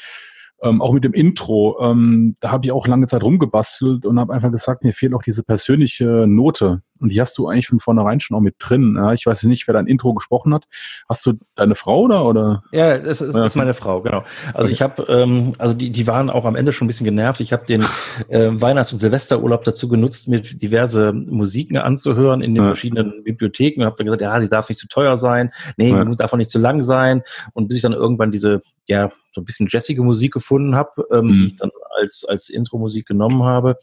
Ähm, 0.64 0.81
auch 0.81 0.92
mit 0.92 1.05
dem 1.05 1.12
Intro, 1.12 1.79
ähm, 1.81 2.35
da 2.40 2.50
habe 2.50 2.64
ich 2.64 2.72
auch 2.72 2.87
lange 2.87 3.07
Zeit 3.07 3.22
rumgebastelt 3.22 4.07
und 4.07 4.18
habe 4.18 4.33
einfach 4.33 4.50
gesagt, 4.50 4.83
mir 4.83 4.92
fehlt 4.92 5.14
auch 5.14 5.22
diese 5.22 5.42
persönliche 5.42 6.27
Note. 6.27 6.81
Und 7.00 7.12
die 7.12 7.20
hast 7.20 7.37
du 7.37 7.48
eigentlich 7.48 7.66
von 7.66 7.81
vornherein 7.81 8.20
schon 8.20 8.37
auch 8.37 8.40
mit 8.40 8.55
drin. 8.59 8.94
Ja, 8.96 9.12
ich 9.12 9.27
weiß 9.27 9.42
nicht, 9.44 9.66
wer 9.66 9.74
dein 9.74 9.87
Intro 9.87 10.14
gesprochen 10.14 10.55
hat. 10.55 10.64
Hast 11.09 11.27
du 11.27 11.35
deine 11.55 11.74
Frau 11.74 12.03
oder? 12.03 12.24
oder? 12.24 12.62
Ja, 12.72 12.98
das 12.98 13.20
ist, 13.20 13.37
ja. 13.37 13.44
ist 13.44 13.57
meine 13.57 13.74
Frau, 13.74 14.00
genau. 14.00 14.24
Also 14.55 14.68
okay. 14.68 14.70
ich 14.70 14.81
habe, 14.81 15.03
ähm, 15.09 15.53
also 15.59 15.74
die, 15.74 15.90
die 15.90 16.07
waren 16.07 16.31
auch 16.31 16.46
am 16.46 16.57
Ende 16.57 16.72
schon 16.72 16.87
ein 16.87 16.88
bisschen 16.88 17.05
genervt. 17.05 17.40
Ich 17.40 17.53
habe 17.53 17.66
den 17.66 17.83
äh, 18.29 18.50
Weihnachts- 18.53 18.92
und 18.92 19.00
Silvesterurlaub 19.00 19.64
dazu 19.64 19.88
genutzt, 19.88 20.29
mir 20.29 20.40
diverse 20.40 21.12
Musiken 21.12 21.77
anzuhören 21.77 22.40
in 22.40 22.55
den 22.55 22.62
ja. 22.62 22.68
verschiedenen 22.68 23.22
Bibliotheken 23.24 23.81
und 23.81 23.87
habe 23.87 23.96
dann 23.98 24.07
gesagt, 24.07 24.22
ja, 24.22 24.40
sie 24.40 24.48
darf 24.48 24.68
nicht 24.68 24.79
zu 24.79 24.88
teuer 24.88 25.16
sein, 25.16 25.53
nee, 25.77 25.90
ja. 25.90 26.05
die 26.05 26.16
darf 26.16 26.33
auch 26.33 26.38
nicht 26.38 26.50
zu 26.50 26.59
lang 26.59 26.83
sein. 26.83 27.22
Und 27.53 27.68
bis 27.68 27.77
ich 27.77 27.83
dann 27.83 27.92
irgendwann 27.92 28.33
diese, 28.33 28.62
ja, 28.87 29.11
so 29.35 29.40
ein 29.40 29.44
bisschen 29.44 29.68
jazzige 29.68 30.03
Musik 30.03 30.33
gefunden 30.33 30.75
habe, 30.75 31.07
ähm, 31.11 31.27
mhm. 31.27 31.33
die 31.33 31.47
ich 31.47 31.57
dann 31.57 31.70
als, 31.97 32.25
als 32.25 32.49
Intro-Musik 32.49 33.07
genommen 33.07 33.42
habe. 33.42 33.77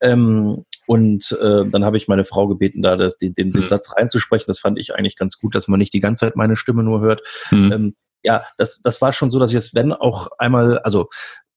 Ähm, 0.00 0.64
und 0.86 1.32
äh, 1.40 1.64
dann 1.66 1.84
habe 1.84 1.96
ich 1.96 2.08
meine 2.08 2.24
Frau 2.24 2.46
gebeten, 2.46 2.82
da 2.82 2.96
das, 2.96 3.16
den, 3.18 3.34
den, 3.34 3.52
den 3.52 3.64
mhm. 3.64 3.68
Satz 3.68 3.92
reinzusprechen. 3.96 4.46
Das 4.46 4.58
fand 4.58 4.78
ich 4.78 4.94
eigentlich 4.94 5.16
ganz 5.16 5.38
gut, 5.38 5.54
dass 5.54 5.68
man 5.68 5.78
nicht 5.78 5.94
die 5.94 6.00
ganze 6.00 6.26
Zeit 6.26 6.36
meine 6.36 6.56
Stimme 6.56 6.82
nur 6.82 7.00
hört. 7.00 7.22
Mhm. 7.50 7.72
Ähm, 7.72 7.96
ja, 8.22 8.44
das, 8.56 8.80
das 8.80 9.02
war 9.02 9.12
schon 9.12 9.30
so, 9.30 9.38
dass 9.38 9.50
ich 9.50 9.56
es, 9.56 9.74
wenn 9.74 9.92
auch 9.92 10.28
einmal, 10.38 10.78
also 10.78 11.08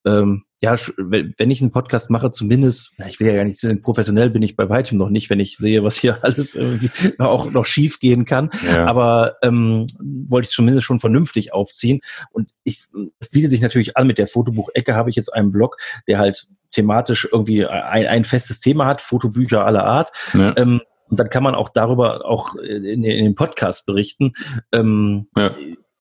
ähm, 0.05 0.43
ja, 0.59 0.75
wenn 0.97 1.51
ich 1.51 1.61
einen 1.61 1.71
Podcast 1.71 2.09
mache, 2.09 2.31
zumindest, 2.31 2.95
na, 2.97 3.07
ich 3.07 3.19
will 3.19 3.27
ja 3.27 3.35
gar 3.35 3.43
nicht 3.43 3.59
sehen, 3.59 3.83
professionell 3.83 4.31
bin 4.31 4.41
ich 4.41 4.55
bei 4.55 4.69
weitem 4.69 4.97
noch 4.97 5.09
nicht, 5.09 5.29
wenn 5.29 5.39
ich 5.39 5.55
sehe, 5.55 5.83
was 5.83 5.97
hier 5.97 6.19
alles 6.23 6.55
irgendwie 6.55 6.89
auch 7.19 7.51
noch 7.51 7.65
schief 7.67 7.99
gehen 7.99 8.25
kann. 8.25 8.49
Ja. 8.65 8.85
Aber 8.85 9.35
ähm, 9.43 9.85
wollte 9.99 10.47
ich 10.47 10.55
zumindest 10.55 10.85
schon 10.85 10.99
vernünftig 10.99 11.53
aufziehen. 11.53 11.99
Und 12.31 12.49
ich, 12.63 12.85
es 13.19 13.29
bietet 13.29 13.51
sich 13.51 13.61
natürlich 13.61 13.97
an, 13.97 14.07
mit 14.07 14.17
der 14.17 14.27
Fotobuch-Ecke 14.27 14.95
habe 14.95 15.11
ich 15.11 15.15
jetzt 15.15 15.33
einen 15.33 15.51
Blog, 15.51 15.77
der 16.07 16.17
halt 16.17 16.47
thematisch 16.71 17.27
irgendwie 17.31 17.65
ein, 17.65 18.07
ein 18.07 18.23
festes 18.23 18.59
Thema 18.59 18.87
hat, 18.87 19.01
Fotobücher 19.01 19.63
aller 19.63 19.85
Art. 19.85 20.09
Ja. 20.33 20.57
Ähm, 20.57 20.81
und 21.09 21.19
dann 21.19 21.29
kann 21.29 21.43
man 21.43 21.55
auch 21.55 21.69
darüber 21.69 22.25
auch 22.25 22.55
in, 22.55 23.03
in 23.03 23.23
den 23.23 23.35
Podcast 23.35 23.85
berichten. 23.85 24.33
Ähm, 24.71 25.27
ja 25.37 25.51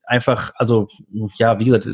einfach, 0.07 0.53
also 0.57 0.89
ja, 1.37 1.59
wie 1.59 1.67
gesagt, 1.67 1.89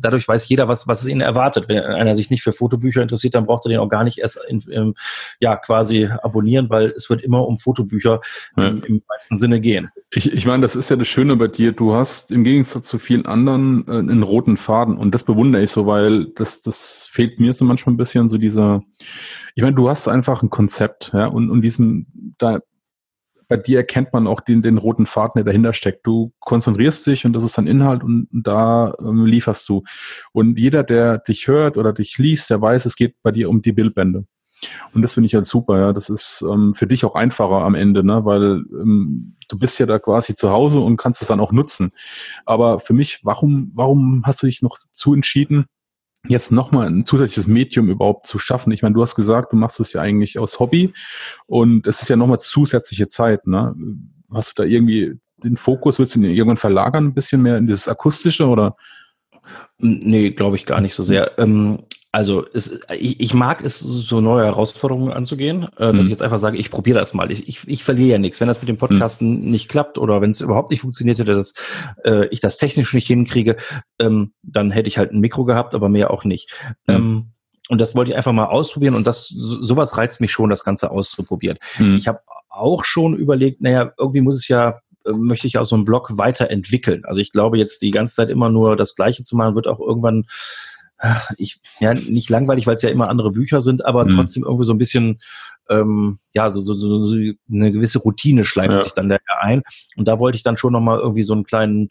dadurch 0.00 0.28
weiß 0.28 0.48
jeder, 0.48 0.68
was, 0.68 0.86
was 0.86 1.02
es 1.02 1.08
ihn 1.08 1.20
erwartet. 1.20 1.68
Wenn 1.68 1.78
einer 1.78 2.14
sich 2.14 2.30
nicht 2.30 2.42
für 2.42 2.52
Fotobücher 2.52 3.02
interessiert, 3.02 3.34
dann 3.34 3.46
braucht 3.46 3.66
er 3.66 3.70
den 3.70 3.78
auch 3.78 3.88
gar 3.88 4.04
nicht 4.04 4.18
erst 4.18 4.38
in, 4.48 4.60
in, 4.70 4.94
ja, 5.40 5.56
quasi 5.56 6.06
abonnieren, 6.06 6.68
weil 6.68 6.92
es 6.94 7.08
wird 7.08 7.22
immer 7.22 7.46
um 7.46 7.58
Fotobücher 7.58 8.20
ja. 8.56 8.68
im, 8.68 8.82
im 8.84 9.02
meisten 9.08 9.38
Sinne 9.38 9.60
gehen. 9.60 9.90
Ich, 10.10 10.32
ich 10.32 10.46
meine, 10.46 10.62
das 10.62 10.76
ist 10.76 10.90
ja 10.90 10.96
das 10.96 11.08
Schöne 11.08 11.36
bei 11.36 11.48
dir. 11.48 11.72
Du 11.72 11.94
hast 11.94 12.30
im 12.30 12.44
Gegensatz 12.44 12.86
zu 12.86 12.98
vielen 12.98 13.26
anderen 13.26 13.86
äh, 13.88 13.92
einen 13.92 14.22
roten 14.22 14.56
Faden 14.56 14.98
und 14.98 15.14
das 15.14 15.24
bewundere 15.24 15.62
ich 15.62 15.70
so, 15.70 15.86
weil 15.86 16.26
das, 16.34 16.62
das 16.62 17.08
fehlt 17.10 17.40
mir 17.40 17.52
so 17.52 17.64
manchmal 17.64 17.94
ein 17.94 17.98
bisschen, 17.98 18.28
so 18.28 18.36
dieser, 18.36 18.82
ich 19.54 19.62
meine, 19.62 19.74
du 19.74 19.88
hast 19.88 20.08
einfach 20.08 20.42
ein 20.42 20.50
Konzept, 20.50 21.12
ja, 21.14 21.26
und, 21.26 21.50
und 21.50 21.62
diesem, 21.62 22.06
da, 22.36 22.60
bei 23.48 23.56
dir 23.56 23.78
erkennt 23.78 24.12
man 24.12 24.26
auch 24.26 24.40
den, 24.40 24.62
den 24.62 24.78
roten 24.78 25.06
Faden, 25.06 25.32
der 25.36 25.44
dahinter 25.44 25.72
steckt. 25.72 26.06
Du 26.06 26.32
konzentrierst 26.40 27.06
dich 27.06 27.24
und 27.24 27.32
das 27.32 27.44
ist 27.44 27.58
ein 27.58 27.66
Inhalt 27.66 28.02
und 28.02 28.28
da 28.32 28.94
ähm, 29.00 29.26
lieferst 29.26 29.68
du. 29.68 29.82
Und 30.32 30.58
jeder, 30.58 30.82
der 30.82 31.18
dich 31.18 31.46
hört 31.46 31.76
oder 31.76 31.92
dich 31.92 32.18
liest, 32.18 32.50
der 32.50 32.60
weiß, 32.60 32.86
es 32.86 32.96
geht 32.96 33.14
bei 33.22 33.30
dir 33.30 33.48
um 33.48 33.62
die 33.62 33.72
Bildbände. 33.72 34.24
Und 34.94 35.02
das 35.02 35.14
finde 35.14 35.26
ich 35.26 35.34
halt 35.34 35.44
super, 35.44 35.78
ja. 35.78 35.92
Das 35.92 36.08
ist 36.08 36.42
ähm, 36.50 36.74
für 36.74 36.86
dich 36.86 37.04
auch 37.04 37.14
einfacher 37.14 37.62
am 37.62 37.74
Ende, 37.74 38.02
ne? 38.02 38.24
weil 38.24 38.64
ähm, 38.72 39.36
du 39.48 39.58
bist 39.58 39.78
ja 39.78 39.86
da 39.86 39.98
quasi 39.98 40.34
zu 40.34 40.50
Hause 40.50 40.80
und 40.80 40.96
kannst 40.96 41.22
es 41.22 41.28
dann 41.28 41.40
auch 41.40 41.52
nutzen. 41.52 41.90
Aber 42.46 42.80
für 42.80 42.94
mich, 42.94 43.20
warum, 43.22 43.70
warum 43.74 44.22
hast 44.24 44.42
du 44.42 44.46
dich 44.46 44.62
noch 44.62 44.76
zu 44.76 45.14
entschieden, 45.14 45.66
jetzt 46.28 46.52
nochmal 46.52 46.88
ein 46.88 47.06
zusätzliches 47.06 47.46
Medium 47.46 47.88
überhaupt 47.88 48.26
zu 48.26 48.38
schaffen. 48.38 48.72
Ich 48.72 48.82
meine, 48.82 48.94
du 48.94 49.02
hast 49.02 49.14
gesagt, 49.14 49.52
du 49.52 49.56
machst 49.56 49.80
es 49.80 49.92
ja 49.92 50.00
eigentlich 50.00 50.38
aus 50.38 50.60
Hobby 50.60 50.92
und 51.46 51.86
es 51.86 52.02
ist 52.02 52.08
ja 52.08 52.16
nochmal 52.16 52.38
zusätzliche 52.38 53.08
Zeit. 53.08 53.46
Ne? 53.46 53.74
Hast 54.32 54.58
du 54.58 54.62
da 54.62 54.68
irgendwie 54.68 55.14
den 55.38 55.56
Fokus, 55.56 55.98
willst 55.98 56.14
du 56.14 56.20
ihn 56.20 56.24
irgendwann 56.30 56.56
verlagern, 56.56 57.06
ein 57.06 57.14
bisschen 57.14 57.42
mehr 57.42 57.58
in 57.58 57.66
dieses 57.66 57.88
Akustische 57.88 58.46
oder? 58.46 58.76
Nee, 59.78 60.30
glaube 60.30 60.56
ich 60.56 60.66
gar 60.66 60.80
nicht 60.80 60.94
so 60.94 61.02
sehr. 61.02 61.38
Ähm, 61.38 61.84
Also 62.16 62.46
es, 62.54 62.80
ich, 62.98 63.20
ich 63.20 63.34
mag 63.34 63.62
es, 63.62 63.78
so 63.78 64.22
neue 64.22 64.46
Herausforderungen 64.46 65.12
anzugehen, 65.12 65.64
äh, 65.76 65.88
dass 65.88 65.92
Mhm. 65.92 66.00
ich 66.00 66.08
jetzt 66.08 66.22
einfach 66.22 66.38
sage, 66.38 66.56
ich 66.56 66.70
probiere 66.70 66.98
das 66.98 67.12
mal. 67.12 67.30
Ich, 67.30 67.46
ich, 67.46 67.68
ich 67.68 67.84
verliere 67.84 68.12
ja 68.12 68.18
nichts. 68.18 68.40
Wenn 68.40 68.48
das 68.48 68.62
mit 68.62 68.70
dem 68.70 68.78
Podcasten 68.78 69.50
nicht 69.50 69.68
klappt 69.68 69.98
oder 69.98 70.22
wenn 70.22 70.30
es 70.30 70.40
überhaupt 70.40 70.70
nicht 70.70 70.80
funktioniert 70.80 71.18
hätte, 71.18 71.34
dass 71.34 71.52
äh, 72.04 72.26
ich 72.28 72.40
das 72.40 72.56
technisch 72.56 72.94
nicht 72.94 73.06
hinkriege, 73.06 73.56
ähm, 73.98 74.32
dann 74.42 74.70
hätte 74.70 74.88
ich 74.88 74.96
halt 74.96 75.12
ein 75.12 75.20
Mikro 75.20 75.44
gehabt, 75.44 75.74
aber 75.74 75.90
mehr 75.90 76.10
auch 76.10 76.24
nicht. 76.24 76.54
Mhm. 76.86 76.94
Ähm, 76.94 77.26
und 77.68 77.82
das 77.82 77.94
wollte 77.94 78.12
ich 78.12 78.16
einfach 78.16 78.32
mal 78.32 78.46
ausprobieren 78.46 78.94
und 78.94 79.06
das 79.06 79.28
so, 79.28 79.62
sowas 79.62 79.98
reizt 79.98 80.22
mich 80.22 80.32
schon, 80.32 80.48
das 80.48 80.64
Ganze 80.64 80.90
auszuprobieren. 80.90 81.58
Mhm. 81.78 81.96
Ich 81.96 82.08
habe 82.08 82.20
auch 82.48 82.86
schon 82.86 83.14
überlegt, 83.14 83.60
naja, 83.60 83.92
irgendwie 83.98 84.22
muss 84.22 84.36
es 84.36 84.48
ja, 84.48 84.80
äh, 85.04 85.12
möchte 85.12 85.48
ich 85.48 85.58
auch 85.58 85.66
so 85.66 85.76
einen 85.76 85.84
Blog 85.84 86.16
weiterentwickeln. 86.16 87.04
Also 87.04 87.20
ich 87.20 87.30
glaube 87.30 87.58
jetzt 87.58 87.82
die 87.82 87.90
ganze 87.90 88.14
Zeit 88.14 88.30
immer 88.30 88.48
nur 88.48 88.74
das 88.74 88.96
Gleiche 88.96 89.22
zu 89.22 89.36
machen, 89.36 89.54
wird 89.54 89.66
auch 89.66 89.80
irgendwann, 89.80 90.24
ach, 90.98 91.30
ich, 91.38 91.60
ja, 91.80 91.94
nicht 91.94 92.30
langweilig, 92.30 92.66
weil 92.66 92.74
es 92.74 92.82
ja 92.82 92.90
immer 92.90 93.08
andere 93.08 93.30
Bücher 93.30 93.60
sind, 93.60 93.84
aber 93.84 94.04
Mhm. 94.04 94.10
trotzdem 94.10 94.44
irgendwie 94.44 94.64
so 94.64 94.72
ein 94.72 94.78
bisschen, 94.78 95.20
ähm, 95.68 96.18
ja, 96.32 96.50
so, 96.50 96.60
so, 96.60 96.74
so, 96.74 97.00
so 97.00 97.16
eine 97.50 97.72
gewisse 97.72 97.98
Routine 98.00 98.44
schleift 98.44 98.74
Ja. 98.74 98.82
sich 98.82 98.92
dann 98.92 99.08
da 99.08 99.16
ein. 99.40 99.62
Und 99.96 100.06
da 100.08 100.18
wollte 100.18 100.36
ich 100.36 100.42
dann 100.42 100.56
schon 100.56 100.72
nochmal 100.72 100.98
irgendwie 100.98 101.22
so 101.22 101.32
einen 101.32 101.44
kleinen, 101.44 101.88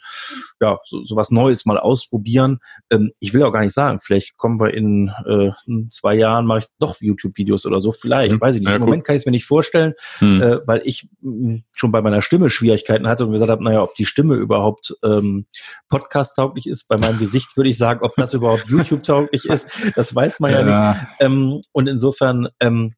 ja, 0.62 0.78
so, 0.86 1.04
so 1.04 1.16
was 1.16 1.32
Neues 1.32 1.66
mal 1.66 1.78
ausprobieren. 1.80 2.60
Ähm, 2.92 3.12
ich 3.20 3.34
will 3.34 3.44
auch 3.44 3.52
gar 3.52 3.62
nicht 3.62 3.74
sagen, 3.74 4.00
vielleicht 4.02 4.38
kommen 4.38 4.60
wir 4.60 4.74
in, 4.74 5.12
äh, 5.28 5.52
in 5.66 5.90
zwei 5.90 6.16
Jahren, 6.16 6.46
mache 6.46 6.60
ich 6.60 6.66
doch 6.80 6.96
YouTube-Videos 7.02 7.66
oder 7.66 7.82
so, 7.82 7.92
vielleicht, 7.92 8.34
Mhm. 8.34 8.42
weiß 8.42 8.56
ich 8.56 8.62
nicht. 8.62 8.70
Ja, 8.70 8.76
Im. 8.76 8.82
Moment 8.84 9.04
kann 9.06 9.16
ich 9.16 9.22
es 9.22 9.26
mir 9.26 9.32
nicht 9.32 9.46
vorstellen, 9.46 9.94
Mhm. 10.22 10.42
äh, 10.42 10.68
weil 10.68 10.82
ich 10.86 11.08
mh, 11.22 11.62
schon 11.74 11.92
bei 11.92 12.02
meiner 12.02 12.22
Stimme 12.22 12.50
Schwierigkeiten 12.50 13.08
hatte 13.08 13.26
und 13.26 13.32
gesagt 13.32 13.50
habe, 13.52 13.64
naja, 13.64 13.82
ob 13.82 13.96
die 13.96 14.06
Stimme 14.06 14.36
überhaupt 14.36 14.94
ähm, 15.04 15.46
Podcast-tauglich 15.90 16.68
ist. 16.68 16.88
Bei 16.88 16.98
meinem 17.00 17.20
Gesicht 17.20 17.56
würde 17.58 17.70
ich 17.70 17.78
sagen, 17.78 18.02
ob 18.04 18.16
das 18.16 18.34
überhaupt 18.34 18.66
YouTube-tauglich 18.70 19.46
ist, 19.46 19.72
das 19.96 20.14
weiß 20.16 20.40
man 20.40 20.52
ja, 20.52 20.64
nicht. 20.64 21.08
Ähm, 21.20 21.62
und 21.72 21.88
insofern, 21.88 22.50
ähm, 22.60 22.94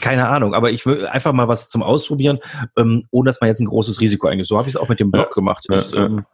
keine 0.00 0.28
Ahnung, 0.28 0.54
aber 0.54 0.70
ich 0.70 0.86
will 0.86 1.06
einfach 1.06 1.32
mal 1.32 1.48
was 1.48 1.68
zum 1.68 1.82
Ausprobieren, 1.82 2.38
ähm, 2.76 3.06
ohne 3.10 3.28
dass 3.28 3.40
man 3.40 3.48
jetzt 3.48 3.60
ein 3.60 3.66
großes 3.66 4.00
Risiko 4.00 4.26
eingeht. 4.28 4.46
So 4.46 4.58
habe 4.58 4.68
ich 4.68 4.74
es 4.74 4.80
auch 4.80 4.88
mit 4.88 5.00
dem 5.00 5.10
Blog 5.10 5.28
Ja. 5.30 5.34
gemacht. 5.34 5.66
Ja, 5.68 5.76
Ich, 5.76 5.90
ja. 5.92 6.06
ähm, 6.06 6.24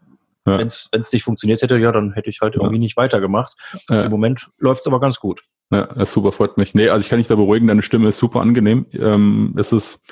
Ja. 0.45 0.59
Wenn 0.59 0.67
es 0.67 0.91
nicht 1.13 1.23
funktioniert 1.23 1.63
hätte, 1.63 1.77
ja, 1.79 1.93
dann 1.93 2.15
hätte 2.15 2.29
ich 2.29 2.41
halt 2.41 2.57
irgendwie 2.57 2.81
nicht 2.81 2.97
weitergemacht. 2.97 3.55
Im 3.89 4.11
Moment 4.11 4.49
läuft 4.59 4.81
es 4.81 4.87
aber 4.89 4.99
ganz 4.99 5.21
gut. 5.21 5.41
Ja, 5.71 5.87
das 5.87 6.13
super, 6.13 6.33
freut 6.33 6.57
mich. 6.59 6.75
Nee, 6.75 6.89
also 6.89 7.05
ich 7.05 7.09
kann 7.09 7.19
dich 7.19 7.29
da 7.29 7.37
beruhigen, 7.37 7.69
deine 7.69 7.83
Stimme 7.83 8.09
ist 8.09 8.19
super 8.19 8.41
angenehm. 8.41 8.85
Ähm, 8.93 9.55
es 9.57 9.73
ist, 9.73 10.05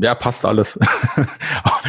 ja, 0.00 0.14
passt 0.14 0.44
alles. 0.46 0.78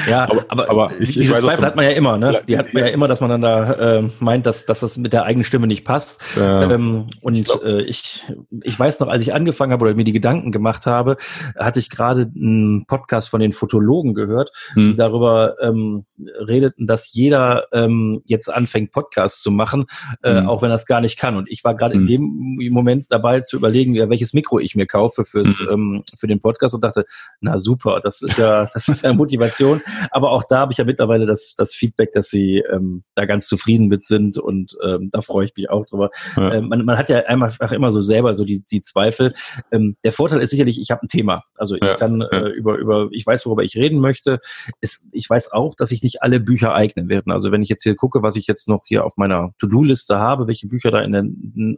Ja, 0.09 0.23
Aber- 0.23 0.45
aber, 0.47 0.69
aber 0.69 0.91
ich- 0.99 1.09
ich 1.11 1.15
diese 1.17 1.35
weiß, 1.35 1.43
was 1.43 1.49
Zweifel 1.55 1.65
hat 1.67 1.75
man 1.75 1.85
ja 1.85 1.91
immer, 1.91 2.17
ne? 2.17 2.33
Ja, 2.33 2.41
Die 2.41 2.57
hat 2.57 2.73
man 2.73 2.83
ja 2.83 2.89
immer, 2.89 3.07
dass 3.07 3.21
man 3.21 3.29
dann 3.29 3.41
da 3.41 3.73
äh, 3.99 4.09
meint, 4.19 4.45
dass, 4.45 4.65
dass 4.65 4.79
das 4.79 4.97
mit 4.97 5.13
der 5.13 5.25
eigenen 5.25 5.43
Stimme 5.43 5.67
nicht 5.67 5.85
passt. 5.85 6.23
Äh, 6.37 6.41
Ähm, 6.41 7.07
und 7.21 7.35
ich, 7.35 7.45
glaub- 7.45 7.63
äh, 7.63 7.81
ich, 7.83 8.25
ich 8.63 8.79
weiß 8.79 8.99
noch, 9.01 9.09
als 9.09 9.21
ich 9.21 9.33
angefangen 9.33 9.73
habe 9.73 9.83
oder 9.85 9.93
mir 9.93 10.03
die 10.05 10.11
Gedanken 10.13 10.51
gemacht 10.51 10.85
habe, 10.87 11.17
hatte 11.57 11.79
ich 11.79 11.89
gerade 11.89 12.31
einen 12.35 12.85
Podcast 12.87 13.29
von 13.29 13.41
den 13.41 13.51
Fotologen 13.53 14.13
gehört, 14.15 14.51
die 14.75 14.91
hm, 14.91 14.97
darüber 14.97 15.55
ähm, 15.61 16.05
redeten, 16.39 16.87
dass 16.87 17.13
jeder 17.13 17.65
ähm, 17.71 18.21
jetzt 18.25 18.51
anfängt, 18.51 18.91
Podcasts 18.91 19.41
zu 19.41 19.51
machen, 19.51 19.85
äh, 20.23 20.41
Mhm. 20.41 20.47
auch 20.49 20.61
wenn 20.63 20.71
er 20.71 20.75
es 20.75 20.85
gar 20.87 21.01
nicht 21.01 21.19
kann. 21.19 21.35
Und 21.35 21.47
ich 21.49 21.63
war 21.63 21.75
gerade 21.75 21.95
Mhm. 21.95 22.07
in 22.07 22.07
dem 22.07 22.73
Moment 22.73 23.07
dabei 23.09 23.41
zu 23.41 23.57
überlegen, 23.57 23.93
ja, 23.93 24.09
welches 24.09 24.33
Mikro 24.33 24.57
ich 24.59 24.75
mir 24.75 24.87
kaufe 24.87 25.25
fürs, 25.25 25.59
Mhm. 25.59 25.67
ähm, 25.71 26.03
für 26.17 26.27
den 26.27 26.39
Podcast 26.41 26.73
und 26.73 26.83
dachte, 26.83 27.03
na 27.41 27.57
super, 27.61 27.99
das 28.01 28.21
ist 28.21 28.37
ja, 28.37 28.65
das 28.73 28.87
ist 28.87 29.03
ja 29.03 29.13
Motivation. 29.13 29.81
Aber 30.11 30.31
auch 30.31 30.43
da 30.43 30.59
habe 30.59 30.71
ich 30.71 30.77
ja 30.77 30.85
mittlerweile 30.85 31.25
das, 31.25 31.55
das 31.55 31.73
Feedback, 31.73 32.11
dass 32.11 32.29
sie 32.29 32.63
ähm, 32.71 33.03
da 33.15 33.25
ganz 33.25 33.47
zufrieden 33.47 33.87
mit 33.87 34.05
sind 34.05 34.37
und 34.37 34.77
ähm, 34.83 35.09
da 35.11 35.21
freue 35.21 35.45
ich 35.45 35.53
mich 35.55 35.69
auch 35.69 35.85
drüber. 35.85 36.09
ja. 36.35 36.53
Ähm, 36.53 36.67
man, 36.67 36.85
man 36.85 36.97
hat 36.97 37.09
ja 37.09 37.19
einfach 37.19 37.71
immer 37.71 37.91
so 37.91 37.99
selber 37.99 38.33
so 38.33 38.43
die, 38.43 38.63
die 38.69 38.81
Zweifel. 38.81 39.33
Ähm, 39.71 39.95
der 40.03 40.11
Vorteil 40.11 40.41
ist 40.41 40.49
sicherlich, 40.49 40.79
ich 40.79 40.91
habe 40.91 41.05
ein 41.05 41.07
Thema. 41.07 41.37
Also 41.57 41.75
ich 41.75 41.81
Ja, 41.81 41.95
kann 41.95 42.21
äh, 42.21 42.49
über, 42.49 42.77
über, 42.77 43.09
ich 43.11 43.25
weiß, 43.25 43.45
worüber 43.45 43.63
ich 43.63 43.75
reden 43.75 43.99
möchte. 43.99 44.39
Es, 44.81 45.07
ich 45.11 45.29
weiß 45.29 45.51
auch, 45.51 45.75
dass 45.75 45.89
sich 45.89 46.03
nicht 46.03 46.21
alle 46.21 46.39
Bücher 46.39 46.73
eignen 46.73 47.09
werden. 47.09 47.31
Also 47.31 47.51
wenn 47.51 47.61
ich 47.61 47.69
jetzt 47.69 47.83
hier 47.83 47.95
gucke, 47.95 48.23
was 48.23 48.35
ich 48.35 48.47
jetzt 48.47 48.67
noch 48.67 48.83
hier 48.85 49.05
auf 49.05 49.17
meiner 49.17 49.53
To-Do-Liste 49.59 50.17
habe, 50.17 50.47
welche 50.47 50.67
Bücher 50.67 50.91
da 50.91 51.01
in 51.01 51.11
der 51.11 51.25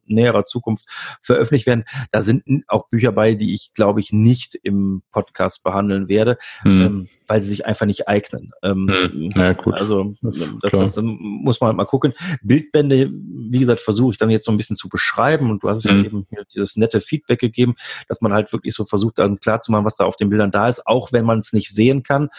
näherer 0.05 0.45
Zukunft 0.45 0.85
veröffentlicht 1.21 1.67
werden, 1.67 1.83
da 2.11 2.21
sind 2.21 2.43
auch 2.67 2.87
Bücher 2.89 3.11
bei, 3.11 3.35
die 3.35 3.53
ich, 3.53 3.73
glaube 3.73 3.99
ich, 3.99 4.11
nicht 4.13 4.55
im 4.63 5.03
Podcast 5.11 5.63
behandeln 5.73 6.07
werde, 6.09 6.37
Hm, 6.61 6.81
ähm, 6.81 7.07
weil 7.33 7.41
sie 7.41 7.49
sich 7.49 7.65
einfach 7.65 7.87
nicht 7.87 8.07
eignen. 8.07 8.51
Ähm, 8.61 8.87
Hm. 8.87 9.31
Ja, 9.35 9.53
gut. 9.53 9.73
Also 9.73 10.13
Das 10.21 10.37
das, 10.61 10.71
das, 10.93 10.99
muss 11.01 11.59
man 11.61 11.69
halt 11.69 11.77
mal 11.77 11.85
gucken. 11.85 12.13
Bildbände, 12.43 13.09
wie 13.11 13.57
gesagt, 13.59 13.79
versuche 13.79 14.11
ich 14.11 14.17
dann 14.19 14.29
jetzt 14.29 14.45
so 14.45 14.51
ein 14.51 14.57
bisschen 14.57 14.75
zu 14.75 14.87
beschreiben 14.87 15.49
und 15.49 15.63
du 15.63 15.69
hast 15.69 15.83
ja 15.83 15.93
Mhm. 15.93 16.05
eben 16.05 16.27
hier 16.29 16.43
dieses 16.53 16.75
nette 16.75 17.01
Feedback 17.01 17.39
gegeben, 17.39 17.73
dass 18.07 18.21
man 18.21 18.33
halt 18.33 18.53
wirklich 18.53 18.75
so 18.75 18.85
versucht, 18.85 19.17
dann 19.17 19.39
klar 19.39 19.59
zu 19.61 19.71
machen, 19.71 19.83
was 19.85 19.95
da 19.97 20.05
auf 20.05 20.15
den 20.15 20.29
Bildern 20.29 20.51
da 20.51 20.67
ist, 20.67 20.85
auch 20.85 21.11
wenn 21.11 21.25
man 21.25 21.39
es 21.39 21.53
nicht 21.53 21.69
sehen 21.73 22.03
kann, 22.03 22.29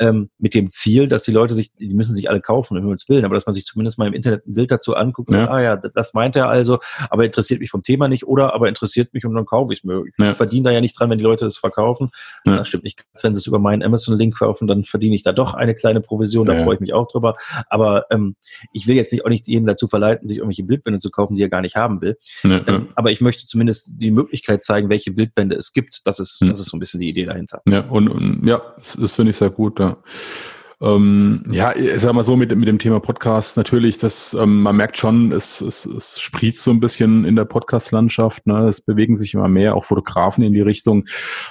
ähm, 0.00 0.30
mit 0.38 0.54
dem 0.54 0.68
Ziel, 0.68 1.06
dass 1.06 1.22
die 1.22 1.30
Leute 1.32 1.54
sich, 1.54 1.72
die 1.76 1.94
müssen 1.94 2.14
sich 2.14 2.28
alle 2.28 2.40
kaufen, 2.40 2.76
um 2.76 2.82
Himmels 2.82 3.08
Willen, 3.08 3.24
aber 3.24 3.34
dass 3.34 3.46
man 3.46 3.54
sich 3.54 3.64
zumindest 3.66 3.98
mal 3.98 4.08
im 4.08 4.14
Internet 4.14 4.46
ein 4.48 4.54
Bild 4.54 4.70
dazu 4.72 4.96
anguckt 4.96 5.28
und 5.28 5.34
Ja. 5.36 5.42
sagt, 5.42 5.52
ah 5.52 5.60
ja, 5.62 5.76
das 5.76 6.12
meint 6.14 6.34
er 6.34 6.48
also, 6.48 6.80
aber 7.08 7.24
interessiert 7.24 7.60
mich 7.60 7.70
vom 7.70 7.82
Thema 7.84 8.08
nicht 8.08 8.26
oder 8.26 8.52
aber 8.54 8.68
interessiert 8.68 9.14
mich 9.14 9.24
und 9.24 9.34
dann 9.34 9.46
kaufe 9.46 9.72
ich 9.72 9.80
es 9.80 9.84
mir. 9.84 10.02
Ich 10.06 10.14
Ja. 10.24 10.32
verdiene 10.34 10.64
da 10.64 10.70
ja 10.72 10.80
nicht 10.80 10.98
dran, 10.98 11.08
wenn 11.10 11.18
die 11.18 11.24
Leute 11.24 11.46
es 11.46 11.58
verkaufen. 11.58 12.10
Ja. 12.44 12.56
Das 12.56 12.68
stimmt 12.68 12.84
nicht. 12.84 12.96
ganz. 12.98 13.22
Wenn 13.22 13.34
sie 13.34 13.38
es 13.38 13.46
über 13.46 13.58
meinen 13.58 13.82
Amazon-Link 13.82 14.39
kaufen, 14.40 14.66
dann 14.66 14.84
verdiene 14.84 15.14
ich 15.14 15.22
da 15.22 15.32
doch 15.32 15.54
eine 15.54 15.74
kleine 15.74 16.00
Provision, 16.00 16.46
da 16.46 16.54
Ja. 16.54 16.64
freue 16.64 16.74
ich 16.74 16.80
mich 16.80 16.92
auch 16.94 17.06
drüber. 17.06 17.36
Aber 17.68 18.06
ähm, 18.10 18.34
ich 18.72 18.88
will 18.88 18.96
jetzt 18.96 19.12
nicht, 19.12 19.24
auch 19.24 19.28
nicht 19.28 19.46
jeden 19.46 19.66
dazu 19.66 19.86
verleiten, 19.86 20.26
sich 20.26 20.38
irgendwelche 20.38 20.64
Bildbände 20.64 20.98
zu 20.98 21.10
kaufen, 21.10 21.34
die 21.36 21.42
er 21.42 21.48
gar 21.48 21.60
nicht 21.60 21.76
haben 21.76 22.00
will. 22.00 22.16
ja. 22.42 22.60
Ähm, 22.66 22.88
aber 22.96 23.10
ich 23.12 23.20
möchte 23.20 23.44
zumindest 23.44 24.00
die 24.00 24.10
Möglichkeit 24.10 24.64
zeigen, 24.64 24.88
welche 24.88 25.12
Bildbände 25.12 25.54
es 25.56 25.72
gibt. 25.72 26.00
Das 26.04 26.18
ist, 26.18 26.40
Hm. 26.40 26.48
das 26.48 26.58
ist 26.60 26.66
so 26.70 26.76
ein 26.76 26.80
bisschen 26.80 27.00
die 27.00 27.08
Idee 27.08 27.26
dahinter. 27.26 27.60
Ja, 27.68 27.80
und, 27.88 28.08
und 28.08 28.46
ja, 28.46 28.60
das, 28.76 28.96
das 29.00 29.14
finde 29.16 29.30
ich 29.30 29.36
sehr 29.36 29.50
gut, 29.50 29.78
ja. 29.78 29.98
Ähm, 30.82 31.44
ja, 31.50 31.76
ich 31.76 32.00
sag 32.00 32.14
mal 32.14 32.24
so, 32.24 32.36
mit, 32.36 32.56
mit 32.56 32.66
dem 32.66 32.78
Thema 32.78 33.00
Podcast 33.00 33.58
natürlich, 33.58 33.98
das, 33.98 34.32
ähm, 34.32 34.62
man 34.62 34.76
merkt 34.76 34.96
schon, 34.96 35.30
es, 35.30 35.60
es, 35.60 35.84
es 35.84 36.18
sprießt 36.18 36.62
so 36.62 36.70
ein 36.70 36.80
bisschen 36.80 37.26
in 37.26 37.36
der 37.36 37.44
Podcast-Landschaft, 37.44 38.46
ne? 38.46 38.66
es 38.66 38.80
bewegen 38.80 39.14
sich 39.14 39.34
immer 39.34 39.48
mehr, 39.48 39.76
auch 39.76 39.84
Fotografen 39.84 40.42
in 40.42 40.54
die 40.54 40.62
Richtung, 40.62 41.04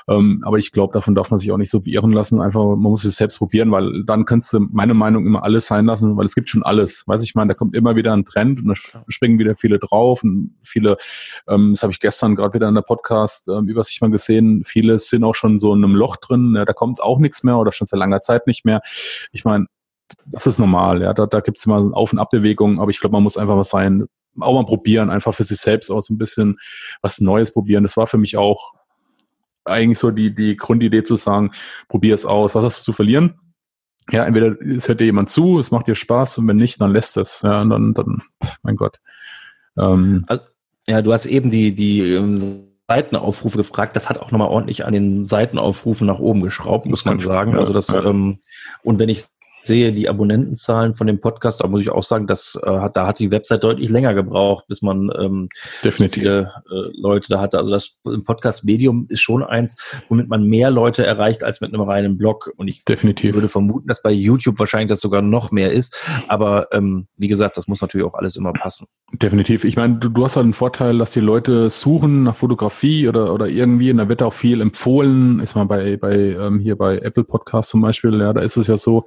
ähm, 0.07 0.41
aber 0.43 0.57
ich 0.57 0.71
glaube, 0.71 0.93
davon 0.93 1.13
darf 1.13 1.29
man 1.29 1.39
sich 1.39 1.51
auch 1.51 1.57
nicht 1.57 1.69
so 1.69 1.81
beirren 1.81 2.11
lassen, 2.11 2.41
einfach, 2.41 2.63
man 2.63 2.79
muss 2.79 3.05
es 3.05 3.17
selbst 3.17 3.37
probieren, 3.37 3.71
weil 3.71 4.03
dann 4.03 4.25
kannst 4.25 4.51
du, 4.51 4.61
meine 4.71 4.95
Meinung, 4.95 5.27
immer 5.27 5.43
alles 5.43 5.67
sein 5.67 5.85
lassen, 5.85 6.17
weil 6.17 6.25
es 6.25 6.33
gibt 6.33 6.49
schon 6.49 6.63
alles, 6.63 7.07
weiß 7.07 7.21
ich 7.21 7.35
meine, 7.35 7.49
da 7.49 7.53
kommt 7.53 7.75
immer 7.75 7.95
wieder 7.95 8.13
ein 8.13 8.25
Trend 8.25 8.61
und 8.61 8.69
da 8.69 8.73
springen 9.09 9.37
wieder 9.37 9.55
viele 9.55 9.77
drauf 9.77 10.23
und 10.23 10.55
viele, 10.63 10.97
ähm, 11.47 11.73
das 11.73 11.83
habe 11.83 11.93
ich 11.93 11.99
gestern 11.99 12.35
gerade 12.35 12.55
wieder 12.55 12.67
in 12.67 12.73
der 12.73 12.81
Podcast-Übersicht 12.81 14.01
mal 14.01 14.09
gesehen, 14.09 14.63
viele 14.65 14.97
sind 14.97 15.23
auch 15.23 15.35
schon 15.35 15.59
so 15.59 15.71
in 15.75 15.83
einem 15.83 15.93
Loch 15.93 16.17
drin, 16.17 16.55
ja, 16.55 16.65
da 16.65 16.73
kommt 16.73 16.99
auch 16.99 17.19
nichts 17.19 17.43
mehr 17.43 17.59
oder 17.59 17.71
schon 17.71 17.85
seit 17.85 17.99
langer 17.99 18.21
Zeit 18.21 18.47
nicht 18.47 18.65
mehr. 18.65 18.81
Ich 19.31 19.45
meine, 19.45 19.65
das 20.25 20.47
ist 20.47 20.59
normal, 20.59 21.01
ja, 21.01 21.13
da, 21.13 21.25
da 21.27 21.39
gibt 21.39 21.59
es 21.59 21.65
immer 21.65 21.95
Auf- 21.95 22.13
und 22.13 22.19
Abbewegungen, 22.19 22.79
aber 22.79 22.89
ich 22.89 22.99
glaube, 22.99 23.13
man 23.13 23.23
muss 23.23 23.37
einfach 23.37 23.57
was 23.57 23.69
sein, 23.69 24.05
auch 24.39 24.53
mal 24.53 24.65
probieren, 24.65 25.09
einfach 25.09 25.33
für 25.33 25.43
sich 25.43 25.59
selbst 25.59 25.91
auch 25.91 26.01
so 26.01 26.13
ein 26.13 26.17
bisschen 26.17 26.57
was 27.01 27.19
Neues 27.19 27.53
probieren. 27.53 27.83
Das 27.83 27.97
war 27.97 28.07
für 28.07 28.17
mich 28.17 28.37
auch 28.37 28.73
eigentlich 29.65 29.99
so 29.99 30.11
die, 30.11 30.33
die 30.33 30.55
Grundidee 30.55 31.03
zu 31.03 31.15
sagen, 31.15 31.51
probier 31.87 32.15
es 32.15 32.25
aus, 32.25 32.55
was 32.55 32.63
hast 32.63 32.79
du 32.79 32.83
zu 32.85 32.93
verlieren? 32.93 33.39
Ja, 34.11 34.25
entweder 34.25 34.59
es 34.61 34.87
hört 34.87 35.01
dir 35.01 35.05
jemand 35.05 35.29
zu, 35.29 35.59
es 35.59 35.69
macht 35.69 35.87
dir 35.87 35.95
Spaß 35.95 36.39
und 36.39 36.47
wenn 36.47 36.57
nicht, 36.57 36.81
dann 36.81 36.91
lässt 36.91 37.17
es. 37.17 37.41
Ja, 37.43 37.61
und 37.61 37.69
dann, 37.69 37.93
dann, 37.93 38.21
mein 38.63 38.75
Gott. 38.75 38.99
Ähm, 39.77 40.25
Ja, 40.87 41.03
du 41.03 41.13
hast 41.13 41.27
eben 41.27 41.51
die, 41.51 41.75
die 41.75 42.01
ähm, 42.01 42.68
Seitenaufrufe 42.89 43.57
gefragt. 43.57 43.95
Das 43.95 44.09
hat 44.09 44.17
auch 44.17 44.31
nochmal 44.31 44.49
ordentlich 44.49 44.85
an 44.85 44.93
den 44.93 45.23
Seitenaufrufen 45.23 46.07
nach 46.07 46.19
oben 46.19 46.41
geschraubt, 46.41 46.87
muss 46.87 47.05
man 47.05 47.19
sagen. 47.19 47.55
also 47.55 47.71
das, 47.71 47.93
ähm, 47.95 48.39
und 48.83 48.99
wenn 48.99 49.09
ich 49.09 49.25
sehe 49.63 49.91
die 49.93 50.09
Abonnentenzahlen 50.09 50.95
von 50.95 51.07
dem 51.07 51.19
Podcast, 51.19 51.61
da 51.61 51.67
muss 51.67 51.81
ich 51.81 51.89
auch 51.89 52.03
sagen, 52.03 52.27
dass 52.27 52.59
äh, 52.63 52.69
hat, 52.69 52.95
da 52.95 53.07
hat 53.07 53.19
die 53.19 53.31
Website 53.31 53.63
deutlich 53.63 53.89
länger 53.89 54.13
gebraucht, 54.13 54.65
bis 54.67 54.81
man 54.81 55.11
ähm, 55.19 55.49
definitiv. 55.83 56.23
viele 56.23 56.51
äh, 56.69 56.89
Leute 56.93 57.27
da 57.29 57.39
hatte. 57.39 57.57
Also 57.57 57.71
das 57.71 57.97
Podcast-Medium 58.03 59.07
ist 59.09 59.21
schon 59.21 59.43
eins, 59.43 59.77
womit 60.07 60.27
man 60.29 60.43
mehr 60.43 60.71
Leute 60.71 61.05
erreicht 61.05 61.43
als 61.43 61.61
mit 61.61 61.73
einem 61.73 61.83
reinen 61.83 62.17
Blog. 62.17 62.51
Und 62.57 62.67
ich 62.67 62.83
Definitiv. 62.85 63.33
würde 63.35 63.47
vermuten, 63.47 63.87
dass 63.87 64.01
bei 64.01 64.11
YouTube 64.11 64.59
wahrscheinlich 64.59 64.89
das 64.89 65.01
sogar 65.01 65.21
noch 65.21 65.51
mehr 65.51 65.71
ist. 65.71 65.99
Aber 66.27 66.67
ähm, 66.71 67.07
wie 67.17 67.27
gesagt, 67.27 67.57
das 67.57 67.67
muss 67.67 67.81
natürlich 67.81 68.07
auch 68.07 68.15
alles 68.15 68.35
immer 68.35 68.53
passen. 68.53 68.87
Definitiv. 69.13 69.63
Ich 69.63 69.75
meine, 69.75 69.95
du, 69.95 70.09
du 70.09 70.23
hast 70.23 70.35
halt 70.35 70.43
einen 70.43 70.53
Vorteil, 70.53 70.97
dass 70.97 71.11
die 71.11 71.19
Leute 71.19 71.69
suchen 71.69 72.23
nach 72.23 72.35
Fotografie 72.35 73.07
oder, 73.07 73.33
oder 73.33 73.47
irgendwie, 73.47 73.91
und 73.91 73.97
da 73.97 74.07
wird 74.07 74.21
auch 74.23 74.33
viel 74.33 74.61
empfohlen. 74.61 75.39
Ist 75.39 75.55
mal 75.55 75.65
bei, 75.65 75.97
bei 75.97 76.13
ähm, 76.13 76.59
hier 76.59 76.75
bei 76.75 76.97
Apple 76.99 77.23
Podcast 77.23 77.69
zum 77.69 77.81
Beispiel, 77.81 78.19
ja, 78.19 78.33
da 78.33 78.41
ist 78.41 78.57
es 78.57 78.67
ja 78.67 78.77
so, 78.77 79.05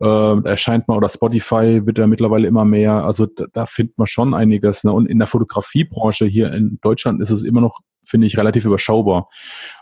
äh, 0.00 0.48
erscheint 0.48 0.88
man 0.88 0.96
oder 0.96 1.08
Spotify 1.08 1.84
wird 1.84 1.98
ja 1.98 2.06
mittlerweile 2.06 2.48
immer 2.48 2.64
mehr. 2.64 3.04
Also 3.04 3.26
da, 3.26 3.44
da 3.52 3.66
findet 3.66 3.98
man 3.98 4.06
schon 4.06 4.34
einiges. 4.34 4.84
Ne? 4.84 4.92
Und 4.92 5.06
in 5.06 5.18
der 5.18 5.26
Fotografiebranche 5.26 6.26
hier 6.26 6.52
in 6.52 6.78
Deutschland 6.82 7.20
ist 7.20 7.30
es 7.30 7.42
immer 7.42 7.60
noch, 7.60 7.80
finde 8.02 8.26
ich, 8.26 8.36
relativ 8.36 8.64
überschaubar. 8.64 9.28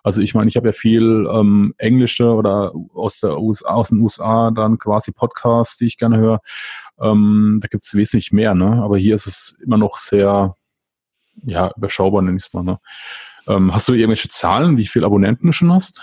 Also 0.03 0.21
ich 0.21 0.35
meine, 0.35 0.49
ich 0.49 0.57
habe 0.57 0.69
ja 0.69 0.73
viel 0.73 1.27
ähm, 1.33 1.75
englische 1.79 2.33
oder 2.35 2.73
aus 2.95 3.21
der 3.21 3.39
USA, 3.41 3.71
aus 3.71 3.89
den 3.89 4.01
USA 4.01 4.51
dann 4.51 4.79
quasi 4.79 5.13
Podcasts, 5.13 5.77
die 5.77 5.87
ich 5.87 5.99
gerne 5.99 6.19
höre. 6.19 6.41
Ähm, 7.01 7.59
da 7.61 7.69
gibt 7.69 7.83
es 7.83 7.95
wesentlich 7.95 8.33
mehr, 8.33 8.55
ne? 8.55 8.83
Aber 8.83 8.97
hier 8.97 9.15
ist 9.15 9.27
es 9.27 9.57
immer 9.65 9.79
noch 9.79 9.97
sehr, 9.97 10.57
ja, 11.45 11.71
überschaubar 11.77 12.23
nenne 12.23 12.37
ich 12.37 12.47
es 12.47 12.53
mal. 12.53 12.63
Ne? 12.63 12.79
Ähm, 13.49 13.75
hast 13.75 13.89
du 13.89 13.95
irgendwelche 13.95 14.29
Zahlen, 14.29 14.77
wie 14.77 14.87
viele 14.87 15.07
Abonnenten 15.07 15.47
du 15.47 15.53
schon 15.53 15.73
hast? 15.73 16.03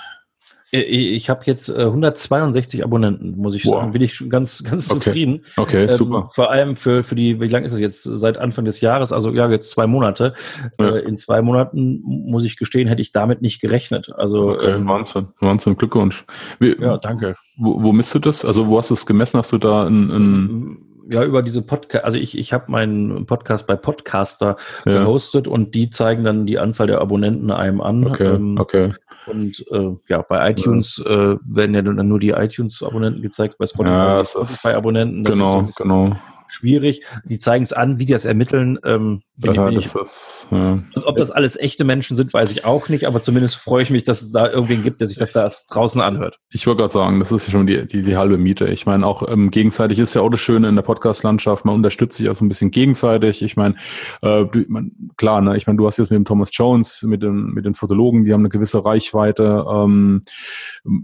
Äh, 0.71 0.81
ich 0.81 1.29
habe 1.29 1.41
jetzt 1.45 1.75
162 1.75 2.83
Abonnenten, 2.83 3.37
muss 3.37 3.55
ich 3.55 3.65
wow. 3.65 3.79
sagen. 3.79 3.91
Bin 3.91 4.01
ich 4.01 4.29
ganz, 4.29 4.63
ganz 4.63 4.91
okay. 4.91 4.99
zufrieden. 4.99 5.45
Okay, 5.57 5.83
ähm, 5.83 5.89
super. 5.89 6.31
Vor 6.33 6.51
allem 6.51 6.75
für, 6.75 7.03
für 7.03 7.15
die, 7.15 7.39
wie 7.39 7.47
lange 7.47 7.65
ist 7.65 7.73
es 7.73 7.79
jetzt? 7.79 8.03
Seit 8.03 8.37
Anfang 8.37 8.65
des 8.65 8.81
Jahres, 8.81 9.11
also 9.11 9.31
ja, 9.31 9.49
jetzt 9.49 9.71
zwei 9.71 9.87
Monate. 9.87 10.33
Ja. 10.79 10.95
Äh, 10.95 10.99
in 10.99 11.17
zwei 11.17 11.41
Monaten, 11.41 12.01
muss 12.03 12.45
ich 12.45 12.57
gestehen, 12.57 12.87
hätte 12.87 13.01
ich 13.01 13.11
damit 13.11 13.41
nicht 13.41 13.61
gerechnet. 13.61 14.11
Also 14.15 14.51
okay, 14.51 14.71
ähm, 14.71 14.87
Wahnsinn, 14.87 15.27
Wahnsinn, 15.39 15.77
Glückwunsch. 15.77 16.25
Wie, 16.59 16.75
ja, 16.79 16.97
danke. 16.97 17.35
Wo, 17.57 17.81
wo 17.81 17.91
misst 17.91 18.13
du 18.15 18.19
das? 18.19 18.45
Also 18.45 18.67
wo 18.67 18.77
hast 18.77 18.89
du 18.89 18.93
es 18.93 19.05
gemessen? 19.05 19.37
Hast 19.37 19.51
du 19.51 19.57
da 19.57 19.85
ein, 19.85 20.09
ein 20.09 20.77
ja, 21.11 21.23
über 21.23 21.41
diese 21.41 21.61
Podcast, 21.61 22.05
also 22.05 22.17
ich, 22.17 22.37
ich 22.37 22.53
habe 22.53 22.71
meinen 22.71 23.25
Podcast 23.25 23.67
bei 23.67 23.75
Podcaster 23.75 24.57
ja. 24.85 24.99
gehostet 24.99 25.47
und 25.47 25.73
die 25.73 25.89
zeigen 25.89 26.23
dann 26.23 26.45
die 26.45 26.59
Anzahl 26.59 26.87
der 26.87 27.01
Abonnenten 27.01 27.51
einem 27.51 27.81
an. 27.81 28.05
Okay, 28.05 28.27
ähm, 28.27 28.57
okay. 28.59 28.93
Und 29.25 29.65
äh, 29.71 29.95
ja, 30.07 30.21
bei 30.21 30.49
iTunes 30.51 31.03
äh, 31.05 31.35
werden 31.43 31.75
ja 31.75 31.81
dann 31.81 32.07
nur 32.07 32.19
die 32.19 32.29
iTunes-Abonnenten 32.29 33.21
gezeigt, 33.21 33.57
bei 33.57 33.67
Spotify, 33.67 33.93
ja, 33.93 34.25
Spotify-Abonnenten. 34.25 35.23
Genau, 35.23 35.67
so 35.69 35.83
genau 35.83 36.15
schwierig. 36.49 37.03
Die 37.23 37.39
zeigen 37.39 37.63
es 37.63 37.73
an, 37.73 37.99
wie 37.99 38.05
die 38.05 38.13
das 38.13 38.25
ermitteln. 38.25 38.79
Ähm, 38.83 39.21
ja, 39.37 39.71
das 39.71 39.95
ist, 39.95 40.47
ja. 40.51 40.83
Ob 41.05 41.15
das 41.17 41.31
alles 41.31 41.57
echte 41.57 41.85
Menschen 41.85 42.15
sind, 42.15 42.33
weiß 42.33 42.51
ich 42.51 42.65
auch 42.65 42.89
nicht, 42.89 43.05
aber 43.05 43.21
zumindest 43.21 43.55
freue 43.55 43.83
ich 43.83 43.89
mich, 43.89 44.03
dass 44.03 44.21
es 44.21 44.31
da 44.31 44.49
irgendwen 44.49 44.83
gibt, 44.83 44.99
der 44.99 45.07
sich 45.07 45.17
das 45.17 45.31
da 45.31 45.51
draußen 45.69 46.01
anhört. 46.01 46.39
Ich 46.51 46.67
wollte 46.67 46.81
gerade 46.81 46.93
sagen, 46.93 47.19
das 47.19 47.31
ist 47.31 47.47
ja 47.47 47.51
schon 47.51 47.65
die, 47.65 47.87
die, 47.87 48.01
die 48.01 48.17
halbe 48.17 48.37
Miete. 48.37 48.67
Ich 48.67 48.85
meine, 48.85 49.05
auch 49.05 49.27
ähm, 49.29 49.49
gegenseitig 49.49 49.99
ist 49.99 50.13
ja 50.13 50.21
auch 50.21 50.29
das 50.29 50.41
Schöne 50.41 50.67
in 50.67 50.75
der 50.75 50.81
Podcast-Landschaft, 50.81 51.63
man 51.63 51.75
unterstützt 51.75 52.17
sich 52.17 52.29
auch 52.29 52.35
so 52.35 52.43
ein 52.43 52.49
bisschen 52.49 52.71
gegenseitig. 52.71 53.41
Ich 53.41 53.55
meine, 53.55 53.75
äh, 54.21 54.45
du, 54.45 54.65
man, 54.67 54.91
klar, 55.15 55.41
ne, 55.41 55.55
ich 55.55 55.67
meine, 55.67 55.77
du 55.77 55.85
hast 55.85 55.97
jetzt 55.97 56.09
mit 56.09 56.17
dem 56.17 56.25
Thomas 56.25 56.49
Jones, 56.51 57.03
mit, 57.03 57.23
dem, 57.23 57.53
mit 57.53 57.65
den 57.65 57.75
Fotologen, 57.75 58.25
die 58.25 58.33
haben 58.33 58.41
eine 58.41 58.49
gewisse 58.49 58.83
Reichweite. 58.83 59.65
Ähm, 59.69 60.21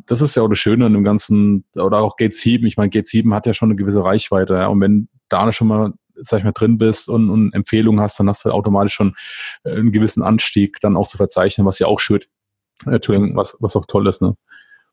das 0.06 0.22
ist 0.22 0.36
ja 0.36 0.44
auch 0.44 0.50
das 0.50 0.60
Schöne 0.60 0.88
in 0.88 0.94
dem 0.94 1.04
ganzen, 1.04 1.64
oder 1.78 2.00
auch 2.00 2.18
Gate 2.18 2.34
7. 2.34 2.66
Ich 2.66 2.76
meine, 2.76 2.90
Gate 2.90 3.08
7 3.08 3.34
hat 3.34 3.46
ja 3.46 3.54
schon 3.54 3.70
eine 3.70 3.78
gewisse 3.78 4.04
Reichweite. 4.04 4.56
Ja, 4.56 4.68
und 4.68 4.82
wenn 4.82 5.08
da 5.30 5.52
schon 5.52 5.68
mal 5.68 5.94
sag 6.16 6.40
ich 6.40 6.44
mal, 6.44 6.54
drin 6.54 6.78
bist 6.78 7.10
und, 7.10 7.30
und 7.30 7.54
Empfehlungen 7.54 8.02
hast, 8.02 8.20
dann 8.20 8.30
hast 8.30 8.46
du 8.46 8.52
automatisch 8.52 8.94
schon 8.94 9.16
äh, 9.64 9.72
einen 9.72 9.92
gewissen 9.92 10.24
Anstieg 10.24 10.80
dann 10.80 10.96
auch 10.98 11.08
zu 11.08 11.18
verzeichnen, 11.18 11.68
was 11.68 11.80
ja 11.80 11.88
auch 11.88 12.00
schön, 12.00 12.22
äh, 12.86 12.96
Entschuldigung, 12.96 13.36
was, 13.36 13.58
was 13.60 13.76
auch 13.76 13.86
toll 13.86 14.08
ist, 14.08 14.22
ne? 14.22 14.36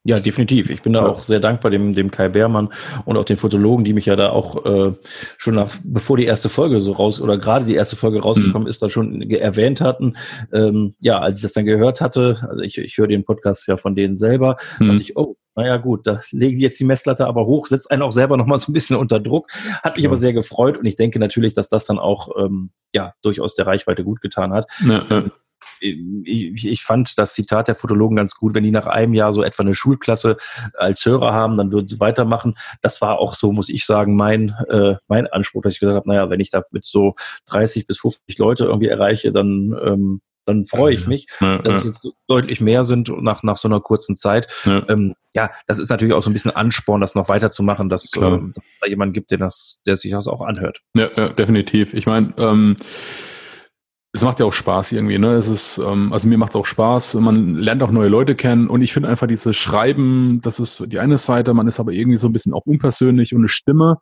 Ja, 0.04 0.18
definitiv. 0.18 0.68
Ich 0.70 0.82
bin 0.82 0.94
da 0.94 1.06
auch 1.06 1.22
sehr 1.22 1.38
dankbar 1.38 1.70
dem, 1.70 1.92
dem 1.92 2.10
Kai 2.10 2.28
Beermann 2.28 2.72
und 3.04 3.16
auch 3.16 3.24
den 3.24 3.36
Fotologen, 3.36 3.84
die 3.84 3.92
mich 3.92 4.06
ja 4.06 4.16
da 4.16 4.30
auch 4.30 4.66
äh, 4.66 4.94
schon 5.38 5.54
nach, 5.54 5.70
bevor 5.84 6.16
die 6.16 6.24
erste 6.24 6.48
Folge 6.48 6.80
so 6.80 6.92
raus 6.92 7.20
oder 7.20 7.38
gerade 7.38 7.66
die 7.66 7.76
erste 7.76 7.94
Folge 7.94 8.20
rausgekommen 8.20 8.64
mhm. 8.64 8.68
ist, 8.68 8.82
da 8.82 8.90
schon 8.90 9.22
erwähnt 9.30 9.80
hatten. 9.80 10.16
Ähm, 10.52 10.94
ja, 10.98 11.20
als 11.20 11.38
ich 11.38 11.42
das 11.44 11.52
dann 11.52 11.66
gehört 11.66 12.00
hatte, 12.00 12.44
also 12.48 12.62
ich, 12.62 12.78
ich 12.78 12.98
höre 12.98 13.06
den 13.06 13.24
Podcast 13.24 13.68
ja 13.68 13.76
von 13.76 13.94
denen 13.94 14.16
selber, 14.16 14.56
mhm. 14.80 14.88
dachte 14.88 15.02
ich, 15.02 15.16
oh, 15.16 15.36
naja 15.54 15.76
gut, 15.76 16.04
da 16.06 16.20
legen 16.32 16.56
die 16.56 16.62
jetzt 16.62 16.80
die 16.80 16.84
Messlatte 16.84 17.26
aber 17.26 17.46
hoch, 17.46 17.68
setzt 17.68 17.90
einen 17.90 18.02
auch 18.02 18.10
selber 18.10 18.36
nochmal 18.36 18.58
so 18.58 18.72
ein 18.72 18.74
bisschen 18.74 18.96
unter 18.96 19.20
Druck. 19.20 19.52
Hat 19.84 19.96
mich 19.96 20.04
ja. 20.04 20.10
aber 20.10 20.16
sehr 20.16 20.32
gefreut 20.32 20.78
und 20.78 20.86
ich 20.86 20.96
denke 20.96 21.20
natürlich, 21.20 21.52
dass 21.52 21.68
das 21.68 21.84
dann 21.86 22.00
auch 22.00 22.30
ähm, 22.36 22.70
ja 22.92 23.14
durchaus 23.22 23.54
der 23.54 23.68
Reichweite 23.68 24.02
gut 24.02 24.20
getan 24.20 24.52
hat. 24.52 24.68
Ja, 24.84 25.04
ja. 25.08 25.24
Ich, 25.82 26.66
ich, 26.66 26.82
fand 26.82 27.18
das 27.18 27.34
Zitat 27.34 27.68
der 27.68 27.74
Fotologen 27.74 28.16
ganz 28.16 28.36
gut, 28.36 28.54
wenn 28.54 28.64
die 28.64 28.70
nach 28.70 28.86
einem 28.86 29.14
Jahr 29.14 29.32
so 29.32 29.42
etwa 29.42 29.62
eine 29.62 29.74
Schulklasse 29.74 30.36
als 30.74 31.04
Hörer 31.04 31.32
haben, 31.32 31.56
dann 31.56 31.72
würden 31.72 31.86
sie 31.86 32.00
weitermachen. 32.00 32.54
Das 32.82 33.00
war 33.00 33.18
auch 33.18 33.34
so, 33.34 33.52
muss 33.52 33.68
ich 33.68 33.84
sagen, 33.84 34.14
mein, 34.14 34.54
äh, 34.68 34.96
mein 35.08 35.26
Anspruch, 35.26 35.62
dass 35.62 35.74
ich 35.74 35.80
gesagt 35.80 35.96
habe, 35.96 36.08
naja, 36.08 36.30
wenn 36.30 36.40
ich 36.40 36.50
da 36.50 36.62
mit 36.70 36.84
so 36.84 37.14
30 37.46 37.86
bis 37.86 37.98
50 37.98 38.38
Leute 38.38 38.64
irgendwie 38.64 38.88
erreiche, 38.88 39.32
dann 39.32 39.76
ähm, 39.84 40.20
dann 40.44 40.64
freue 40.64 40.92
ich 40.92 41.06
mich, 41.06 41.28
ja, 41.40 41.58
dass 41.58 41.84
es 41.84 41.84
jetzt 41.84 42.14
deutlich 42.26 42.60
mehr 42.60 42.84
sind 42.84 43.10
nach, 43.22 43.42
nach 43.42 43.56
so 43.56 43.68
einer 43.68 43.80
kurzen 43.80 44.16
Zeit. 44.16 44.48
Ja. 44.64 44.84
Ähm, 44.88 45.14
ja, 45.34 45.50
das 45.66 45.78
ist 45.78 45.88
natürlich 45.88 46.14
auch 46.14 46.22
so 46.22 46.30
ein 46.30 46.32
bisschen 46.32 46.50
Ansporn, 46.50 47.00
das 47.00 47.14
noch 47.14 47.28
weiterzumachen, 47.28 47.88
dass, 47.88 48.12
äh, 48.16 48.20
dass 48.20 48.66
es 48.66 48.78
da 48.80 48.88
jemanden 48.88 49.12
gibt, 49.12 49.30
der, 49.30 49.38
das, 49.38 49.82
der 49.86 49.96
sich 49.96 50.10
das 50.10 50.28
auch 50.28 50.40
anhört. 50.40 50.80
Ja, 50.96 51.08
ja 51.16 51.28
definitiv. 51.28 51.94
Ich 51.94 52.06
meine, 52.06 52.34
ähm, 52.38 52.76
es 54.14 54.22
macht 54.22 54.40
ja 54.40 54.46
auch 54.46 54.52
Spaß 54.52 54.92
irgendwie, 54.92 55.18
ne? 55.18 55.32
Es 55.32 55.48
ist, 55.48 55.78
ähm, 55.78 56.12
also 56.12 56.28
mir 56.28 56.36
macht 56.36 56.50
es 56.50 56.56
auch 56.56 56.66
Spaß. 56.66 57.14
Man 57.14 57.54
lernt 57.54 57.82
auch 57.82 57.90
neue 57.90 58.08
Leute 58.08 58.34
kennen 58.34 58.68
und 58.68 58.82
ich 58.82 58.92
finde 58.92 59.08
einfach 59.08 59.26
dieses 59.26 59.56
Schreiben, 59.56 60.40
das 60.42 60.60
ist 60.60 60.92
die 60.92 60.98
eine 60.98 61.16
Seite, 61.16 61.54
man 61.54 61.66
ist 61.66 61.80
aber 61.80 61.92
irgendwie 61.92 62.18
so 62.18 62.28
ein 62.28 62.32
bisschen 62.32 62.52
auch 62.52 62.66
unpersönlich 62.66 63.34
und 63.34 63.40
eine 63.40 63.48
Stimme 63.48 63.98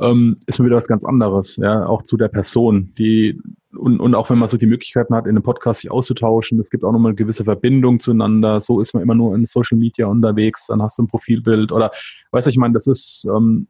ähm, 0.00 0.38
ist 0.46 0.58
mir 0.58 0.66
wieder 0.66 0.76
was 0.76 0.88
ganz 0.88 1.04
anderes, 1.04 1.56
ja, 1.56 1.86
auch 1.86 2.02
zu 2.02 2.16
der 2.16 2.28
Person, 2.28 2.92
die 2.98 3.40
und, 3.76 4.00
und 4.00 4.14
auch 4.14 4.30
wenn 4.30 4.38
man 4.38 4.48
so 4.48 4.56
die 4.56 4.66
Möglichkeiten 4.66 5.14
hat, 5.14 5.24
in 5.24 5.30
einem 5.30 5.42
Podcast 5.42 5.80
sich 5.80 5.90
auszutauschen, 5.90 6.60
es 6.60 6.70
gibt 6.70 6.84
auch 6.84 6.92
nochmal 6.92 7.10
eine 7.10 7.16
gewisse 7.16 7.42
Verbindung 7.42 7.98
zueinander. 7.98 8.60
So 8.60 8.80
ist 8.80 8.94
man 8.94 9.02
immer 9.02 9.16
nur 9.16 9.34
in 9.34 9.44
Social 9.46 9.76
Media 9.76 10.06
unterwegs, 10.06 10.68
dann 10.68 10.80
hast 10.80 10.98
du 10.98 11.02
ein 11.02 11.08
Profilbild 11.08 11.72
oder 11.72 11.90
weißt 12.30 12.46
du, 12.46 12.50
ich 12.50 12.56
meine, 12.56 12.74
das 12.74 12.86
ist 12.86 13.26
ähm, 13.28 13.66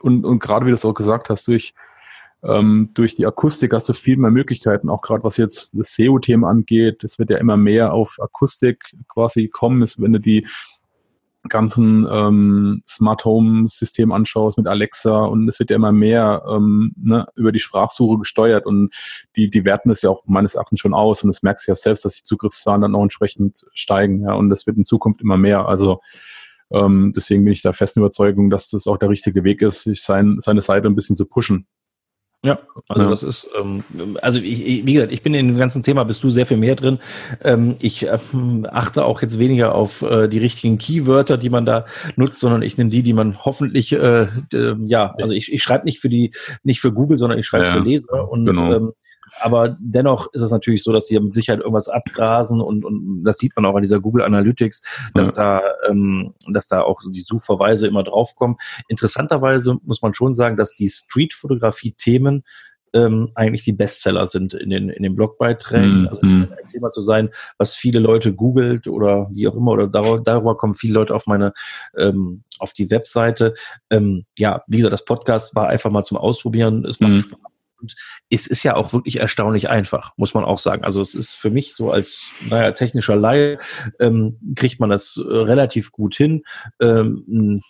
und, 0.00 0.24
und 0.24 0.38
gerade 0.38 0.66
wie 0.66 0.70
du 0.70 0.74
es 0.74 0.84
auch 0.84 0.94
gesagt 0.94 1.28
hast, 1.28 1.48
durch 1.48 1.74
ähm, 2.44 2.90
durch 2.94 3.14
die 3.16 3.26
Akustik 3.26 3.72
hast 3.72 3.88
du 3.88 3.94
viel 3.94 4.16
mehr 4.16 4.30
Möglichkeiten, 4.30 4.88
auch 4.88 5.00
gerade 5.00 5.24
was 5.24 5.36
jetzt 5.36 5.74
das 5.76 5.94
SEO-Thema 5.94 6.48
angeht. 6.48 7.02
Es 7.02 7.18
wird 7.18 7.30
ja 7.30 7.38
immer 7.38 7.56
mehr 7.56 7.92
auf 7.92 8.16
Akustik 8.20 8.94
quasi 9.08 9.48
kommen, 9.48 9.82
ist, 9.82 10.00
wenn 10.00 10.12
du 10.12 10.20
die 10.20 10.46
ganzen 11.48 12.06
ähm, 12.10 12.82
Smart 12.86 13.24
Home 13.24 13.66
System 13.66 14.12
anschaust 14.12 14.58
mit 14.58 14.66
Alexa 14.66 15.24
und 15.24 15.48
es 15.48 15.58
wird 15.58 15.70
ja 15.70 15.76
immer 15.76 15.92
mehr 15.92 16.42
ähm, 16.48 16.92
ne, 16.96 17.26
über 17.36 17.52
die 17.52 17.58
Sprachsuche 17.58 18.18
gesteuert 18.18 18.66
und 18.66 18.94
die, 19.36 19.48
die 19.48 19.64
werten 19.64 19.88
das 19.88 20.02
ja 20.02 20.10
auch 20.10 20.22
meines 20.26 20.54
Erachtens 20.54 20.80
schon 20.80 20.94
aus 20.94 21.22
und 21.22 21.28
das 21.28 21.42
merkst 21.42 21.66
du 21.66 21.70
ja 21.70 21.74
selbst, 21.76 22.04
dass 22.04 22.16
die 22.16 22.22
Zugriffszahlen 22.22 22.82
dann 22.82 22.94
auch 22.94 23.02
entsprechend 23.02 23.64
steigen 23.72 24.22
ja 24.22 24.34
und 24.34 24.50
das 24.50 24.66
wird 24.66 24.76
in 24.76 24.84
Zukunft 24.84 25.20
immer 25.22 25.36
mehr. 25.36 25.66
Also 25.66 26.00
ähm, 26.70 27.12
deswegen 27.16 27.44
bin 27.44 27.52
ich 27.52 27.62
da 27.62 27.72
festen 27.72 28.00
Überzeugung, 28.00 28.50
dass 28.50 28.70
das 28.70 28.86
auch 28.86 28.98
der 28.98 29.08
richtige 29.08 29.42
Weg 29.44 29.62
ist, 29.62 29.82
sich 29.82 30.02
sein, 30.02 30.36
seine 30.40 30.60
Seite 30.60 30.88
ein 30.88 30.94
bisschen 30.94 31.16
zu 31.16 31.24
pushen. 31.24 31.66
Ja, 32.44 32.60
also 32.88 33.04
ja. 33.04 33.10
das 33.10 33.24
ist, 33.24 33.50
ähm, 33.58 33.82
also 34.22 34.38
ich, 34.38 34.64
ich, 34.64 34.86
wie 34.86 34.92
gesagt, 34.92 35.12
ich 35.12 35.22
bin 35.22 35.34
in 35.34 35.48
dem 35.48 35.58
ganzen 35.58 35.82
Thema, 35.82 36.04
bist 36.04 36.22
du 36.22 36.30
sehr 36.30 36.46
viel 36.46 36.56
mehr 36.56 36.76
drin. 36.76 37.00
Ähm, 37.42 37.74
ich 37.80 38.06
äh, 38.06 38.18
achte 38.70 39.04
auch 39.04 39.22
jetzt 39.22 39.40
weniger 39.40 39.74
auf 39.74 40.02
äh, 40.02 40.28
die 40.28 40.38
richtigen 40.38 40.78
Keywörter, 40.78 41.36
die 41.36 41.50
man 41.50 41.66
da 41.66 41.86
nutzt, 42.14 42.38
sondern 42.38 42.62
ich 42.62 42.78
nehme 42.78 42.90
die, 42.90 43.02
die 43.02 43.12
man 43.12 43.38
hoffentlich, 43.44 43.92
äh, 43.92 44.28
äh, 44.52 44.76
ja, 44.86 45.14
also 45.18 45.34
ich, 45.34 45.52
ich 45.52 45.62
schreibe 45.64 45.84
nicht 45.84 45.98
für 45.98 46.08
die, 46.08 46.32
nicht 46.62 46.80
für 46.80 46.92
Google, 46.92 47.18
sondern 47.18 47.40
ich 47.40 47.46
schreibe 47.46 47.64
ja, 47.64 47.72
für 47.72 47.80
Leser 47.80 48.30
und 48.30 48.46
genau. 48.46 48.72
ähm, 48.72 48.92
aber 49.40 49.76
dennoch 49.80 50.32
ist 50.32 50.42
es 50.42 50.50
natürlich 50.50 50.82
so, 50.82 50.92
dass 50.92 51.06
die 51.06 51.18
mit 51.18 51.34
Sicherheit 51.34 51.60
irgendwas 51.60 51.88
abgrasen 51.88 52.60
und, 52.60 52.84
und 52.84 53.24
das 53.24 53.38
sieht 53.38 53.54
man 53.56 53.66
auch 53.66 53.74
an 53.74 53.82
dieser 53.82 54.00
Google 54.00 54.24
Analytics, 54.24 54.82
dass 55.14 55.36
ja. 55.36 55.60
da, 55.60 55.88
ähm, 55.88 56.34
dass 56.48 56.68
da 56.68 56.82
auch 56.82 57.02
die 57.10 57.20
Suchverweise 57.20 57.86
immer 57.86 58.04
draufkommen. 58.04 58.56
Interessanterweise 58.88 59.78
muss 59.84 60.02
man 60.02 60.14
schon 60.14 60.32
sagen, 60.32 60.56
dass 60.56 60.74
die 60.74 60.88
Streetfotografie-Themen 60.88 62.44
ähm, 62.94 63.30
eigentlich 63.34 63.64
die 63.64 63.72
Bestseller 63.72 64.26
sind 64.26 64.54
in 64.54 64.70
den, 64.70 64.88
in 64.88 65.02
den 65.02 65.14
Blogbeiträgen. 65.14 66.04
Mm, 66.04 66.08
also 66.08 66.26
mm. 66.26 66.48
ein 66.50 66.68
Thema 66.70 66.88
zu 66.88 67.00
sein, 67.00 67.30
was 67.58 67.74
viele 67.74 67.98
Leute 67.98 68.32
googelt 68.32 68.86
oder 68.86 69.28
wie 69.30 69.46
auch 69.46 69.56
immer, 69.56 69.72
oder 69.72 69.86
darüber, 69.86 70.20
darüber 70.20 70.56
kommen 70.56 70.74
viele 70.74 70.94
Leute 70.94 71.14
auf 71.14 71.26
meine, 71.26 71.52
ähm, 71.96 72.44
auf 72.58 72.72
die 72.72 72.90
Webseite. 72.90 73.54
Ähm, 73.90 74.24
ja, 74.38 74.62
wie 74.66 74.78
gesagt, 74.78 74.92
das 74.92 75.04
Podcast 75.04 75.54
war 75.54 75.68
einfach 75.68 75.90
mal 75.90 76.02
zum 76.02 76.16
Ausprobieren. 76.16 76.84
Es 76.86 77.00
macht 77.00 77.12
mm. 77.12 77.18
Spaß 77.20 77.57
und 77.80 77.94
es 78.30 78.46
ist 78.46 78.62
ja 78.62 78.76
auch 78.76 78.92
wirklich 78.92 79.20
erstaunlich 79.20 79.68
einfach, 79.68 80.12
muss 80.16 80.34
man 80.34 80.44
auch 80.44 80.58
sagen. 80.58 80.84
Also 80.84 81.00
es 81.00 81.14
ist 81.14 81.34
für 81.34 81.50
mich 81.50 81.74
so 81.74 81.90
als 81.90 82.30
naja, 82.48 82.72
technischer 82.72 83.16
Laie, 83.16 83.58
ähm, 84.00 84.38
kriegt 84.56 84.80
man 84.80 84.90
das 84.90 85.16
äh, 85.16 85.34
relativ 85.34 85.92
gut 85.92 86.14
hin, 86.14 86.42
ähm, 86.80 87.62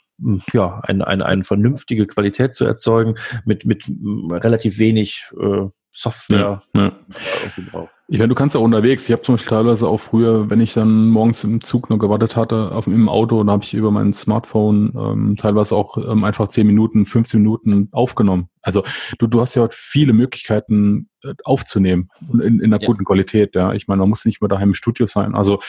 ja, 0.52 0.80
eine, 0.80 1.06
eine, 1.06 1.26
eine 1.26 1.44
vernünftige 1.44 2.06
Qualität 2.06 2.54
zu 2.54 2.64
erzeugen 2.64 3.16
mit, 3.44 3.64
mit 3.64 3.84
relativ 4.30 4.78
wenig 4.78 5.28
äh, 5.40 5.68
Software. 5.92 6.62
Ja, 6.74 6.80
ja. 6.80 7.88
Ich 8.06 8.18
meine, 8.18 8.28
du 8.28 8.34
kannst 8.34 8.54
ja 8.54 8.60
unterwegs. 8.60 9.06
Ich 9.06 9.12
habe 9.12 9.22
zum 9.22 9.34
Beispiel 9.34 9.50
teilweise 9.50 9.88
auch 9.88 9.98
früher, 9.98 10.48
wenn 10.48 10.60
ich 10.60 10.72
dann 10.72 11.08
morgens 11.08 11.44
im 11.44 11.60
Zug 11.60 11.90
noch 11.90 11.98
gewartet 11.98 12.36
hatte, 12.36 12.72
auf 12.72 12.86
im 12.86 13.08
Auto, 13.08 13.42
da 13.44 13.52
habe 13.52 13.64
ich 13.64 13.74
über 13.74 13.90
mein 13.90 14.12
Smartphone 14.12 14.92
ähm, 14.96 15.36
teilweise 15.36 15.74
auch 15.74 15.98
ähm, 15.98 16.24
einfach 16.24 16.48
10 16.48 16.66
Minuten, 16.66 17.04
15 17.04 17.42
Minuten 17.42 17.88
aufgenommen. 17.92 18.48
Also 18.62 18.84
du, 19.18 19.26
du 19.26 19.40
hast 19.40 19.54
ja 19.56 19.62
heute 19.62 19.76
viele 19.76 20.12
Möglichkeiten 20.12 21.08
äh, 21.22 21.34
aufzunehmen 21.44 22.10
in, 22.32 22.60
in 22.60 22.64
einer 22.64 22.80
ja. 22.80 22.86
guten 22.86 23.04
Qualität. 23.04 23.54
Ja, 23.54 23.72
ich 23.72 23.88
meine, 23.88 24.00
man 24.00 24.08
muss 24.08 24.24
nicht 24.24 24.40
mehr 24.40 24.48
daheim 24.48 24.70
im 24.70 24.74
Studio 24.74 25.06
sein. 25.06 25.34
Also 25.34 25.60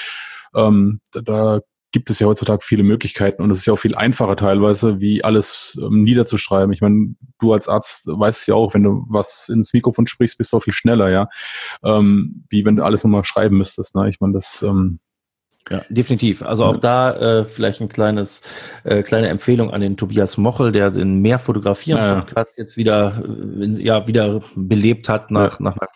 ähm, 0.55 1.01
da, 1.11 1.21
da 1.21 1.59
gibt 1.91 2.09
es 2.09 2.19
ja 2.19 2.27
heutzutage 2.27 2.63
viele 2.63 2.83
Möglichkeiten 2.83 3.41
und 3.41 3.49
es 3.51 3.59
ist 3.59 3.65
ja 3.65 3.73
auch 3.73 3.79
viel 3.79 3.95
einfacher 3.95 4.35
teilweise, 4.35 4.99
wie 4.99 5.23
alles 5.23 5.79
ähm, 5.81 6.03
niederzuschreiben. 6.03 6.71
Ich 6.71 6.81
meine, 6.81 7.15
du 7.39 7.53
als 7.53 7.67
Arzt 7.67 8.07
weißt 8.07 8.47
ja 8.47 8.55
auch, 8.55 8.73
wenn 8.73 8.83
du 8.83 9.05
was 9.09 9.49
ins 9.49 9.73
Mikrofon 9.73 10.05
sprichst, 10.05 10.37
bist 10.37 10.53
du 10.53 10.57
auch 10.57 10.63
viel 10.63 10.73
schneller, 10.73 11.09
ja, 11.09 11.29
ähm, 11.83 12.45
wie 12.49 12.63
wenn 12.65 12.75
du 12.75 12.83
alles 12.83 13.03
nochmal 13.03 13.23
schreiben 13.23 13.57
müsstest. 13.57 13.95
Ne? 13.95 14.07
Ich 14.09 14.19
meine, 14.19 14.33
das 14.33 14.61
ähm, 14.61 14.99
Ja, 15.69 15.83
definitiv. 15.89 16.41
Also 16.41 16.65
auch 16.65 16.77
da 16.77 17.39
äh, 17.41 17.45
vielleicht 17.45 17.79
ein 17.79 17.89
kleines, 17.89 18.41
äh, 18.83 19.03
kleine 19.03 19.27
Empfehlung 19.27 19.71
an 19.71 19.81
den 19.81 19.97
Tobias 19.97 20.37
Mochel, 20.37 20.71
der 20.71 20.89
den 20.89 21.21
mehr 21.21 21.37
fotografieren 21.37 21.99
ja. 21.99 22.15
Podcast 22.21 22.57
jetzt 22.57 22.75
wieder, 22.75 23.21
äh, 23.59 23.65
ja, 23.81 24.07
wieder 24.07 24.41
belebt 24.55 25.09
hat 25.09 25.29
nach, 25.29 25.59
ja. 25.59 25.65
nach 25.65 25.77
einer 25.77 25.89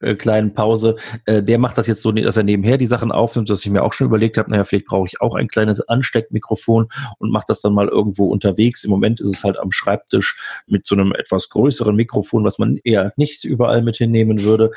äh, 0.00 0.14
kleinen 0.14 0.52
Pause. 0.52 0.96
Äh, 1.24 1.42
der 1.42 1.58
macht 1.58 1.78
das 1.78 1.86
jetzt 1.86 2.02
so, 2.02 2.12
dass 2.12 2.36
er 2.36 2.42
nebenher 2.42 2.76
die 2.76 2.86
Sachen 2.86 3.12
aufnimmt, 3.12 3.48
dass 3.48 3.64
ich 3.64 3.70
mir 3.70 3.82
auch 3.82 3.94
schon 3.94 4.08
überlegt 4.08 4.36
habe, 4.36 4.50
naja, 4.50 4.64
vielleicht 4.64 4.86
brauche 4.86 5.06
ich 5.06 5.20
auch 5.22 5.34
ein 5.34 5.48
kleines 5.48 5.80
Ansteckmikrofon 5.88 6.88
und 7.18 7.30
mache 7.30 7.46
das 7.48 7.62
dann 7.62 7.72
mal 7.72 7.88
irgendwo 7.88 8.28
unterwegs. 8.28 8.84
Im 8.84 8.90
Moment 8.90 9.20
ist 9.20 9.30
es 9.30 9.42
halt 9.42 9.58
am 9.58 9.72
Schreibtisch 9.72 10.36
mit 10.66 10.86
so 10.86 10.94
einem 10.94 11.12
etwas 11.12 11.48
größeren 11.48 11.96
Mikrofon, 11.96 12.44
was 12.44 12.58
man 12.58 12.78
eher 12.84 13.12
nicht 13.16 13.44
überall 13.44 13.82
mit 13.82 13.96
hinnehmen 13.96 14.42
würde. 14.42 14.70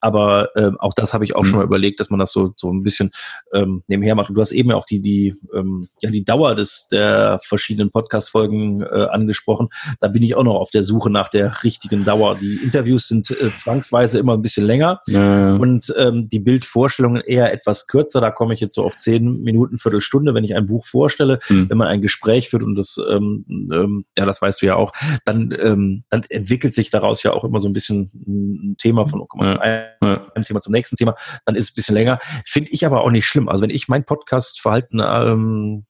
Aber 0.00 0.54
äh, 0.56 0.70
auch 0.78 0.94
das 0.94 1.14
habe 1.14 1.24
ich 1.24 1.36
auch 1.36 1.42
mhm. 1.42 1.46
schon 1.46 1.58
mal 1.58 1.64
überlegt, 1.64 2.00
dass 2.00 2.10
man 2.10 2.20
das 2.20 2.32
so, 2.32 2.52
so 2.56 2.72
ein 2.72 2.82
bisschen 2.82 3.10
ähm, 3.52 3.82
nebenher 3.86 4.14
macht. 4.14 4.30
Und 4.30 4.34
du 4.36 4.40
hast 4.40 4.52
eben 4.52 4.70
ja 4.70 4.76
auch 4.76 4.86
die, 4.86 5.00
die, 5.00 5.34
ähm, 5.54 5.88
ja, 6.00 6.10
die 6.10 6.24
Dauer 6.24 6.54
des, 6.54 6.88
der 6.88 7.40
verschiedenen 7.42 7.90
Podcast-Folgen 7.90 8.82
äh, 8.82 9.06
angesprochen. 9.10 9.68
Da 10.00 10.08
bin 10.08 10.22
ich 10.22 10.34
auch 10.34 10.44
noch 10.44 10.56
auf 10.56 10.70
der 10.70 10.82
Suche 10.82 11.10
nach 11.10 11.28
der 11.28 11.62
richtigen 11.64 12.04
Dauer. 12.04 12.36
Die 12.40 12.60
Interviews 12.62 13.08
sind 13.08 13.30
äh, 13.30 13.50
zwangsweise 13.54 14.18
immer 14.18 14.34
ein 14.34 14.42
bisschen 14.42 14.66
länger 14.66 15.00
ja. 15.06 15.54
und 15.54 15.92
ähm, 15.96 16.28
die 16.28 16.40
Bildvorstellungen 16.40 17.22
eher 17.22 17.52
etwas 17.52 17.86
kürzer. 17.86 18.20
Da 18.20 18.30
komme 18.30 18.54
ich 18.54 18.60
jetzt 18.60 18.74
so 18.74 18.84
auf 18.84 18.96
zehn 18.96 19.42
Minuten, 19.42 19.78
Viertelstunde, 19.78 20.34
wenn 20.34 20.44
ich 20.44 20.54
ein 20.54 20.66
Buch 20.66 20.84
vorstelle. 20.86 21.40
Mhm. 21.48 21.68
Wenn 21.68 21.78
man 21.78 21.88
ein 21.88 22.02
Gespräch 22.02 22.48
führt 22.48 22.62
und 22.62 22.76
das, 22.76 22.98
ähm, 23.10 23.44
ähm, 23.72 24.04
ja, 24.16 24.26
das 24.26 24.40
weißt 24.40 24.62
du 24.62 24.66
ja 24.66 24.76
auch, 24.76 24.92
dann, 25.24 25.54
ähm, 25.58 26.04
dann 26.10 26.24
entwickelt 26.28 26.74
sich 26.74 26.90
daraus 26.90 27.22
ja 27.22 27.32
auch 27.32 27.44
immer 27.44 27.60
so 27.60 27.68
ein 27.68 27.72
bisschen 27.72 28.10
ein 28.26 28.76
Thema 28.78 29.06
von, 29.06 29.20
oh, 29.20 29.26
guck 29.28 29.40
mal, 29.40 29.89
ja 30.08 30.26
ein 30.34 30.42
Thema 30.42 30.60
zum 30.60 30.72
nächsten 30.72 30.96
Thema, 30.96 31.14
dann 31.44 31.54
ist 31.54 31.64
es 31.64 31.70
ein 31.70 31.74
bisschen 31.76 31.94
länger. 31.94 32.18
Finde 32.44 32.70
ich 32.70 32.86
aber 32.86 33.02
auch 33.02 33.10
nicht 33.10 33.26
schlimm. 33.26 33.48
Also 33.48 33.62
wenn 33.62 33.70
ich 33.70 33.88
mein 33.88 34.04
Podcast-Verhalten 34.04 35.00
ähm, 35.02 35.84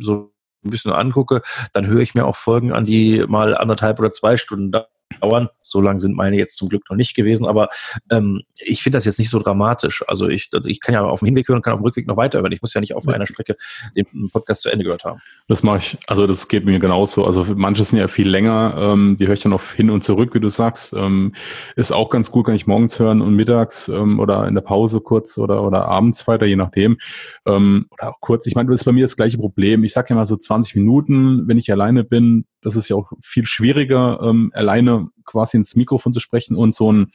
so 0.00 0.32
ein 0.64 0.70
bisschen 0.70 0.92
angucke, 0.92 1.42
dann 1.72 1.86
höre 1.86 2.00
ich 2.00 2.14
mir 2.14 2.26
auch 2.26 2.36
Folgen 2.36 2.72
an, 2.72 2.84
die 2.84 3.24
mal 3.26 3.56
anderthalb 3.56 3.98
oder 3.98 4.10
zwei 4.10 4.36
Stunden 4.36 4.72
dauern. 5.20 5.48
So 5.60 5.80
lang 5.80 6.00
sind 6.00 6.16
meine 6.16 6.36
jetzt 6.36 6.56
zum 6.56 6.68
Glück 6.68 6.82
noch 6.90 6.96
nicht 6.96 7.14
gewesen, 7.14 7.46
aber 7.46 7.68
ähm, 8.10 8.42
ich 8.60 8.82
finde 8.82 8.96
das 8.96 9.04
jetzt 9.04 9.18
nicht 9.18 9.30
so 9.30 9.38
dramatisch. 9.38 10.04
Also 10.06 10.28
ich, 10.28 10.50
ich 10.66 10.80
kann 10.80 10.94
ja 10.94 11.02
auf 11.02 11.20
dem 11.20 11.26
Hinweg 11.26 11.48
hören 11.48 11.56
und 11.56 11.62
kann 11.62 11.72
auf 11.72 11.80
dem 11.80 11.84
Rückweg 11.84 12.06
noch 12.06 12.16
weiterhören. 12.16 12.52
Ich 12.52 12.62
muss 12.62 12.74
ja 12.74 12.80
nicht 12.80 12.94
auf 12.94 13.06
einer 13.08 13.26
Strecke 13.26 13.56
den 13.96 14.06
Podcast 14.32 14.62
zu 14.62 14.70
Ende 14.70 14.84
gehört 14.84 15.04
haben. 15.04 15.20
Das 15.48 15.62
mache 15.62 15.78
ich, 15.78 15.98
also 16.06 16.26
das 16.26 16.48
geht 16.48 16.64
mir 16.64 16.78
genauso. 16.78 17.24
Also 17.24 17.44
manche 17.54 17.84
sind 17.84 17.98
ja 17.98 18.08
viel 18.08 18.28
länger, 18.28 18.74
ähm, 18.78 19.16
die 19.18 19.26
höre 19.26 19.34
ich 19.34 19.42
dann 19.42 19.52
auf 19.52 19.72
hin 19.72 19.90
und 19.90 20.02
zurück, 20.02 20.34
wie 20.34 20.40
du 20.40 20.48
sagst. 20.48 20.94
Ähm, 20.94 21.34
ist 21.76 21.92
auch 21.92 22.10
ganz 22.10 22.30
gut, 22.30 22.46
kann 22.46 22.54
ich 22.54 22.66
morgens 22.66 22.98
hören 22.98 23.20
und 23.20 23.34
mittags 23.34 23.88
ähm, 23.88 24.20
oder 24.20 24.46
in 24.48 24.54
der 24.54 24.62
Pause 24.62 25.00
kurz 25.00 25.38
oder, 25.38 25.62
oder 25.62 25.86
abends 25.86 26.26
weiter, 26.26 26.46
je 26.46 26.56
nachdem. 26.56 26.98
Ähm, 27.46 27.86
oder 27.90 28.10
auch 28.10 28.20
kurz. 28.20 28.46
Ich 28.46 28.54
meine, 28.54 28.70
das 28.70 28.80
ist 28.80 28.84
bei 28.84 28.92
mir 28.92 29.04
das 29.04 29.16
gleiche 29.16 29.38
Problem. 29.38 29.84
Ich 29.84 29.92
sage 29.92 30.08
ja 30.10 30.16
mal 30.16 30.26
so 30.26 30.36
20 30.36 30.74
Minuten, 30.76 31.46
wenn 31.48 31.58
ich 31.58 31.70
alleine 31.70 32.04
bin, 32.04 32.46
das 32.64 32.76
ist 32.76 32.88
ja 32.88 32.96
auch 32.96 33.12
viel 33.22 33.46
schwieriger, 33.46 34.20
ähm, 34.22 34.50
alleine 34.54 35.08
quasi 35.24 35.56
ins 35.56 35.76
Mikrofon 35.76 36.12
zu 36.12 36.20
sprechen 36.20 36.56
und 36.56 36.74
so 36.74 36.92
ein 36.92 37.10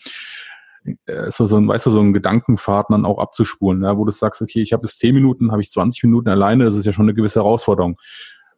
äh, 0.84 1.30
so, 1.30 1.46
so 1.46 1.58
ein, 1.58 1.68
weißt 1.68 1.88
du, 1.88 1.92
so 1.92 2.02
ein 2.02 2.14
Gedankenpfad 2.14 2.88
dann 2.90 3.06
auch 3.06 3.20
abzuspulen, 3.20 3.84
ja, 3.84 3.98
wo 3.98 4.06
du 4.06 4.12
sagst, 4.12 4.42
okay, 4.42 4.62
ich 4.62 4.74
habe 4.74 4.86
jetzt 4.86 5.00
zehn 5.00 5.14
Minuten, 5.14 5.52
habe 5.52 5.62
ich 5.62 5.72
20 5.72 6.04
Minuten 6.04 6.30
alleine, 6.30 6.66
das 6.66 6.76
ist 6.76 6.86
ja 6.86 6.94
schon 6.94 7.06
eine 7.06 7.14
gewisse 7.14 7.40
Herausforderung. 7.40 7.98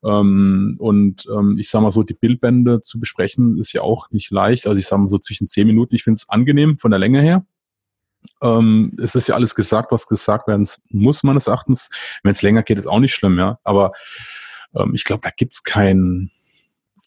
Ähm, 0.04 0.76
und 0.80 1.28
ähm, 1.36 1.58
ich 1.60 1.70
sage 1.70 1.84
mal 1.84 1.92
so, 1.92 2.04
die 2.04 2.14
Bildbände 2.14 2.82
zu 2.82 3.00
besprechen, 3.00 3.58
ist 3.58 3.74
ja 3.74 3.82
auch 3.82 4.10
nicht 4.12 4.32
leicht. 4.32 4.66
Also 4.68 4.80
ich 4.80 4.88
sage 4.88 5.02
mal 5.02 5.08
so 5.08 5.18
zwischen 5.18 5.48
zehn 5.48 5.68
Minuten, 5.68 5.96
ich 5.96 6.04
finde 6.04 6.18
es 6.18 6.30
angenehm 6.30 6.78
von 6.78 6.92
der 6.92 7.00
Länge 7.00 7.22
her. 7.22 7.46
Ähm, 8.42 8.96
es 9.02 9.16
ist 9.16 9.28
ja 9.28 9.36
alles 9.36 9.56
gesagt, 9.56 9.92
was 9.92 10.08
gesagt 10.08 10.48
werden 10.48 10.68
muss, 10.90 11.24
meines 11.24 11.48
Erachtens. 11.48 11.90
Wenn 12.24 12.32
es 12.32 12.42
länger 12.42 12.64
geht, 12.64 12.80
ist 12.80 12.88
auch 12.88 13.00
nicht 13.00 13.14
schlimm, 13.14 13.38
ja. 13.38 13.60
Aber 13.64 13.92
ähm, 14.76 14.94
ich 14.94 15.04
glaube, 15.04 15.22
da 15.24 15.30
gibt's 15.36 15.64
kein, 15.64 16.32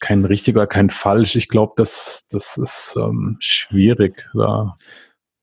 kein 0.05 0.23
richtig 0.23 0.55
oder 0.55 0.67
kein 0.67 0.91
falsch. 0.91 1.35
Ich 1.35 1.49
glaube, 1.49 1.73
das, 1.77 2.27
das 2.29 2.57
ist 2.57 2.95
ähm, 2.95 3.37
schwierig. 3.39 4.29
Da 4.35 4.75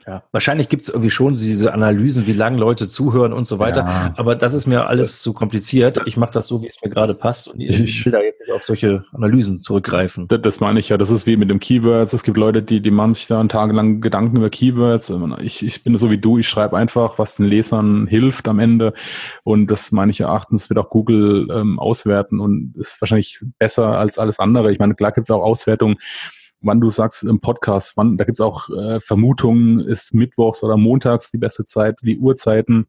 ja, 0.07 0.24
wahrscheinlich 0.32 0.68
gibt 0.68 0.82
es 0.82 0.88
irgendwie 0.88 1.11
schon 1.11 1.36
diese 1.36 1.72
Analysen, 1.72 2.26
wie 2.26 2.32
lange 2.32 2.59
Leute 2.59 2.88
zuhören 2.88 3.32
und 3.32 3.44
so 3.44 3.59
weiter. 3.59 3.80
Ja. 3.86 4.14
Aber 4.16 4.34
das 4.34 4.55
ist 4.55 4.66
mir 4.66 4.86
alles 4.86 5.22
zu 5.22 5.32
kompliziert. 5.32 6.00
Ich 6.07 6.16
mache 6.16 6.32
das 6.32 6.48
so, 6.48 6.62
wie 6.62 6.66
es 6.66 6.76
mir 6.82 6.90
gerade 6.90 7.14
passt. 7.14 7.48
Und 7.48 7.61
ich 7.61 8.05
will 8.05 8.12
da 8.12 8.20
jetzt 8.20 8.40
nicht 8.40 8.53
auf 8.53 8.62
solche 8.62 9.05
Analysen 9.12 9.59
zurückgreifen. 9.59 10.26
Das, 10.28 10.42
das 10.42 10.61
meine 10.61 10.80
ich 10.80 10.88
ja. 10.88 10.96
Das 10.96 11.11
ist 11.11 11.26
wie 11.26 11.36
mit 11.36 11.50
dem 11.50 11.61
Keywords. 11.61 12.12
Es 12.12 12.24
gibt 12.24 12.36
Leute, 12.36 12.62
die, 12.62 12.80
die 12.80 12.90
machen 12.90 13.14
sich 13.14 13.26
da 13.28 13.42
tagelang 13.44 14.00
Gedanken 14.00 14.38
über 14.38 14.50
Keywords. 14.50 15.12
Ich, 15.40 15.64
ich 15.64 15.84
bin 15.84 15.96
so 15.96 16.11
wie 16.11 16.18
du. 16.18 16.38
Ich 16.38 16.48
schreibe 16.48 16.76
einfach, 16.76 17.18
was 17.18 17.36
den 17.36 17.46
Lesern 17.46 18.07
hilft 18.09 18.48
am 18.48 18.59
Ende. 18.59 18.94
Und 19.44 19.70
das 19.70 19.92
meine 19.92 20.11
ich 20.11 20.20
erachtens 20.20 20.68
wird 20.68 20.78
auch 20.78 20.90
Google 20.90 21.48
ähm, 21.55 21.78
auswerten 21.78 22.40
und 22.40 22.74
ist 22.76 23.00
wahrscheinlich 23.00 23.40
besser 23.59 23.98
als 23.98 24.18
alles 24.18 24.38
andere. 24.40 24.72
Ich 24.72 24.78
meine, 24.78 24.94
klar 24.94 25.12
gibt 25.12 25.24
es 25.24 25.30
auch 25.30 25.42
Auswertungen 25.42 25.96
wann 26.62 26.80
du 26.80 26.88
sagst 26.88 27.22
im 27.24 27.40
Podcast, 27.40 27.96
wann, 27.96 28.16
da 28.16 28.24
gibt's 28.24 28.40
auch 28.40 28.70
äh, 28.70 29.00
Vermutungen, 29.00 29.80
ist 29.80 30.14
Mittwochs 30.14 30.62
oder 30.62 30.76
Montags 30.76 31.30
die 31.30 31.38
beste 31.38 31.64
Zeit, 31.64 32.00
die 32.02 32.18
Uhrzeiten. 32.18 32.86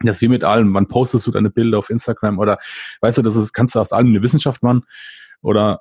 Das 0.00 0.20
wie 0.20 0.28
mit 0.28 0.44
allem. 0.44 0.74
Wann 0.74 0.88
postest 0.88 1.26
du 1.26 1.30
deine 1.30 1.50
Bilder 1.50 1.78
auf 1.78 1.88
Instagram 1.88 2.38
oder 2.38 2.58
weißt 3.00 3.18
du, 3.18 3.22
das 3.22 3.36
ist, 3.36 3.52
kannst 3.52 3.74
du 3.74 3.80
aus 3.80 3.92
allem 3.92 4.08
eine 4.08 4.22
Wissenschaft 4.22 4.62
machen 4.62 4.84
oder 5.42 5.80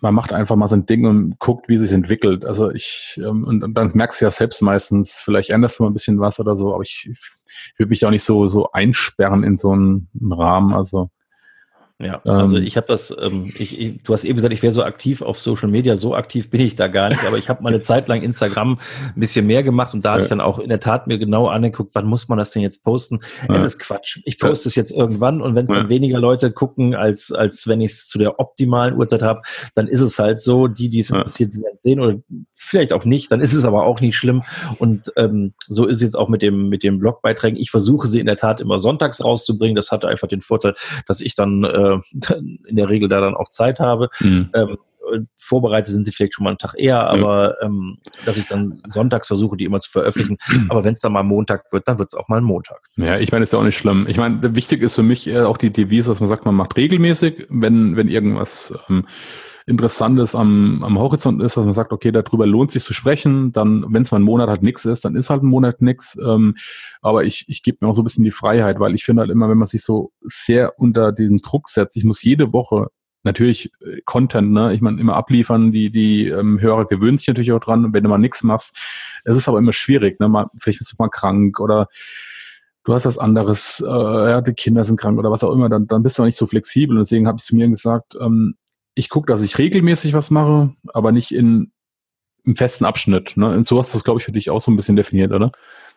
man 0.00 0.14
macht 0.14 0.32
einfach 0.32 0.56
mal 0.56 0.68
sein 0.68 0.86
Ding 0.86 1.04
und 1.06 1.38
guckt, 1.38 1.68
wie 1.68 1.76
sich 1.76 1.92
entwickelt. 1.92 2.46
Also 2.46 2.70
ich, 2.70 3.20
ähm, 3.22 3.44
und, 3.44 3.62
und 3.62 3.74
dann 3.74 3.90
merkst 3.94 4.20
du 4.20 4.24
ja 4.24 4.30
selbst 4.30 4.62
meistens, 4.62 5.20
vielleicht 5.22 5.50
änderst 5.50 5.78
du 5.78 5.82
mal 5.82 5.90
ein 5.90 5.94
bisschen 5.94 6.20
was 6.20 6.40
oder 6.40 6.56
so, 6.56 6.72
aber 6.74 6.82
ich, 6.82 7.10
ich 7.10 7.78
würde 7.78 7.90
mich 7.90 8.04
auch 8.06 8.10
nicht 8.10 8.24
so, 8.24 8.46
so 8.46 8.72
einsperren 8.72 9.44
in 9.44 9.56
so 9.56 9.72
einen 9.72 10.08
Rahmen. 10.22 10.72
Also 10.72 11.10
ja, 12.00 12.20
also 12.24 12.56
ähm, 12.56 12.64
ich 12.64 12.76
habe 12.76 12.86
das, 12.86 13.14
ähm, 13.20 13.52
ich, 13.58 13.78
ich, 13.78 14.02
du 14.02 14.12
hast 14.14 14.24
eben 14.24 14.36
gesagt, 14.36 14.54
ich 14.54 14.62
wäre 14.62 14.72
so 14.72 14.82
aktiv 14.82 15.20
auf 15.20 15.38
Social 15.38 15.68
Media, 15.68 15.96
so 15.96 16.14
aktiv 16.14 16.48
bin 16.48 16.62
ich 16.62 16.74
da 16.74 16.88
gar 16.88 17.10
nicht, 17.10 17.24
aber 17.24 17.36
ich 17.36 17.50
habe 17.50 17.62
mal 17.62 17.68
eine 17.68 17.80
Zeit 17.80 18.08
lang 18.08 18.22
Instagram 18.22 18.78
ein 19.14 19.20
bisschen 19.20 19.46
mehr 19.46 19.62
gemacht 19.62 19.92
und 19.92 20.04
da 20.04 20.10
ja. 20.10 20.14
hatte 20.14 20.24
ich 20.24 20.28
dann 20.30 20.40
auch 20.40 20.58
in 20.58 20.70
der 20.70 20.80
Tat 20.80 21.06
mir 21.06 21.18
genau 21.18 21.48
angeguckt, 21.48 21.94
wann 21.94 22.06
muss 22.06 22.28
man 22.28 22.38
das 22.38 22.52
denn 22.52 22.62
jetzt 22.62 22.84
posten? 22.84 23.20
Ja. 23.46 23.54
Es 23.54 23.64
ist 23.64 23.78
Quatsch. 23.78 24.18
Ich 24.24 24.38
poste 24.38 24.68
es 24.70 24.76
jetzt 24.76 24.92
irgendwann 24.92 25.42
und 25.42 25.54
wenn 25.54 25.66
es 25.66 25.70
dann 25.70 25.90
weniger 25.90 26.18
Leute 26.18 26.52
gucken, 26.52 26.94
als, 26.94 27.32
als 27.32 27.66
wenn 27.66 27.82
ich 27.82 27.92
es 27.92 28.08
zu 28.08 28.18
der 28.18 28.40
optimalen 28.40 28.96
Uhrzeit 28.96 29.22
habe, 29.22 29.42
dann 29.74 29.86
ist 29.86 30.00
es 30.00 30.18
halt 30.18 30.40
so, 30.40 30.68
die, 30.68 30.88
die 30.88 31.00
es 31.00 31.10
interessiert, 31.10 31.52
sie 31.52 31.62
werden 31.62 31.76
sehen 31.76 32.00
oder 32.00 32.18
vielleicht 32.54 32.94
auch 32.94 33.04
nicht, 33.04 33.30
dann 33.30 33.42
ist 33.42 33.52
es 33.52 33.66
aber 33.66 33.84
auch 33.84 34.00
nicht 34.00 34.16
schlimm 34.16 34.42
und 34.78 35.12
ähm, 35.16 35.52
so 35.68 35.86
ist 35.86 35.96
es 35.96 36.02
jetzt 36.02 36.16
auch 36.16 36.28
mit 36.28 36.40
dem, 36.40 36.68
mit 36.70 36.82
den 36.82 36.98
Blogbeiträgen. 36.98 37.58
Ich 37.58 37.70
versuche 37.70 38.06
sie 38.06 38.20
in 38.20 38.26
der 38.26 38.36
Tat 38.36 38.60
immer 38.60 38.78
sonntags 38.78 39.22
rauszubringen. 39.22 39.76
Das 39.76 39.90
hatte 39.90 40.08
einfach 40.08 40.28
den 40.28 40.40
Vorteil, 40.40 40.74
dass 41.06 41.20
ich 41.20 41.34
dann 41.34 41.64
äh, 41.64 41.89
äh, 41.94 42.34
in 42.66 42.76
der 42.76 42.88
Regel 42.88 43.08
da 43.08 43.20
dann 43.20 43.34
auch 43.34 43.48
Zeit 43.48 43.80
habe. 43.80 44.08
Mhm. 44.20 44.50
Ähm, 44.54 44.78
vorbereitet 45.36 45.92
sind 45.92 46.04
sie 46.04 46.12
vielleicht 46.12 46.34
schon 46.34 46.44
mal 46.44 46.50
einen 46.50 46.58
Tag 46.58 46.74
eher, 46.76 47.08
aber 47.08 47.56
ja. 47.60 47.66
ähm, 47.66 47.98
dass 48.24 48.36
ich 48.36 48.46
dann 48.46 48.80
sonntags 48.86 49.26
versuche, 49.26 49.56
die 49.56 49.64
immer 49.64 49.80
zu 49.80 49.90
veröffentlichen. 49.90 50.36
Aber 50.68 50.84
wenn 50.84 50.92
es 50.92 51.00
dann 51.00 51.12
mal 51.12 51.22
Montag 51.22 51.64
wird, 51.72 51.88
dann 51.88 51.98
wird 51.98 52.10
es 52.10 52.14
auch 52.14 52.28
mal 52.28 52.38
ein 52.38 52.44
Montag. 52.44 52.80
Ja, 52.96 53.18
ich 53.18 53.32
meine, 53.32 53.42
ist 53.42 53.52
ja 53.52 53.58
auch 53.58 53.64
nicht 53.64 53.78
schlimm. 53.78 54.06
Ich 54.08 54.18
meine, 54.18 54.54
wichtig 54.54 54.82
ist 54.82 54.94
für 54.94 55.02
mich 55.02 55.36
auch 55.36 55.56
die 55.56 55.72
Devise, 55.72 56.10
dass 56.10 56.20
man 56.20 56.28
sagt, 56.28 56.44
man 56.44 56.54
macht 56.54 56.76
regelmäßig, 56.76 57.46
wenn, 57.48 57.96
wenn 57.96 58.08
irgendwas 58.08 58.72
ähm, 58.88 59.06
Interessantes 59.66 60.34
am, 60.34 60.82
am 60.82 60.98
Horizont 60.98 61.42
ist, 61.42 61.56
dass 61.56 61.64
man 61.64 61.74
sagt, 61.74 61.92
okay, 61.92 62.12
darüber 62.12 62.46
lohnt 62.46 62.70
sich 62.70 62.82
zu 62.82 62.94
sprechen, 62.94 63.52
dann, 63.52 63.84
wenn 63.88 64.02
es 64.02 64.10
mal 64.10 64.18
ein 64.18 64.24
Monat 64.24 64.48
halt 64.48 64.62
nichts 64.62 64.84
ist, 64.84 65.04
dann 65.04 65.14
ist 65.14 65.30
halt 65.30 65.42
ein 65.42 65.48
Monat 65.48 65.82
nichts. 65.82 66.18
Ähm, 66.24 66.56
aber 67.00 67.24
ich, 67.24 67.46
ich 67.48 67.62
gebe 67.62 67.78
mir 67.80 67.88
auch 67.88 67.94
so 67.94 68.02
ein 68.02 68.04
bisschen 68.04 68.24
die 68.24 68.30
Freiheit, 68.30 68.80
weil 68.80 68.94
ich 68.94 69.04
finde 69.04 69.20
halt 69.20 69.30
immer, 69.30 69.48
wenn 69.48 69.58
man 69.58 69.68
sich 69.68 69.82
so 69.82 70.12
sehr 70.22 70.78
unter 70.78 71.12
diesen 71.12 71.38
Druck 71.38 71.68
setzt, 71.68 71.96
ich 71.96 72.04
muss 72.04 72.22
jede 72.22 72.52
Woche 72.52 72.88
natürlich 73.22 73.72
äh, 73.80 74.00
Content, 74.04 74.52
ne? 74.52 74.72
Ich 74.72 74.80
meine, 74.80 75.00
immer 75.00 75.14
abliefern, 75.14 75.72
die, 75.72 75.90
die 75.90 76.28
ähm, 76.28 76.60
Hörer 76.60 76.86
gewöhnen 76.86 77.18
sich 77.18 77.28
natürlich 77.28 77.52
auch 77.52 77.60
dran, 77.60 77.92
wenn 77.92 78.02
du 78.02 78.08
mal 78.08 78.18
nichts 78.18 78.42
machst. 78.42 78.76
Es 79.24 79.36
ist 79.36 79.48
aber 79.48 79.58
immer 79.58 79.72
schwierig, 79.72 80.20
ne? 80.20 80.28
Mal, 80.28 80.46
vielleicht 80.58 80.78
bist 80.78 80.92
du 80.92 80.96
mal 80.98 81.08
krank 81.08 81.60
oder 81.60 81.88
du 82.84 82.94
hast 82.94 83.06
was 83.06 83.18
anderes, 83.18 83.84
äh, 83.86 83.90
ja, 84.30 84.40
die 84.40 84.54
Kinder 84.54 84.84
sind 84.84 84.98
krank 84.98 85.18
oder 85.18 85.30
was 85.30 85.44
auch 85.44 85.52
immer, 85.52 85.68
dann, 85.68 85.86
dann 85.86 86.02
bist 86.02 86.18
du 86.18 86.22
auch 86.22 86.26
nicht 86.26 86.38
so 86.38 86.46
flexibel. 86.46 86.96
Und 86.96 87.04
deswegen 87.04 87.26
habe 87.26 87.36
ich 87.38 87.44
zu 87.44 87.54
mir 87.54 87.68
gesagt, 87.68 88.16
ähm, 88.20 88.54
ich 89.00 89.08
gucke, 89.08 89.26
dass 89.32 89.42
ich 89.42 89.58
regelmäßig 89.58 90.12
was 90.12 90.30
mache, 90.30 90.74
aber 90.92 91.10
nicht 91.10 91.32
in 91.32 91.72
im 92.44 92.56
festen 92.56 92.84
Abschnitt. 92.84 93.36
Ne? 93.36 93.50
Und 93.50 93.64
so 93.64 93.78
hast 93.78 93.92
du 93.92 93.98
das, 93.98 94.04
glaube 94.04 94.18
ich, 94.20 94.24
für 94.24 94.32
dich 94.32 94.50
auch 94.50 94.60
so 94.60 94.70
ein 94.70 94.76
bisschen 94.76 94.96
definiert, 94.96 95.32
oder? 95.32 95.52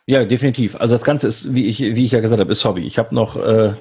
Ja, 0.05 0.25
definitiv. 0.25 0.75
Also 0.81 0.95
das 0.95 1.05
Ganze 1.05 1.29
ist, 1.29 1.55
wie 1.55 1.65
ich, 1.67 1.79
wie 1.79 2.03
ich 2.03 2.11
ja 2.11 2.19
gesagt 2.19 2.41
habe, 2.41 2.51
ist 2.51 2.65
Hobby. 2.65 2.81
Ich 2.81 2.99
habe 2.99 3.15
noch, 3.15 3.37
äh, 3.37 3.71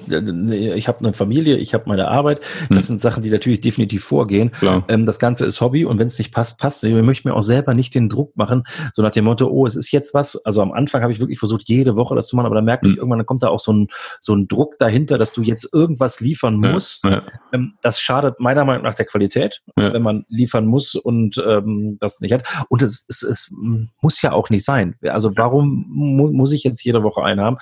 ich 0.73 0.87
habe 0.87 0.99
eine 0.99 1.11
Familie, 1.11 1.57
ich 1.57 1.73
habe 1.73 1.83
meine 1.87 2.07
Arbeit. 2.07 2.39
Das 2.69 2.69
hm. 2.69 2.81
sind 2.81 3.01
Sachen, 3.01 3.23
die 3.23 3.29
natürlich 3.29 3.59
definitiv 3.59 4.05
vorgehen. 4.05 4.51
Ähm, 4.87 5.05
das 5.05 5.19
Ganze 5.19 5.45
ist 5.45 5.59
Hobby 5.59 5.83
und 5.83 5.99
wenn 5.99 6.07
es 6.07 6.17
nicht 6.17 6.33
passt, 6.33 6.61
passt. 6.61 6.81
Ich 6.85 6.93
möchte 6.93 7.27
mir 7.27 7.35
auch 7.35 7.41
selber 7.41 7.73
nicht 7.73 7.93
den 7.93 8.07
Druck 8.07 8.37
machen, 8.37 8.63
so 8.93 9.01
nach 9.01 9.11
dem 9.11 9.25
Motto, 9.25 9.47
oh, 9.47 9.65
es 9.65 9.75
ist 9.75 9.91
jetzt 9.91 10.13
was. 10.13 10.37
Also 10.45 10.61
am 10.61 10.71
Anfang 10.71 11.01
habe 11.01 11.11
ich 11.11 11.19
wirklich 11.19 11.39
versucht, 11.39 11.63
jede 11.67 11.97
Woche 11.97 12.15
das 12.15 12.27
zu 12.27 12.37
machen, 12.37 12.45
aber 12.45 12.55
dann 12.55 12.65
merke 12.65 12.87
ich, 12.87 12.93
hm. 12.93 12.99
irgendwann 12.99 13.19
dann 13.19 13.25
kommt 13.25 13.43
da 13.43 13.49
auch 13.49 13.59
so 13.59 13.73
ein, 13.73 13.87
so 14.21 14.33
ein 14.33 14.47
Druck 14.47 14.79
dahinter, 14.79 15.17
dass 15.17 15.33
du 15.33 15.41
jetzt 15.41 15.73
irgendwas 15.73 16.21
liefern 16.21 16.55
musst. 16.55 17.03
Ja, 17.03 17.11
ja. 17.11 17.23
Ähm, 17.51 17.73
das 17.81 17.99
schadet 17.99 18.39
meiner 18.39 18.63
Meinung 18.63 18.83
nach 18.83 18.95
der 18.95 19.07
Qualität, 19.07 19.61
ja. 19.75 19.91
wenn 19.91 20.01
man 20.01 20.23
liefern 20.29 20.67
muss 20.67 20.95
und 20.95 21.43
ähm, 21.45 21.97
das 21.99 22.21
nicht 22.21 22.31
hat. 22.31 22.45
Und 22.69 22.81
es, 22.81 23.05
es, 23.09 23.23
es 23.23 23.53
muss 24.01 24.21
ja 24.21 24.31
auch 24.31 24.49
nicht 24.49 24.63
sein. 24.63 24.95
Also 25.03 25.33
warum 25.35 26.12
mu 26.15 26.31
muss 26.31 26.51
ich 26.51 26.63
jetzt 26.63 26.83
jede 26.83 27.03
Woche 27.03 27.23
einen 27.23 27.41
haben. 27.41 27.57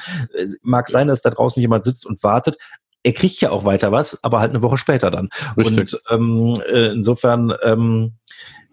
Mag 0.61 0.89
sein, 0.89 1.07
dass 1.07 1.21
da 1.21 1.29
draußen 1.29 1.61
jemand 1.61 1.83
sitzt 1.83 2.05
und 2.05 2.23
wartet. 2.23 2.57
Er 3.03 3.13
kriegt 3.13 3.41
ja 3.41 3.49
auch 3.49 3.65
weiter 3.65 3.91
was, 3.91 4.23
aber 4.23 4.39
halt 4.39 4.51
eine 4.51 4.61
Woche 4.61 4.77
später 4.77 5.09
dann. 5.09 5.29
Richtig. 5.57 5.93
Und 5.93 6.01
ähm, 6.09 6.53
äh, 6.67 6.91
insofern 6.91 7.53
ähm, 7.63 8.13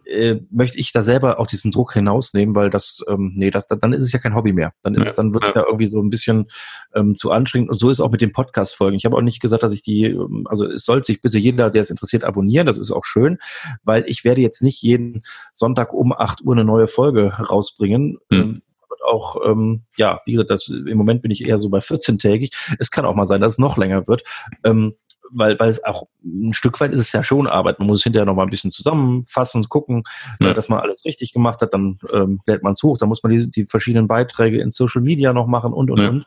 äh, 0.09 0.41
möchte 0.51 0.79
ich 0.79 0.93
da 0.93 1.03
selber 1.03 1.39
auch 1.39 1.47
diesen 1.47 1.71
Druck 1.71 1.93
hinausnehmen, 1.93 2.55
weil 2.55 2.71
das, 2.71 3.05
ähm, 3.09 3.33
nee, 3.35 3.51
das, 3.51 3.67
dann 3.67 3.93
ist 3.93 4.03
es 4.03 4.13
ja 4.13 4.19
kein 4.19 4.35
Hobby 4.35 4.53
mehr. 4.53 4.73
Dann 4.83 4.95
ist 4.95 5.05
ja, 5.05 5.11
es, 5.11 5.15
dann 5.15 5.35
wird 5.35 5.45
es 5.45 5.55
ja. 5.55 5.61
ja 5.61 5.67
irgendwie 5.67 5.87
so 5.87 6.01
ein 6.01 6.11
bisschen 6.11 6.47
ähm, 6.95 7.15
zu 7.15 7.31
anstrengend. 7.31 7.71
Und 7.71 7.79
so 7.79 7.91
ist 7.91 8.01
auch 8.01 8.11
mit 8.11 8.23
den 8.23 8.33
Podcast-Folgen. 8.33 8.97
Ich 8.97 9.05
habe 9.05 9.17
auch 9.17 9.23
nicht 9.23 9.41
gesagt, 9.41 9.63
dass 9.63 9.73
ich 9.73 9.83
die, 9.83 10.07
ähm, 10.07 10.47
also 10.49 10.67
es 10.67 10.85
sollte 10.85 11.07
sich 11.07 11.21
bitte 11.21 11.39
jeder, 11.39 11.71
der 11.71 11.83
es 11.83 11.91
interessiert, 11.91 12.25
abonnieren. 12.25 12.67
Das 12.67 12.79
ist 12.79 12.91
auch 12.91 13.05
schön, 13.05 13.39
weil 13.85 14.05
ich 14.07 14.25
werde 14.25 14.41
jetzt 14.41 14.63
nicht 14.63 14.81
jeden 14.83 15.23
Sonntag 15.53 15.93
um 15.93 16.13
8 16.13 16.43
Uhr 16.43 16.55
eine 16.55 16.65
neue 16.65 16.89
Folge 16.89 17.35
rausbringen. 17.35 18.19
Mhm 18.31 18.63
auch, 19.07 19.37
ähm, 19.45 19.83
ja, 19.97 20.21
wie 20.25 20.33
gesagt, 20.33 20.51
das, 20.51 20.69
im 20.69 20.97
Moment 20.97 21.23
bin 21.23 21.31
ich 21.31 21.45
eher 21.45 21.59
so 21.59 21.69
bei 21.69 21.79
14-tägig. 21.79 22.53
Es 22.79 22.91
kann 22.91 23.05
auch 23.05 23.15
mal 23.15 23.27
sein, 23.27 23.41
dass 23.41 23.53
es 23.53 23.59
noch 23.59 23.77
länger 23.77 24.07
wird. 24.07 24.25
Ähm, 24.65 24.95
weil, 25.31 25.59
weil 25.59 25.69
es 25.69 25.85
auch 25.85 26.05
ein 26.25 26.55
Stück 26.55 26.81
weit 26.81 26.93
ist 26.93 27.01
es 27.01 27.13
ja 27.13 27.23
schon 27.23 27.47
Arbeit. 27.47 27.79
Man 27.79 27.89
muss 27.89 28.03
hinterher 28.03 28.27
noch 28.27 28.35
mal 28.35 28.45
ein 28.45 28.51
bisschen 28.51 28.71
zusammenfassen, 28.71 29.69
gucken, 29.69 30.05
ja. 30.41 30.51
äh, 30.51 30.55
dass 30.55 30.69
man 30.69 30.81
alles 30.81 31.05
richtig 31.05 31.33
gemacht 31.33 31.61
hat. 31.61 31.75
Dann 31.75 31.99
ähm, 32.13 32.41
lädt 32.47 32.63
man 32.63 32.73
es 32.73 32.83
hoch, 32.83 32.99
dann 32.99 33.09
muss 33.09 33.23
man 33.23 33.33
die, 33.33 33.51
die 33.51 33.67
verschiedenen 33.67 34.09
Beiträge 34.09 34.61
in 34.61 34.71
Social 34.71 35.03
Media 35.03 35.33
noch 35.33 35.47
machen 35.47 35.73
und 35.73 35.91
und 35.91 35.99
ja. 35.99 36.09
und. 36.09 36.27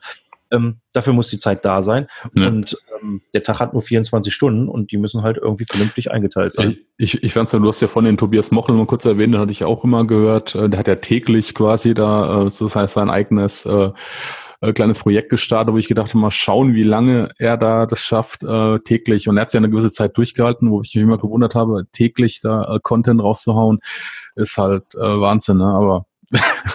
Ähm, 0.52 0.80
dafür 0.92 1.12
muss 1.12 1.28
die 1.28 1.38
Zeit 1.38 1.64
da 1.64 1.82
sein. 1.82 2.06
Ja. 2.36 2.48
Und 2.48 2.76
ähm, 3.00 3.22
der 3.34 3.42
Tag 3.42 3.58
hat 3.60 3.72
nur 3.72 3.82
24 3.82 4.32
Stunden 4.32 4.68
und 4.68 4.92
die 4.92 4.98
müssen 4.98 5.22
halt 5.22 5.38
irgendwie 5.38 5.66
vernünftig 5.68 6.10
eingeteilt 6.10 6.52
sein. 6.52 6.76
Ich, 6.98 7.14
ich, 7.14 7.22
ich 7.24 7.32
fand's 7.32 7.52
ja, 7.52 7.58
du 7.58 7.68
hast 7.68 7.80
ja 7.80 7.88
von 7.88 8.04
den 8.04 8.16
Tobias 8.16 8.50
Mochel 8.50 8.74
mal 8.74 8.86
kurz 8.86 9.04
erwähnt, 9.04 9.34
den 9.34 9.40
hatte 9.40 9.52
ich 9.52 9.64
auch 9.64 9.82
immer 9.84 10.06
gehört. 10.06 10.54
Äh, 10.54 10.68
der 10.68 10.78
hat 10.78 10.88
ja 10.88 10.96
täglich 10.96 11.54
quasi 11.54 11.94
da, 11.94 12.44
äh, 12.44 12.50
so 12.50 12.66
das 12.66 12.76
heißt 12.76 12.94
sein 12.94 13.10
eigenes 13.10 13.66
äh, 13.66 13.90
äh, 14.62 14.72
kleines 14.72 15.00
Projekt 15.00 15.28
gestartet, 15.28 15.74
wo 15.74 15.78
ich 15.78 15.88
gedacht 15.88 16.10
habe, 16.10 16.18
mal 16.18 16.30
schauen, 16.30 16.74
wie 16.74 16.84
lange 16.84 17.30
er 17.38 17.56
da 17.56 17.84
das 17.84 18.00
schafft, 18.00 18.44
äh, 18.44 18.78
täglich. 18.78 19.28
Und 19.28 19.36
er 19.36 19.42
hat 19.42 19.48
es 19.48 19.54
ja 19.54 19.58
eine 19.58 19.68
gewisse 19.68 19.90
Zeit 19.90 20.16
durchgehalten, 20.16 20.70
wo 20.70 20.80
ich 20.82 20.94
mich 20.94 21.02
immer 21.02 21.18
gewundert 21.18 21.56
habe, 21.56 21.86
täglich 21.90 22.40
da 22.40 22.76
äh, 22.76 22.78
Content 22.80 23.20
rauszuhauen, 23.20 23.80
ist 24.36 24.56
halt 24.56 24.94
äh, 24.94 25.00
Wahnsinn, 25.00 25.58
ne? 25.58 25.66
Aber 25.66 26.06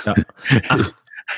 ja. 0.06 0.16
Ach, 0.70 0.92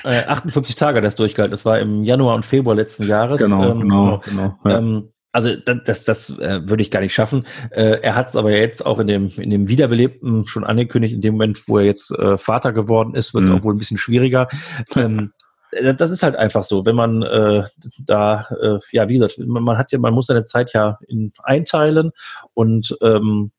äh, 0.03 0.23
58 0.25 0.75
Tage 0.75 1.01
das 1.01 1.15
durchgehalten. 1.15 1.51
Das 1.51 1.65
war 1.65 1.79
im 1.79 2.03
Januar 2.03 2.35
und 2.35 2.45
Februar 2.45 2.75
letzten 2.75 3.07
Jahres. 3.07 3.41
Genau, 3.41 3.71
ähm, 3.71 3.79
genau, 3.81 4.21
genau. 4.25 4.59
Ja. 4.65 4.77
Ähm, 4.77 5.09
also 5.31 5.55
das, 5.55 5.77
das, 5.85 6.05
das 6.05 6.39
äh, 6.39 6.67
würde 6.67 6.81
ich 6.81 6.89
gar 6.89 7.01
nicht 7.01 7.13
schaffen. 7.13 7.45
Äh, 7.69 8.01
er 8.01 8.15
hat 8.15 8.29
es 8.29 8.35
aber 8.35 8.51
jetzt 8.51 8.85
auch 8.85 8.99
in 8.99 9.07
dem, 9.07 9.27
in 9.37 9.51
dem 9.51 9.67
Wiederbelebten 9.67 10.47
schon 10.47 10.63
angekündigt, 10.63 11.13
in 11.13 11.21
dem 11.21 11.35
Moment, 11.35 11.67
wo 11.67 11.77
er 11.77 11.85
jetzt 11.85 12.11
äh, 12.17 12.37
Vater 12.37 12.73
geworden 12.73 13.13
ist, 13.13 13.33
wird 13.33 13.43
es 13.43 13.49
mhm. 13.49 13.57
auch 13.57 13.63
wohl 13.63 13.75
ein 13.75 13.77
bisschen 13.77 13.97
schwieriger. 13.97 14.47
Ähm, 14.95 15.19
äh, 15.19 15.38
das 15.81 16.11
ist 16.11 16.23
halt 16.23 16.35
einfach 16.35 16.63
so, 16.63 16.85
wenn 16.85 16.95
man 16.95 17.21
äh, 17.21 17.63
da, 17.99 18.47
äh, 18.61 18.79
ja, 18.91 19.09
wie 19.09 19.13
gesagt, 19.13 19.37
man, 19.39 19.77
hat 19.77 19.91
ja, 19.91 19.99
man 19.99 20.13
muss 20.13 20.27
seine 20.27 20.43
Zeit 20.43 20.73
ja 20.73 20.99
in, 21.07 21.31
einteilen 21.43 22.11
und 22.53 22.97
ähm, 23.01 23.51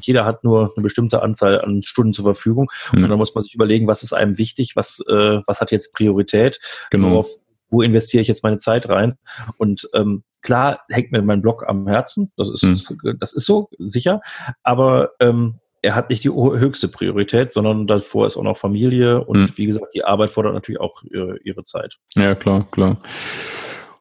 jeder 0.00 0.24
hat 0.24 0.44
nur 0.44 0.72
eine 0.74 0.82
bestimmte 0.82 1.22
Anzahl 1.22 1.60
an 1.60 1.82
Stunden 1.82 2.12
zur 2.12 2.24
Verfügung 2.24 2.70
mhm. 2.92 3.04
und 3.04 3.10
dann 3.10 3.18
muss 3.18 3.34
man 3.34 3.42
sich 3.42 3.54
überlegen, 3.54 3.86
was 3.86 4.02
ist 4.02 4.12
einem 4.12 4.38
wichtig, 4.38 4.76
was, 4.76 5.02
äh, 5.08 5.40
was 5.46 5.60
hat 5.60 5.70
jetzt 5.70 5.94
Priorität, 5.94 6.58
genau. 6.90 7.10
worauf, 7.10 7.28
wo 7.70 7.82
investiere 7.82 8.22
ich 8.22 8.28
jetzt 8.28 8.44
meine 8.44 8.58
Zeit 8.58 8.88
rein 8.88 9.16
und 9.56 9.88
ähm, 9.94 10.24
klar 10.42 10.80
hängt 10.88 11.12
mir 11.12 11.22
mein 11.22 11.42
Blog 11.42 11.64
am 11.66 11.86
Herzen, 11.86 12.32
das 12.36 12.50
ist, 12.50 12.62
mhm. 12.62 13.16
das 13.18 13.32
ist 13.32 13.46
so, 13.46 13.68
sicher, 13.78 14.20
aber 14.62 15.10
ähm, 15.20 15.60
er 15.82 15.94
hat 15.94 16.10
nicht 16.10 16.24
die 16.24 16.30
höchste 16.30 16.88
Priorität, 16.88 17.52
sondern 17.52 17.86
davor 17.86 18.26
ist 18.26 18.36
auch 18.36 18.42
noch 18.42 18.56
Familie 18.56 19.24
und 19.24 19.40
mhm. 19.40 19.52
wie 19.56 19.66
gesagt, 19.66 19.94
die 19.94 20.04
Arbeit 20.04 20.30
fordert 20.30 20.54
natürlich 20.54 20.80
auch 20.80 21.02
ihre, 21.04 21.38
ihre 21.42 21.62
Zeit. 21.62 21.98
Ja, 22.16 22.34
klar, 22.34 22.66
klar. 22.70 22.98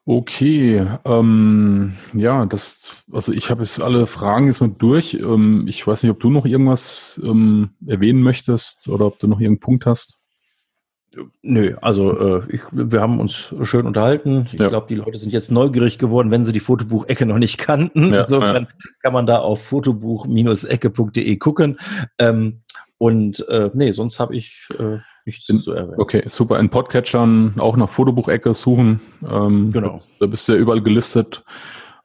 Okay, 0.05 0.87
ähm, 1.05 1.95
ja, 2.13 2.47
das, 2.47 3.05
also 3.11 3.31
ich 3.31 3.51
habe 3.51 3.61
jetzt 3.61 3.79
alle 3.79 4.07
Fragen 4.07 4.47
jetzt 4.47 4.59
mal 4.59 4.73
durch. 4.75 5.13
Ähm, 5.13 5.65
ich 5.67 5.85
weiß 5.85 6.01
nicht, 6.01 6.11
ob 6.11 6.19
du 6.19 6.31
noch 6.31 6.47
irgendwas 6.47 7.21
ähm, 7.23 7.75
erwähnen 7.85 8.23
möchtest 8.23 8.87
oder 8.87 9.05
ob 9.05 9.19
du 9.19 9.27
noch 9.27 9.39
irgendeinen 9.39 9.59
Punkt 9.59 9.85
hast. 9.85 10.18
Nö, 11.41 11.75
also 11.81 12.39
äh, 12.39 12.43
ich, 12.49 12.61
wir 12.71 13.01
haben 13.01 13.19
uns 13.19 13.53
schön 13.63 13.87
unterhalten. 13.87 14.47
Ich 14.53 14.59
ja. 14.59 14.67
glaube, 14.67 14.87
die 14.87 14.95
Leute 14.95 15.17
sind 15.17 15.31
jetzt 15.31 15.51
neugierig 15.51 15.97
geworden, 15.97 16.29
wenn 16.29 16.45
sie 16.45 16.53
die 16.53 16.59
Fotobuchecke 16.59 17.25
noch 17.25 17.39
nicht 17.39 17.57
kannten. 17.57 18.13
Ja, 18.13 18.21
Insofern 18.21 18.63
ja. 18.63 18.89
kann 19.01 19.13
man 19.13 19.25
da 19.25 19.39
auf 19.39 19.63
fotobuch-ecke.de 19.63 21.37
gucken. 21.37 21.79
Ähm, 22.19 22.61
und 22.99 23.47
äh, 23.49 23.71
nee, 23.73 23.91
sonst 23.91 24.19
habe 24.19 24.35
ich 24.35 24.67
äh, 24.77 24.97
nichts 25.25 25.49
In, 25.49 25.59
zu 25.59 25.71
erwähnen. 25.71 25.99
Okay, 25.99 26.23
super. 26.27 26.59
In 26.59 26.69
Podcatchern 26.69 27.55
auch 27.57 27.75
nach 27.75 27.89
Fotobuchecke 27.89 28.53
suchen. 28.53 29.01
Ähm, 29.27 29.71
genau. 29.71 29.97
Da 30.19 30.27
bist 30.27 30.47
du 30.47 30.53
ja 30.53 30.59
überall 30.59 30.81
gelistet. 30.81 31.43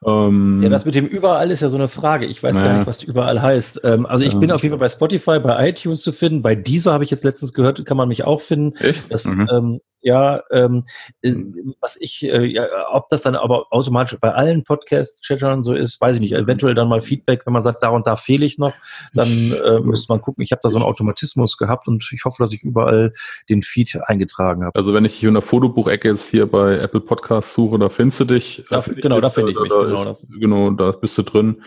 Ähm, 0.06 0.62
ja, 0.62 0.68
das 0.68 0.84
mit 0.84 0.94
dem 0.94 1.06
überall 1.06 1.50
ist 1.50 1.60
ja 1.60 1.68
so 1.68 1.76
eine 1.76 1.88
Frage. 1.88 2.26
Ich 2.26 2.42
weiß 2.42 2.56
naja. 2.56 2.68
gar 2.68 2.76
nicht, 2.78 2.86
was 2.86 3.02
überall 3.02 3.40
heißt. 3.40 3.80
Ähm, 3.84 4.06
also 4.06 4.24
ich 4.24 4.34
ähm, 4.34 4.40
bin 4.40 4.52
auf 4.52 4.62
jeden 4.62 4.72
Fall 4.72 4.80
bei 4.80 4.88
Spotify, 4.88 5.38
bei 5.38 5.68
iTunes 5.68 6.02
zu 6.02 6.12
finden. 6.12 6.42
Bei 6.42 6.54
dieser 6.54 6.92
habe 6.92 7.04
ich 7.04 7.10
jetzt 7.10 7.24
letztens 7.24 7.54
gehört, 7.54 7.84
kann 7.86 7.96
man 7.96 8.08
mich 8.08 8.24
auch 8.24 8.40
finden. 8.40 8.76
Echt? 8.78 9.12
Das, 9.12 9.26
mhm. 9.26 9.48
ähm, 9.50 9.80
ja, 10.04 10.42
ähm, 10.50 10.84
äh, 11.22 11.34
was 11.80 11.96
ich, 11.98 12.22
äh, 12.22 12.44
ja, 12.44 12.66
ob 12.92 13.08
das 13.08 13.22
dann 13.22 13.34
aber 13.34 13.68
automatisch 13.70 14.18
bei 14.20 14.32
allen 14.32 14.62
Podcast-Chattern 14.62 15.62
so 15.62 15.74
ist, 15.74 15.98
weiß 15.98 16.16
ich 16.16 16.20
nicht. 16.20 16.34
Eventuell 16.34 16.74
dann 16.74 16.88
mal 16.88 17.00
Feedback, 17.00 17.46
wenn 17.46 17.54
man 17.54 17.62
sagt, 17.62 17.82
da 17.82 17.88
und 17.88 18.06
da 18.06 18.14
fehle 18.14 18.44
ich 18.44 18.58
noch, 18.58 18.74
dann 19.14 19.52
äh, 19.52 19.80
müsste 19.80 20.12
man 20.12 20.20
gucken. 20.20 20.42
Ich 20.42 20.52
habe 20.52 20.60
da 20.62 20.68
so 20.68 20.76
einen 20.76 20.84
Automatismus 20.84 21.56
gehabt 21.56 21.88
und 21.88 22.06
ich 22.12 22.26
hoffe, 22.26 22.36
dass 22.42 22.52
ich 22.52 22.62
überall 22.62 23.14
den 23.48 23.62
Feed 23.62 23.98
eingetragen 24.04 24.62
habe. 24.62 24.74
Also 24.74 24.92
wenn 24.92 25.06
ich 25.06 25.14
hier 25.14 25.28
in 25.28 25.34
der 25.34 25.42
Fotobuchecke 25.42 26.08
jetzt 26.08 26.28
hier 26.28 26.46
bei 26.46 26.76
Apple 26.76 27.00
Podcasts 27.00 27.54
suche, 27.54 27.78
da 27.78 27.88
findest 27.88 28.20
du 28.20 28.24
dich. 28.26 28.62
Da, 28.68 28.84
genau, 28.86 29.22
da 29.22 29.30
finde 29.30 29.52
ich 29.52 29.58
mich. 29.58 29.70
Da 29.70 29.93
genau, 29.96 30.10
ist, 30.10 30.22
das. 30.22 30.28
genau, 30.40 30.70
da 30.70 30.90
bist 30.92 31.18
du 31.18 31.22
drin. 31.22 31.62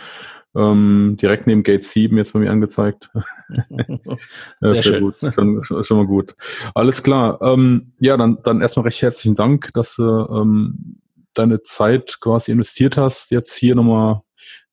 Ähm, 0.55 1.17
direkt 1.21 1.45
neben 1.45 1.61
Gate 1.61 1.83
7 1.83 2.17
jetzt 2.17 2.33
bei 2.33 2.39
mir 2.39 2.51
angezeigt. 2.51 3.11
sehr, 4.61 4.83
sehr 4.83 4.99
gut. 5.01 5.19
Schon, 5.19 5.61
schon, 5.63 5.97
mal 5.97 6.07
gut. 6.07 6.35
Alles 6.73 7.03
klar. 7.03 7.39
Ähm, 7.41 7.93
ja, 7.99 8.17
dann, 8.17 8.39
dann 8.43 8.61
erstmal 8.61 8.85
recht 8.85 9.01
herzlichen 9.01 9.35
Dank, 9.35 9.71
dass 9.73 9.95
du 9.95 10.03
ähm, 10.03 10.99
deine 11.33 11.61
Zeit 11.61 12.17
quasi 12.19 12.51
investiert 12.51 12.97
hast, 12.97 13.31
jetzt 13.31 13.55
hier 13.55 13.75
nochmal 13.75 14.21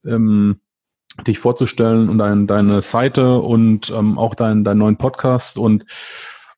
ähm, 0.07 0.61
dich 1.27 1.39
vorzustellen 1.39 2.09
und 2.09 2.19
dein, 2.19 2.47
deine 2.47 2.81
Seite 2.81 3.39
und 3.39 3.91
ähm, 3.91 4.19
auch 4.19 4.35
deinen 4.35 4.65
deinen 4.65 4.79
neuen 4.79 4.97
Podcast 4.97 5.59
und 5.59 5.85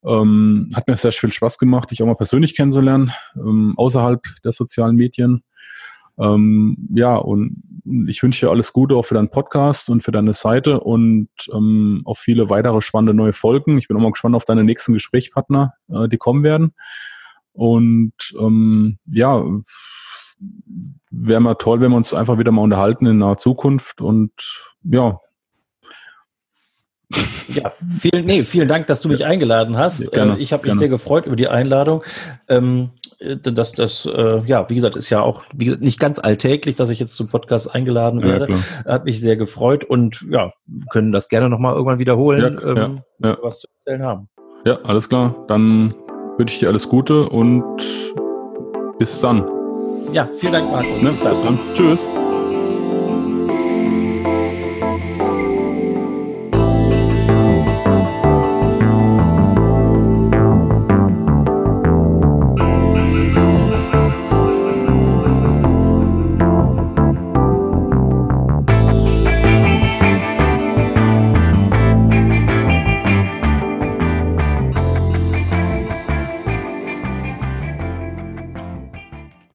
ähm, 0.04 0.70
hat 0.74 0.88
mir 0.88 0.96
sehr 0.96 1.12
viel 1.12 1.32
Spaß 1.32 1.58
gemacht, 1.58 1.90
dich 1.90 2.02
auch 2.02 2.06
mal 2.06 2.14
persönlich 2.14 2.54
kennenzulernen, 2.56 3.12
ähm, 3.34 3.74
außerhalb 3.76 4.22
der 4.44 4.52
sozialen 4.52 4.96
Medien. 4.96 5.42
Ähm, 6.18 6.88
ja, 6.94 7.16
und 7.16 7.62
ich 8.08 8.22
wünsche 8.22 8.46
dir 8.46 8.50
alles 8.50 8.72
Gute 8.72 8.96
auch 8.96 9.04
für 9.04 9.14
deinen 9.14 9.30
Podcast 9.30 9.90
und 9.90 10.02
für 10.02 10.12
deine 10.12 10.34
Seite 10.34 10.80
und 10.80 11.28
ähm, 11.52 12.02
auf 12.04 12.18
viele 12.18 12.50
weitere 12.50 12.80
spannende 12.80 13.14
neue 13.14 13.32
Folgen. 13.32 13.78
Ich 13.78 13.88
bin 13.88 13.96
auch 13.96 14.00
mal 14.00 14.10
gespannt 14.10 14.34
auf 14.34 14.44
deine 14.44 14.64
nächsten 14.64 14.92
Gesprächspartner, 14.92 15.74
äh, 15.88 16.08
die 16.08 16.18
kommen 16.18 16.42
werden. 16.42 16.74
Und 17.52 18.12
ähm, 18.38 18.98
ja, 19.06 19.44
wäre 21.10 21.40
mal 21.40 21.54
toll, 21.54 21.80
wenn 21.80 21.92
wir 21.92 21.96
uns 21.96 22.12
einfach 22.12 22.38
wieder 22.38 22.52
mal 22.52 22.62
unterhalten 22.62 23.06
in 23.06 23.18
naher 23.18 23.38
Zukunft. 23.38 24.00
Und 24.00 24.32
ja, 24.82 25.20
ja, 27.48 27.70
vielen, 28.00 28.26
nee, 28.26 28.42
vielen 28.44 28.68
Dank, 28.68 28.86
dass 28.88 29.00
du 29.00 29.08
mich 29.08 29.24
eingeladen 29.24 29.76
hast. 29.76 30.12
Ja, 30.12 30.34
äh, 30.34 30.38
ich 30.38 30.52
habe 30.52 30.62
mich 30.62 30.70
gerne. 30.70 30.78
sehr 30.78 30.88
gefreut 30.88 31.26
über 31.26 31.36
die 31.36 31.48
Einladung. 31.48 32.02
Ähm, 32.48 32.90
das, 33.42 33.72
das, 33.72 34.06
äh, 34.06 34.42
ja, 34.46 34.68
wie 34.68 34.74
gesagt, 34.74 34.96
ist 34.96 35.08
ja 35.08 35.22
auch 35.22 35.44
gesagt, 35.54 35.82
nicht 35.82 36.00
ganz 36.00 36.18
alltäglich, 36.18 36.74
dass 36.74 36.90
ich 36.90 36.98
jetzt 36.98 37.16
zum 37.16 37.28
Podcast 37.28 37.74
eingeladen 37.74 38.22
werde. 38.22 38.48
Ja, 38.52 38.92
Hat 38.92 39.04
mich 39.04 39.20
sehr 39.20 39.36
gefreut 39.36 39.84
und 39.84 40.24
ja, 40.30 40.52
können 40.90 41.12
das 41.12 41.28
gerne 41.28 41.48
nochmal 41.48 41.74
irgendwann 41.74 41.98
wiederholen, 41.98 42.58
ja, 42.60 42.68
ähm, 42.68 43.00
ja, 43.20 43.38
was 43.40 43.60
zu 43.60 43.68
erzählen 43.78 44.02
haben. 44.02 44.28
Ja, 44.64 44.78
alles 44.82 45.08
klar. 45.08 45.34
Dann 45.48 45.94
wünsche 46.38 46.54
ich 46.54 46.60
dir 46.60 46.68
alles 46.68 46.88
Gute 46.88 47.28
und 47.28 47.64
bis 48.98 49.20
dann. 49.20 49.46
Ja, 50.12 50.28
vielen 50.38 50.52
Dank, 50.52 50.70
Markus. 50.70 51.02
bis 51.02 51.20
dann. 51.20 51.30
Bis 51.30 51.42
dann. 51.42 51.58
Tschüss. 51.74 52.08